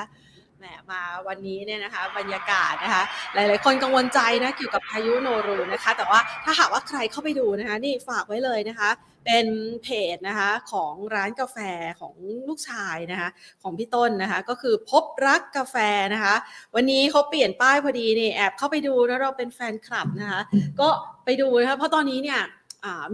[0.59, 3.03] แหมมาวันนี้เนี่ยนะคะ บรรยากาศนะคะ
[3.33, 8.89] หลาย ๆ คนกังวลใจนะเกี่ยวกับพายุโนรูนะคะ แต่ว่าถ้าหากว่าใครเข้าไปดูนะคะ นี่ฝากไว้เลยนะคะ
[9.27, 9.47] เป็น
[9.83, 11.57] เพจนะคะของร้านกาแฟ
[12.01, 12.15] ของ
[12.47, 13.29] ลูกชายนะคะ
[13.61, 15.75] ของพี่ต้นนะคะก็คือพบรักกาแฟ
[16.13, 16.35] นะคะ
[16.75, 20.41] วันนี้เขาเปลี่ยนป้ายพอดีนี่แอบเข้าไปดูแล้วเราเป็นแฟนคลับนะคะ
[20.79, 20.89] ก็
[21.25, 22.41] ไปดูนะคะเพราะตอนนี้เนี่ย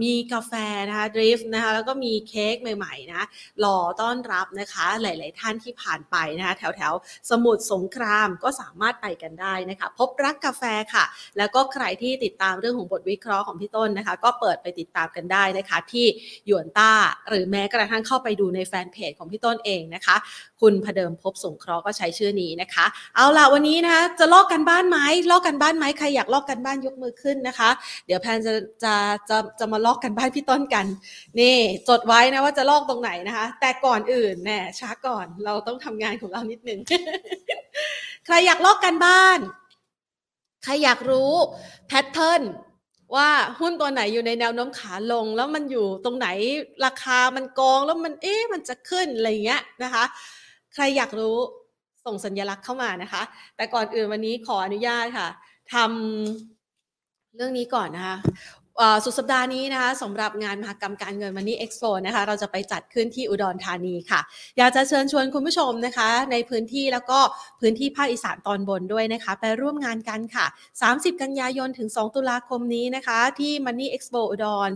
[0.02, 0.52] มีกาแฟ
[0.88, 3.24] นะคะดริฟต์นะคะแล้วก็มีเค้กใหม่ๆนะ
[3.64, 10.62] รอต้อนรับนะคะหลาย ๆ ท่านที่ผ่านไปนะคะแถวๆสมุทรสงครามก็สามารถไปกันได้นะคะพบรักกาแฟ
[10.94, 11.04] ค่ะ
[11.38, 16.06] แล้วก็ใครที่ติดตามเรื่องของบทวิเคราะห์ของพี่ต้นนะคะ ก็เปิดไปติดตามกันได้นะคะที่
[16.48, 16.92] ยวนต้า
[17.28, 20.16] หรือแม้กระทั่งเข้าไปดูในแฟนเพจของพี่ต้นเองนะคะ
[20.60, 22.86] คุณพเดิมพบสงเคราะห์ก็ใช้ชื่อนี้นะคะ
[23.16, 24.98] เอาล่ะวันนี้นะคะจะลอกกันบ้านไหม
[25.30, 27.70] ลอกกันบ้านไหมใครอยากลอกกันบ้านยกมือขึ้นนะคะ
[28.06, 28.54] เดี๋ยวแพนจะ
[28.84, 28.94] จะ
[29.30, 30.86] จะจะมาลอกกันบ้านพี่ต้นกัน
[31.40, 31.56] นี่
[31.88, 36.80] จดไว้นะว่าจะลอกตรงไหนนะคะ แต่ก่อนอื่นแน่ช้าก่อนเราต้องทำงานของเรานิดนึง
[38.26, 39.38] ใครอยากลอกกันบ้าน
[40.64, 41.32] ใครอยากรู้
[41.88, 42.42] แพทเทิร์น
[43.14, 43.28] ว่า
[43.60, 46.28] หุ้นตัวไหนอยู่ในแนวโน้มขาลง แล้วมันอยู่ตรงไหน
[46.84, 50.04] ราคามันกองแล้วมันเอ๊ะมันจะขึ้นอะไรเงี้ยนะคะ
[50.74, 51.36] ใครอยากรู้
[52.04, 53.22] ส่งสัญลักษณ์เข้ามานะคะ
[53.56, 55.28] แต่ก่อนอื่นวันนี้ขออนุญาตค่ะ
[55.74, 58.16] ทำเรื่องนี้ก่อนนะคะ
[59.04, 64.20] สุดสัปดาห์นี้นะคะสำหรับงานมหกรรมการเงินมันนี่เอ็กซ์โปนะคะเราจะไปจัดขึ้นที่อุดรธานีค่ะ
[64.58, 67.18] อยากจะเชิญชวนคุณผู้ชมนะคะ ในพื้นที่แล้วก็
[67.60, 70.46] พื้นที่ภาคอีสานตอนบนด้วยนะคะ ไปร่วมงานกันค่ะ
[70.84, 74.70] 30 กันยายนถึง 2 ตุลาคมนี้นะคะ ที่ Money Expo อุดร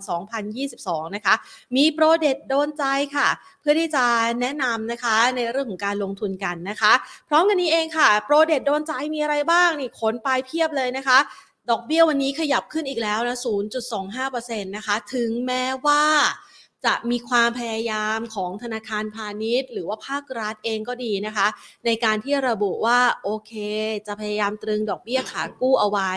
[0.54, 1.34] 2022 นะคะ
[1.76, 2.84] มีโปรเด็ดโดนใจ
[3.16, 3.28] ค่ะ
[3.60, 4.04] เพื่อที่จะ
[4.40, 6.92] แนะนำนะคะในเรื่องของการลงทุนกันนะคะ
[7.28, 11.18] พร้อมกันนี้เองค่ะโปรเด็ดโดนใจมีอะไรบ้างนี่ขนไปเพียบเลยนะคะ
[11.70, 13.38] ดอกเบี้ยวันนี้ขยับขึ้นอีกแล้วนะ
[14.02, 16.02] 0.25%นะคะ ถึงแม้ว่า
[16.86, 21.46] จะมีความพยายามของธนาคารพาณิชย์ หรือว่าภาครัฐเองก็ดีนะคะ
[21.86, 23.52] ในการที่ระบุว่าโอเค
[24.06, 26.12] จะพยายามตรึงดอกเบี้ยขากู้เอาไว้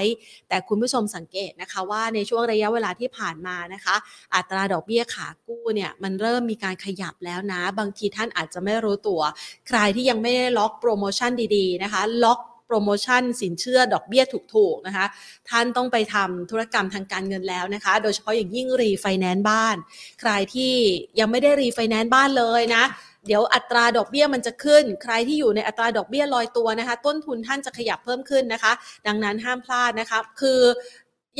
[0.49, 3.95] แต่คุณผู้ชมสังเกตนะคะว่าในช่วงระยะเวลาที่ผ่านมานะคะ
[4.35, 9.21] อัตราดอกเบี้ยขากู้เนี่ยมันเริ่มมีการขยับแล้วนะ บางทีท่านอาจจะไม่รู้ตัว
[9.67, 12.39] ใครที่ยังไม่ได้ล็อกโปรโมชั่นดีๆนะคะ ล็อก
[12.73, 14.23] โปรโมชั่นสินเชื่อดอกเบี้ย
[14.55, 15.05] ถูกๆนะคะ
[15.49, 19.75] ท่านต้องไปทำธุรกรรมทางการเงินแล้วนะคะ โดยเฉพาะอย่างยิ่งรีไฟแนนซ์บ้าน
[20.21, 20.73] ใครที่
[21.19, 22.83] ยังไม่ได้รีไฟแนนซ์บ้านเลยนะ
[23.27, 28.71] เดี๋ยวอัตราดอกเบี้ยมันจะขึ้น ใครที่อยู่ในอัตราดอกเบี้ยลอยตัวนะคะ ต้นทุนท่านจะขยับเพิ่มขึ้นนะคะ
[29.07, 30.61] ดังนั้นห้ามพลาดนะคะ คือ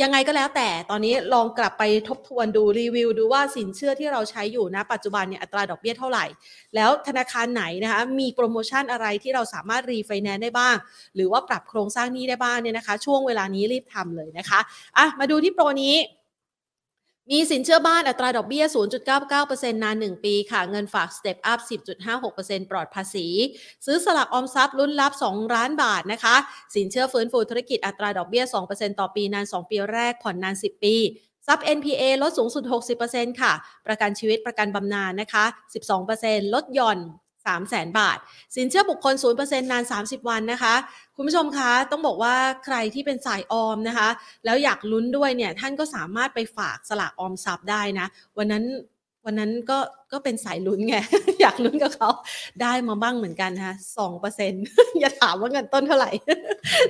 [0.00, 6.24] ยังไงก็แล้วแต่ตอนนี้ลองกลับไปทบทวนดูรีวิว ดูว่าสินเชื่อที่เราใช้อยู่นะปัจจุบันเนี่ยอัตราดอกเบี้ยเท่าไหร่
[6.74, 10.76] แล้วธนาคารไหนนะคะมีโปรโมชั่นอะไรที่เราสามารถรีไฟแนนซ์ได้บ้าง
[11.14, 14.60] หรือว่าปรับโครงสร้างหนี้ได้บ้างเนี่ยนะคะ ช่วงเวลานี้รีบทำเลยนะคะ
[14.98, 15.94] อะมาดูที่โปรนี้
[17.30, 18.64] มีสินเชื่อบ้านอัตราดอกเบี้ย
[19.24, 21.60] 0.99%นาน 1 ปีค่ะ เงินฝาก Step Up
[22.14, 23.26] 10.56%ปลอดภาษี
[23.86, 26.36] ซื้อสลักออมทรัพย์ลุ้นรับ 2 ล้านบาทนะคะ
[26.74, 30.96] สินเชื่อฟื้นฟูธุรกิจอัตราดอกเบี้ย 2%ต่อปีนาน 2 ปีแรก ผ่อนนาน 10 ปี
[31.46, 32.64] ซับ NPA ลดสูงสุด
[33.02, 33.52] 60%ค่ะ
[33.86, 35.44] ประกันชีวิตประกันบำนาญนะคะ
[35.98, 36.98] 12%ลดหย่อน
[37.44, 38.18] 3 0 0แสนบาท
[38.56, 40.74] สินเชื่อบุคคล 0%นาน 30 วันนะคะ
[41.16, 42.34] คุณผู้ชมคะ ต้องบอกว่า
[42.64, 44.08] ใครที่เป็นสายออมนะคะ
[44.44, 48.06] แล้วอยากลุ้นด้วยเนี่ย ท่านก็สามารถไปฝากสลากออมทรัพย์ได้นะ
[48.38, 48.64] วันนั้น
[49.26, 49.78] วันนั้นก็
[50.12, 50.96] ก็เป็นสายลุ้นไง
[51.40, 52.10] อยากลุ้นกับเขา
[52.62, 54.52] ได้มาบ้างเหมือนกันนะสองเปอร์เซ็น
[55.00, 56.10] อย่าถามว่าเงินต้นเท่าไหร่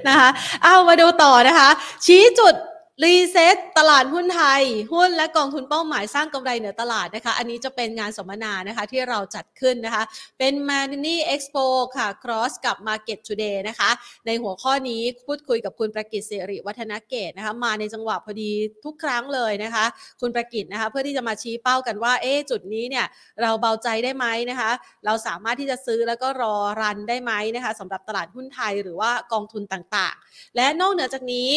[0.08, 0.28] นะคะ
[0.62, 1.68] เอามาดูต่อนะคะ
[2.06, 2.54] ชี้จุด
[3.00, 4.62] reset ตลาดหุ้นไทย
[4.92, 10.02] หุ้นและกองทุนเป้าหมายสร้างกำไรเหนือตลาดนะคะ อันนี้จะเป็นงานสัมมนานะคะที่เราจัดขึ้นนะคะ
[10.38, 11.64] เป็น Money Expo
[11.96, 13.90] ค่ะ Cross กับ Market Today นะคะ
[14.26, 18.50] ในหัวข้อนี้พูดคุยกับคุณประกิตสิริวัฒนเกตนะคะ มาในจังหวะพอดี
[18.84, 19.84] ทุกครั้งเลยนะคะ
[20.20, 23.06] คุณประกิตนะคะ เพื่อที่จะมาชี้เป้ากันว่า เอ๊จุดนี้เนี่ย
[23.42, 24.70] เราเบาใจได้ไหมนะคะ
[25.04, 31.50] เราสามารถที่จะซื้อแล้วก็รอรันได้ไหมนะคะสำหรับตลาดหุ้นไทยหรือว่ากองทุนต่างๆ และนอกเหนือจากนี้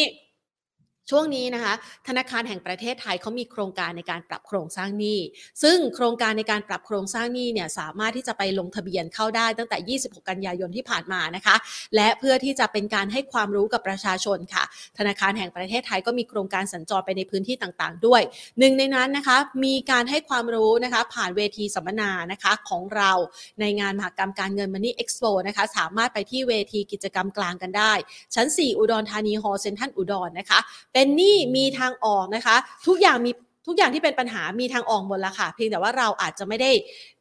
[1.10, 1.74] ช่วงนี้นะคะ
[2.08, 5.20] ธนาคารแห่งประเทศไทยเขามีโครงการในการปรับโครงสร้างหนี้
[5.62, 11.56] ซึ่งโครงการในการปรับโครงสร้างหนี้เนี่ยสามารถที่จะไปลงทะเบียนเข้าได้ตั้งแต่ 26 กันยายนที่ผ่านมานะคะ
[11.96, 14.64] และเพื่อที่จะเป็นการให้ความรู้กับประชาชนค่ะ
[14.98, 18.22] ธนาคารแห่งประเทศไทยก็มีโครงการสัญจรไปในพื้นที่ต่างๆ ด้วย
[18.58, 23.12] หนึ่งในนั้นนะคะมีการให้ความรู้นะคะผ่านเวทีสัมมนานะคะของเรา
[23.60, 27.92] ในงานมหกรรมการเงินมันนี่เอ็กซ์โปนะคะสามารถไปที่เวทีกิจกรรมกลางกันได้
[28.34, 30.60] ชั้น 4 อุดรธานีฮอลเซ็นทันอุดรนะคะ
[30.98, 33.30] เป็นหนี้มีทางออกนะคะ ทุกอย่างมี
[33.66, 36.70] ทุกอย่างที่เป็นปัญหามีทางออกหมดแล้วค่ะ เพียงแต่ว่าเราอาจจะไม่ได้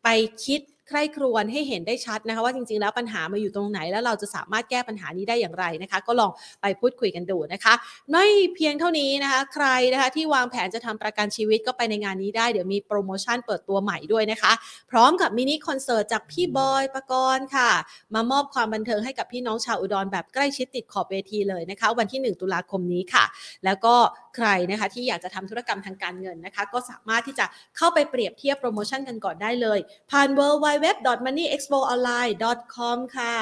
[0.04, 0.08] ไป
[0.46, 6.32] คิด ใคร่ครวญให้เห็นได้ชัดนะคะว่าจริงๆ แล้วปัญหามาอยู่ตรงไหน แล้วเราจะสามารถแก้ปัญหานี้ได้อย่างไรนะคะ ก็ลอง
[6.62, 7.74] ไปพูดคุยกันดูนะคะ
[8.12, 8.26] ไม่
[8.56, 14.52] เพียงเท่านี้นะคะ ใครนะคะที่วางแผนจะทำประกันชีวิตก็ไปในงานนี้ได้เดี๋ยวมีโปรโมชั่นเปิดตัวใหม่ด้วยนะคะ
[14.92, 17.72] พร้อมกับมินิคอนเสิร์ตจากพี่บอยปกรณ์ค่ะ
[18.14, 23.26] มามอบความบันเทิงให้กับพี่น้องชาวอุดรแบบใกล้ชิดติดขอบเวทีเลยนะคะ วันที่ 1 ตุลาคมนี้ค่ะ
[23.66, 23.96] แล้วก็
[24.36, 27.46] ใครนะคะที่อยากจะทำธุรกรรมทางการเงินนะคะ ก็สามารถที่จะ
[27.78, 29.80] เข้าไปเปรียบเทียบโปรโมชั่นกันก่อนได้เลย
[30.12, 30.88] ผ่าน w w w
[31.26, 32.34] m o n e y expoonline
[32.76, 33.36] com ค่ะ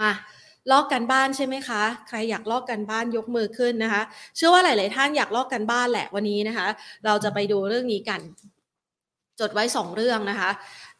[0.00, 0.12] มา
[0.70, 4.02] ลอกกันบ้านใช่ไหมคะ ใครอยากลอกกันบ้านยกมือขึ้นนะคะ
[4.36, 6.66] เชื่อว่าหลาย ๆ ท่านอยากลอกกันบ้านแหละวันนี้นะคะ
[7.04, 8.20] เราจะไปดูเรื่องนี้กัน
[9.40, 10.50] จดไว้สองเรื่องนะคะ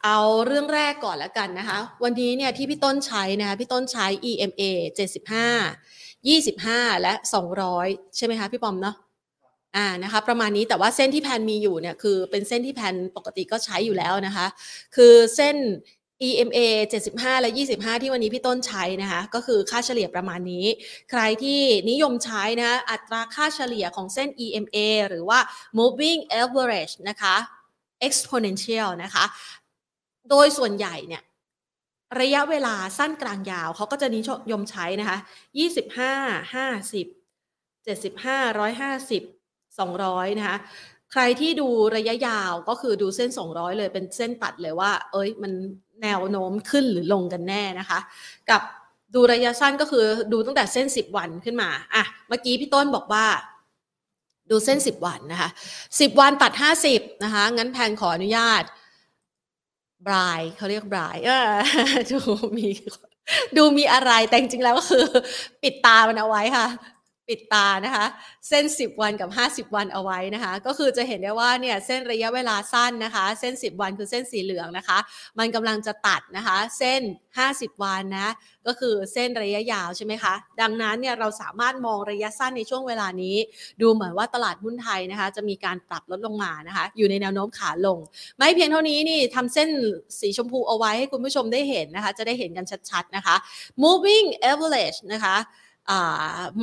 [0.05, 4.61] เอาเรื่องแรกก่อนแล้วกันนะคะ วันนี้เนี่ยที่พี่ต้นใช้นะคะพี่ต้นใช้ EMA
[5.39, 7.13] 75 25 และ
[7.63, 8.95] 200 ใช่ไหมคะพี่ปอมเนาะ
[9.75, 14.47] อ่านะคะประมาณนี้แต่ว่าเส้นที่แพนมีอยู่เนี่ยคือเป็นเส้นที่แพนปกติก็ใช้อยู่แล้วนะคะ
[14.95, 15.57] คือเส้น
[16.29, 16.59] EMA
[17.01, 20.65] 75 และ 25 ที่วันนี้พี่ต้นใช้นะคะ ก็คือค่าเฉลี่ยประมาณนี้
[21.11, 24.77] ใครที่นิยมใช้นะะอัตราค่าเฉลี่ยของเส้น EMA
[25.09, 25.39] หรือว่า
[25.79, 27.35] moving average นะคะ
[28.07, 29.25] exponential นะคะ
[30.29, 31.21] โดยส่วนใหญ่เนี่ย
[32.19, 35.17] ระยะเวลาสั้นกลางยาวเขาก็จะนิยมใช้นะคะ
[36.01, 37.07] 25 50
[37.85, 39.23] 75 150
[39.79, 40.57] 200 นะคะ
[41.11, 45.51] ใครที่ดูระยะยาวก็คือดูเส้น 200 เลยเป็นเส้นตัดเลยว่า เอ้ยมัน
[46.03, 47.99] แนวโน้มขึ้นหรือลงกันแน่นะคะ
[48.49, 48.61] กับ
[49.15, 53.25] ดูระยะสั้นก็คือดูตั้งแต่เส้น 10 วันขึ้นมาอะเมื่อกี้พี่ต้นบอกว่า
[54.49, 55.49] ดูเส้น 10 วันนะคะ
[55.85, 56.51] 10 วันตัด
[56.87, 58.63] 50 นะคะ งั้นแพนขออนุญาต
[60.05, 61.33] บรายเขาเรียกบรายเออ
[62.11, 62.17] ดู
[62.57, 62.67] มี
[63.57, 65.03] ดูมีอะไรแต่จริงๆแล้วก็คือ
[65.61, 66.67] ปิดตามันเอาไว้ค่ะ
[67.31, 68.05] ปิดตานะคะ
[68.49, 69.29] เส้น 10 วันกับ
[69.69, 74.97] 50 วันเอาไว้นะคะ ก็คือจะเห็นได้ว่าเนี่ยเส้นระยะเวลาสั้นนะคะ เส้น 10 วันคือเส้นสีเหลืองนะคะ
[75.39, 77.01] มันกำลังจะตัดนะคะ เส้น
[77.41, 78.33] 50 วันนะ
[78.67, 83.35] ก็คือเส้นระยะยาวใช่ไหมคะ ดังนั้นเนี่ยเราสามารถมองระยะสั้นในช่วงเวลานี้
[83.81, 87.97] ดูเหมือนว่าตลาดหุ้นไทยนะคะ จะมีการปรับลดลงมานะคะ อยู่ในแนวโน้มขาลง
[88.37, 89.69] ไม่เพียงเท่านี้นี่ทำเส้น
[90.19, 93.35] สีชมพูเอาไว้ให้คุณผู้ชมได้เห็นนะคะ จะได้เห็นกันชัดๆนะคะ
[93.83, 95.37] moving average นะคะ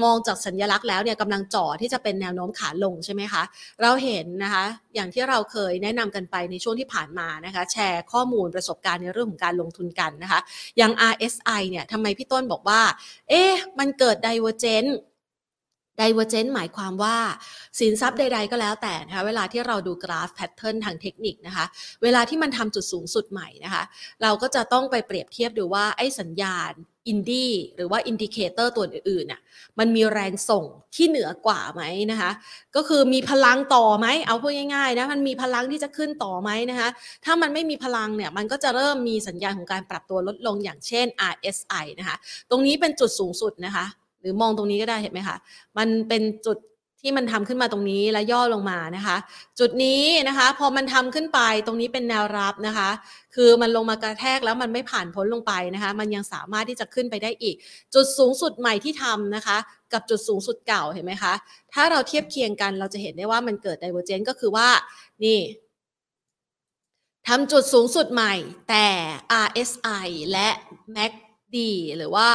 [0.03, 3.43] มองจากสัญลักษณ์แล้วเนี่ยกำลังจ่อที่จะเป็นแนวโน้มขาลงใช่ไหมคะ
[3.83, 4.65] เราเห็นนะคะ
[4.95, 10.41] อย่างที่เราเคยแนะนำกันไปในช่วงที่ผ่านมานะคะแชร์ข้อมูลประสบการณ์ในเรื่องของการลงทุนกันนะคะ
[10.79, 12.81] อย่าง RSI เนี่ยทำไมพี่ต้นบอกว่า
[13.29, 14.93] เอ๊ะมันเกิด divergence
[16.01, 17.17] divergence หมายความว่า
[17.79, 21.65] สินทรัพย์ใด ๆ ก็แล้วแต่นะคะเวลาที่เราดูกราฟ pattern ทางเทคนิคนะคะ
[22.03, 23.83] เวลาที่มันทำจุดสูงสุดใหม่นะคะ
[24.23, 26.73] เราก็จะต้องไปเปรียบเทียบดูว่าไอ้สัญญาณ
[27.09, 29.41] อินดี้หรือว่า indicator ตัวอื่นๆน่ะ
[29.79, 32.31] มันมีแรงส่งที่เหนือกว่าไหมนะคะ
[32.77, 36.89] ก็คือมีพลังต่อไหมเอาพูดง่ายๆนะมันมีพลังที่จะขึ้นต่อไหมนะคะ
[37.25, 42.17] ถ้ามันไม่มีพลังเนี่ยมันก็จะเริ่มมีสัญญาณของการปรับตัวลดลงอย่างเช่น RSI นะคะ
[42.51, 43.87] ตรงนี้เป็นจุดสูงสุดนะคะ
[44.21, 45.37] หรือมองตรงนี้ก็ได้เห็นไหมคะ
[45.79, 46.59] มันเป็นจุด
[47.03, 49.17] ที่มันทำขึ้นมาตรงนี้แล้วย่อลงมานะคะ
[49.59, 52.91] จุดนี้นะคะ พอมันทำขึ้นไปตรงนี้เป็นแนวรับนะคะ
[53.35, 57.57] คือมันลงมากระแทกแล้วมันไม่ผ่านพ้นลงไปนะคะ มันยังสามารถที่จะขึ้นไปได้อีก
[57.95, 59.57] จุดสูงสุดใหม่ที่ทำนะคะ
[59.93, 61.33] กับจุดสูงสุดเก่าเห็นไหมคะ
[61.73, 64.69] ถ้าเราเทียบเคียงกันเราจะเห็นได้ว่ามันเกิด divergence ก็คือว่า
[65.25, 65.39] นี่
[67.29, 68.35] ทำจุดสูงสุดใหม่
[68.69, 68.87] แต่
[69.47, 70.49] RSI และ
[70.97, 71.57] MACD
[71.97, 72.29] หรือว่า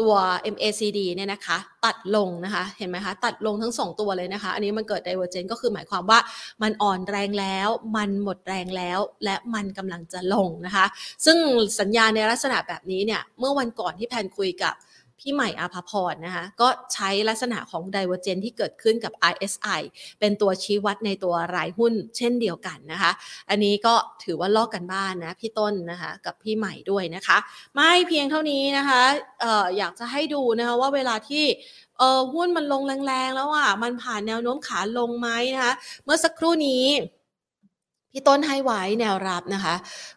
[0.00, 0.12] ตัว
[0.54, 6.18] MACD เนี่ยนะคะตัดลงนะคะเห็นไหมคะตัดลงทั้ง 2 ตัวเลยนะคะ อันนี้มันเกิด divergence ก็คือหมายความว่า
[6.62, 10.86] มันอ่อนแรงแล้ว มันหมดแรงแล้ว และมันกำลังจะลงนะคะ
[11.24, 11.36] ซึ่ง
[11.80, 14.74] สัญญาณในลักษณะแบบนี้เนี่ยเมื่อวันก่อนที่แพนคุยกับ
[15.22, 19.80] พี่ใหม่อาภพรนะคะก็ใช้ลักษณะของ d i v e r g e n c ที่เกิดขึ้นกับ RSI
[20.20, 23.12] เป็นตัวชี้วัดในตัวรายหุ้นเช่นเดียวกันนะคะ
[23.50, 23.94] อันนี้ก็
[24.24, 27.38] ถือว่าลอกกันบ้านนะพี่ต้นนะคะกับพี่ใหม่ด้วยนะคะ
[27.74, 29.02] ไม่เพียงเท่านี้นะคะ
[29.44, 31.44] อออยากจะให้ดูนะคะว่าเวลาที่
[31.98, 36.86] เออหุ้นมันลงแรงๆแล้วอะมันผ่านแนวโน้มขาลงไหมนะคะเมื่อสักครู่นี้
[38.12, 39.74] พี่ต้นให้ไว้แนวรับนะคะ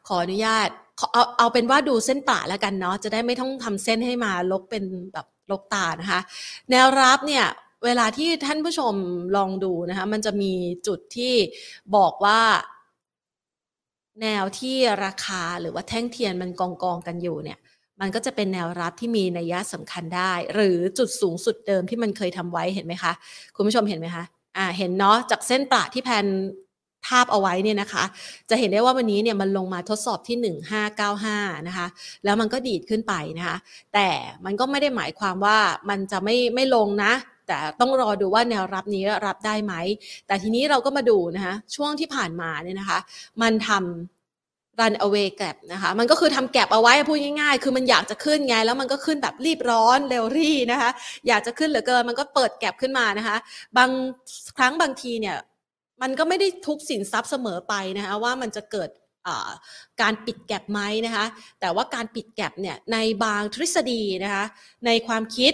[0.08, 0.70] ขออนุญาต
[1.14, 4.84] เอาเอาเป็นว่าดูเส้นป่าแล้วกันเนาะจะได้ไม่ต้องทำเส้นให้มาลกเป็น
[5.14, 6.22] แบบลกตานะคะ
[6.72, 7.46] แนวรับเนี่ย
[7.86, 8.94] เวลาที่ท่านผู้ชม
[9.36, 10.54] ลองดูนะคะมันจะมี
[10.88, 11.34] จุดที่
[11.96, 12.40] บอกว่า
[14.22, 17.60] แนวที่ราคาหรือว่าแท่งเทียนมันกองกองกันอยู่เนี่ย
[18.02, 23.14] มันก็จะเป็นแนวรับที่มีนัยยะสำคัญได้ หรือจุดสูงสุดเดิมที่มันเคยทำไว้เห็นไหมคะ
[23.56, 24.24] คุณผู้ชมเห็นไหมคะ
[24.58, 26.26] อ่าเห็นเนาะจากเส้นประที่แพน
[27.08, 28.04] ภาพเอาไว้เนี่ยนะคะ
[28.50, 30.56] จะเห็นได้ว่าวันนี้เนี่ยมันลงมาทดสอบที่
[31.04, 31.88] 1595 นะคะ
[32.26, 33.58] แล้วมันก็ดีดขึ้นไปนะคะ
[33.94, 34.08] แต่
[34.46, 35.58] มันก็ไม่ได้หมายความว่า
[35.90, 37.14] มันจะไม่ไม่ลงนะ
[37.48, 39.74] แต่ต้องรอดูว่าแนวรับนี้รับได้ไหม
[40.28, 43.00] แต่ทีนี้เราก็มาดูนะคะ ช่วงที่ผ่านมาเนี่ยนะคะ
[43.42, 50.90] มันทำ run away gap นะคะ มันก็คือทำแกลบเอาไว้พูดง่ายๆ คือมันอยากจะขึ้นไง แล้วมันก็ขึ้นแบบรีบร้อนเร็วรี่นะคะ
[51.28, 53.38] อยากจะขึ้นเหลือเกิน มันก็เปิดแกลบขึ้นมานะคะ
[53.78, 53.90] บาง
[54.58, 55.36] ครั้งบางทีเนี่ย
[56.02, 58.90] มันก็ไม่ได้ทุกสินทรัพย์เสมอไปนะคะว่ามันจะเกิด
[60.02, 61.26] การปิดแกลบไหมนะคะ
[61.60, 64.44] แต่ว่าการปิดแกลบเนี่ยในบางทฤษฎีนะคะ
[64.86, 65.54] ในความคิด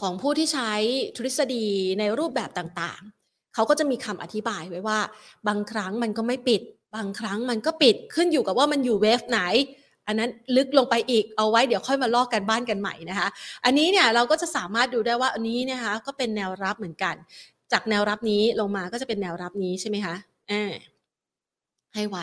[0.00, 0.72] ของผู้ที่ใช้
[1.16, 1.66] ทฤษฎี
[1.98, 4.98] ในรูปแบบต่างๆ เขาก็จะมีคำอธิบายไว้ว่า
[5.48, 6.62] บางครั้งมันก็ไม่ปิด
[6.96, 9.40] บางครั้งมันก็ปิดขึ้นอยู่กับว่ามันอยู่เวฟไหน
[10.06, 13.28] อันนั้นลึกลงไปอีกเอาไว้เดี๋ยวค่อยมาลอกกันบ้านกันใหม่นะคะ
[13.64, 17.14] อันนี้เนี่ยเราก็จะสามารถดูได้ว่าอันนี้นะคะก็เป็นแนวรับเหมือนกัน
[17.72, 20.14] จากแนวรับนี้ลงมาก็จะเป็นแนวรับนี้ใช่ไหมคะ
[20.50, 20.72] อ่า
[21.94, 22.22] ให้ไว้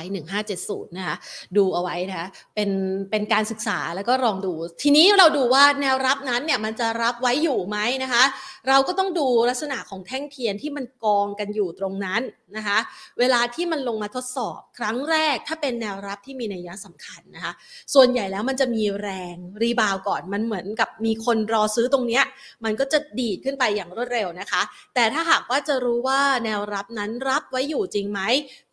[0.49, 1.15] 1570 นะคะ
[1.57, 2.69] ดูเอาไว้นะคะ เป็น
[3.11, 8.23] เป็นการศึกษาแล้วก็ลองดู ทีนี้เราดูว่าแนวรับนั้นเนี่ยมันจะรับไว้อยู่ไหมนะคะ
[8.67, 12.21] เราก็ต้องดูลักษณะของแท่งเทียนที่มันกองกันอยู่ตรงนั้น
[12.57, 12.77] นะคะ
[13.19, 17.53] เวลาที่มันลงมาทดสอบครั้งแรกถ้าเป็นแนวรับที่มีนัยสำคัญนะคะ
[17.93, 22.23] ส่วนใหญ่แล้วมันจะมีแรงรีบาวก่อน มันเหมือนกับมีคนรอซื้อตรงเนี้ย
[22.63, 24.61] มันก็จะดีดขึ้นไปอย่างรวดเร็วนะคะ
[24.95, 28.21] แต่ถ้าหากว่าจะรู้ว่าแนวรับนั้นรับไว้อยู่จริงไหม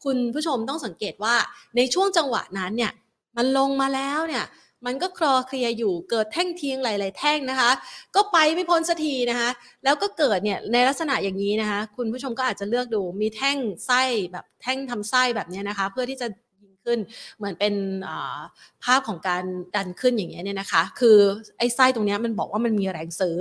[0.04, 1.34] คุณผู้ชมต้องสังเกตว่า
[1.76, 2.92] ในช่วงจังหวะนั้นเนี่ย
[3.36, 4.44] มันลงมาแล้วเนี่ย
[4.86, 7.70] มันก็คลอเคลียอยู่เกิดแท่งเทียงหลาย ๆ แท่งนะคะ
[8.14, 9.50] ก็ไปไม่พ้นสักทีนะคะ
[9.84, 13.56] แล้วก็เกิดเนี่ยในลักษณะอย่างนี้นะคะ คุณผู้ชมก็อาจจะเลือกดูมีแท่ง
[13.86, 14.02] ไส้
[14.32, 16.26] แบบแท่งทำไส้แบบเนี้ยนะคะ เพื่อที่จะ
[16.62, 16.98] ยิงขึ้น
[17.36, 17.74] เหมือนเป็น
[18.84, 19.44] ภาพของการ
[19.76, 21.18] ดันขึ้นอย่างเงี้ยเนี่ยนะคะ คือ
[21.58, 23.36] ไอ้ไส้ตรงเนี้ยมันบอกว่ามันมีแรงซื้อ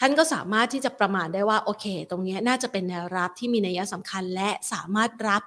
[0.00, 5.42] ท่านก็สามารถที่จะประมาณได้ว่าโอเค ตรงเนี้ยน่าจะเป็นแนวรับที่มีนัยสำคัญและสามารถรับ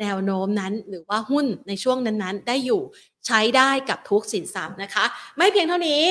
[0.00, 2.82] แนวโน้มนั้นหรือว่าหุ้นในช่วงนั้นๆ ได้อยู่
[3.26, 5.04] ใช้ได้กับทุกสินทรัพย์นะคะ
[5.36, 6.04] ไม่เพียงเท่านี้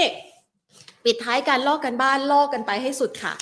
[1.05, 3.33] ปิดท้ายการลอกกันบ้านลอกกันไปให้สุดค่ะ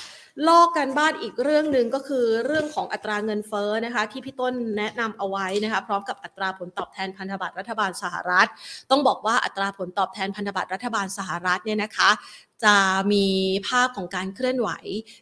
[0.48, 8.48] ลอกกันบ้านอีกเรื่องหนึ่งก็คือเรื่องของอัตราเงินเฟ้อนะคะที่พี่ต้นแนะนำเอาไว้นะคะพร้อมกับอัตราผลตอบแทนพันธบัตรรัฐบาลสหรัฐ
[8.92, 12.10] ต้องบอกว่าอัตราผลตอบแทนพันธบัตรรัฐบาลสหรัฐเนี่ยนะคะ
[12.66, 12.76] จะ
[13.14, 13.26] มี
[13.68, 14.70] ภาพของการเคลื่อนไหว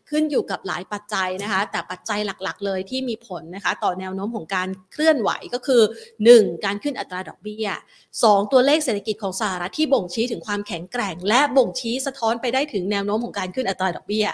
[0.10, 5.82] ขึ้นอยู่กับหลายปัจจัยนะคะ แต่ปัจจัยหลักๆ เลยที่มีผลนะคะ ต่อแนวโน้มของการเคลื่อนไหวก็คือ
[6.24, 6.66] 1.
[6.66, 7.68] การขึ้นอัตราดอกเบี้ย
[8.10, 8.52] 2.
[8.52, 14.28] ตัวเลขเศรษฐกิจของสหรัฐที่บ่งชี้ถึงความแข็งแกร่ง และบ่งชี้สะท้อนไปได้ถึงแนวโน้มของการขึ้นอัตราดอกเบี้ย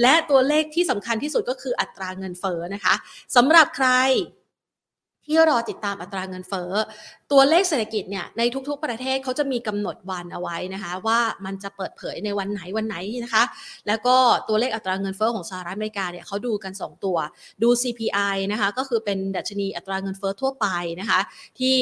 [0.00, 2.94] และตัวเลขที่สำคัญที่สุดก็คืออัตราเงินเฟ้อนะคะ
[3.36, 3.88] สำหรับใคร
[5.30, 6.72] ที่รอติดตามอัตราเงินเฟ้อ
[7.32, 13.44] ตัวเลขเศรษฐกิจเนี่ยในทุกๆ ประเทศเขาจะมีกำหนดวันเอาไว้นะคะว่ามันจะเปิดเผยในวันไหนวันไหนนะคะ
[13.86, 14.16] แล้วก็
[14.48, 17.16] ตัวเลขอัตราเงินเฟ้อของสหรัฐอเมริกาเนี่ยเขาดูกัน 2 ตัว
[17.62, 20.66] ดู CPI นะคะก็คือเป็นดัชนีอัตราเงินเฟ้อทั่วไป
[21.00, 21.20] นะคะ
[21.60, 21.76] ที่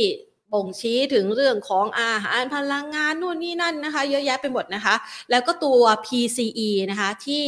[0.52, 4.94] บ่งชี้ถึงเรื่องของอาหารพลังงานนู่นนี่นั่นนะคะ เยอะแยะไปหมดนะคะ
[5.30, 7.44] แล้วก็ตัว PCE นะคะที่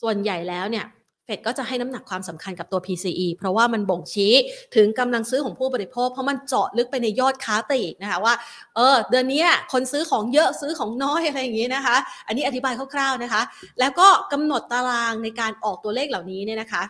[0.00, 0.86] ส่วนใหญ่แล้วเนี่ย
[1.26, 4.32] เฟดก็จะให้น้ำหนักความสำคัญกับตัว PCE เพราะว่ามันบ่งชี้
[4.76, 8.34] ถึงกำลังซื้อของผู้บริโภค เพราะมันเจาะลึกไปในยอดค้าปลีกนะคะว่า
[8.76, 11.96] เออ เดือนนี้คนซื้อของเยอะซื้อของน้อยอะไรอย่างนี้นะคะ
[12.26, 13.42] อันนี้อธิบายคร่าวๆนะคะ
[13.80, 16.82] แล้วก็กำหนดตารางในการออกตัวเลขเหล่านี้เนี่ยนะคะ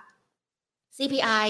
[0.97, 1.49] CPI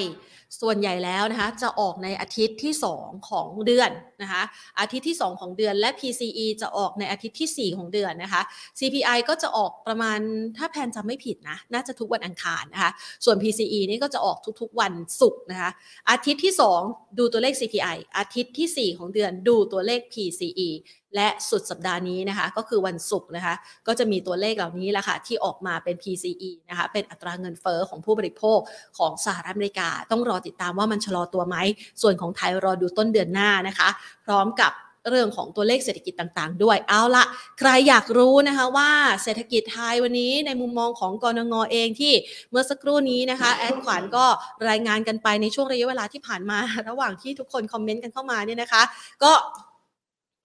[0.60, 3.90] ส่วนใหญ่แล้วนะคะจะออกในอาทิตย์ที่ 2 ของเดือน
[4.22, 4.42] นะคะ
[4.80, 8.42] อาทิตย์ที่ 2 ของเดือนและ PCE จะออกในอาทิตย์ที่ 4 ของเดือนนะคะ
[8.78, 10.18] CPI ก็จะออกประมาณ
[10.56, 12.90] ถ้าแพนจำไม่ผิดนะน่าจะทุกวันอังคารนะคะ
[13.24, 15.70] ส่วน PCE นี่ก็จะออกทุกๆวันศุกร์นะคะ
[16.10, 16.54] อาทิตย์ที่
[16.84, 20.68] 2 ดูตัวเลข CPI อาทิตย์ที่ 4 ของเดือนดูตัวเลข PCE
[21.16, 23.54] และสุดสัปดาห์นี้นะคะก็คือวันศุกร์นะคะ
[23.86, 28.58] ก็จะมีตัวเลขเหล่านี้แหละค่ะที่ออกมาเป็น PCE นะคะเป็นอัตราเงินเฟอ้อของผู้บริโภค
[28.98, 31.56] ของสหรัฐอเมริกา ต้องรอติดตามว่ามันชะลอตัวไหม
[32.02, 33.88] ส่วนของไทยรอดูต้นเดือนหน้านะคะ
[34.24, 34.72] พร้อมกับ
[35.10, 37.24] เรื่องของตัวเลขเศรษฐกิจต่างๆ ด้วย เอาละ
[37.58, 38.90] ใครอยากรู้นะคะว่า
[39.22, 42.12] เศรษฐกิจไทยวันนี้ในมุมมองของกรงงเองที่
[42.50, 44.24] เมื่อสักครู่นี้นะคะ แอดขวัญก็
[44.68, 48.82] รายงานกันไปในช่วงระยะเวลาที่ผ่านมา ระหว่างที่ทุกคนคอมเมนต์กันเข้ามาเนี่ยนะคะ
[49.22, 49.32] ก็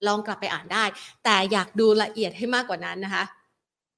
[0.07, 0.83] ลองกลับไปอ่านได้
[1.23, 3.25] แต่อยากดูละเอียดให้มากกว่านั้นนะคะ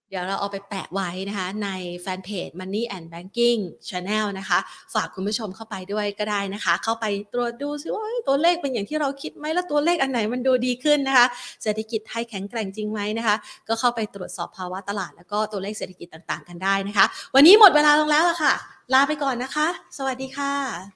[0.09, 1.69] เดี๋ยวเราเอาไปแปะไว้นะคะใน
[2.01, 4.59] แฟนเพจ Money and Banking Channel นะคะ
[4.93, 11.25] ฝากคุณผู้ชมเข้าไปด้วยก็ได้นะคะ เข้าไปตรวจดูซิว่าตัวเลขเป็นอย่างที่เราคิดไหมแล้วตัวเลขอันไหนมันดูดีขึ้นนะคะ
[11.63, 13.35] เศรษฐกิจไทยแข็งแกร่งจริงไหมนะคะ
[13.67, 17.05] ก็เข้าไปตรวจสอบภาวะตลาด แล้วก็ตัวเลขเศรษฐกิจต่างๆ กันได้นะคะ
[17.35, 18.53] วันนี้หมดเวลาลงแล้วล่ะค่ะ
[18.93, 19.67] ลาไปก่อนนะคะ
[19.97, 20.93] สวัสดีค่ะ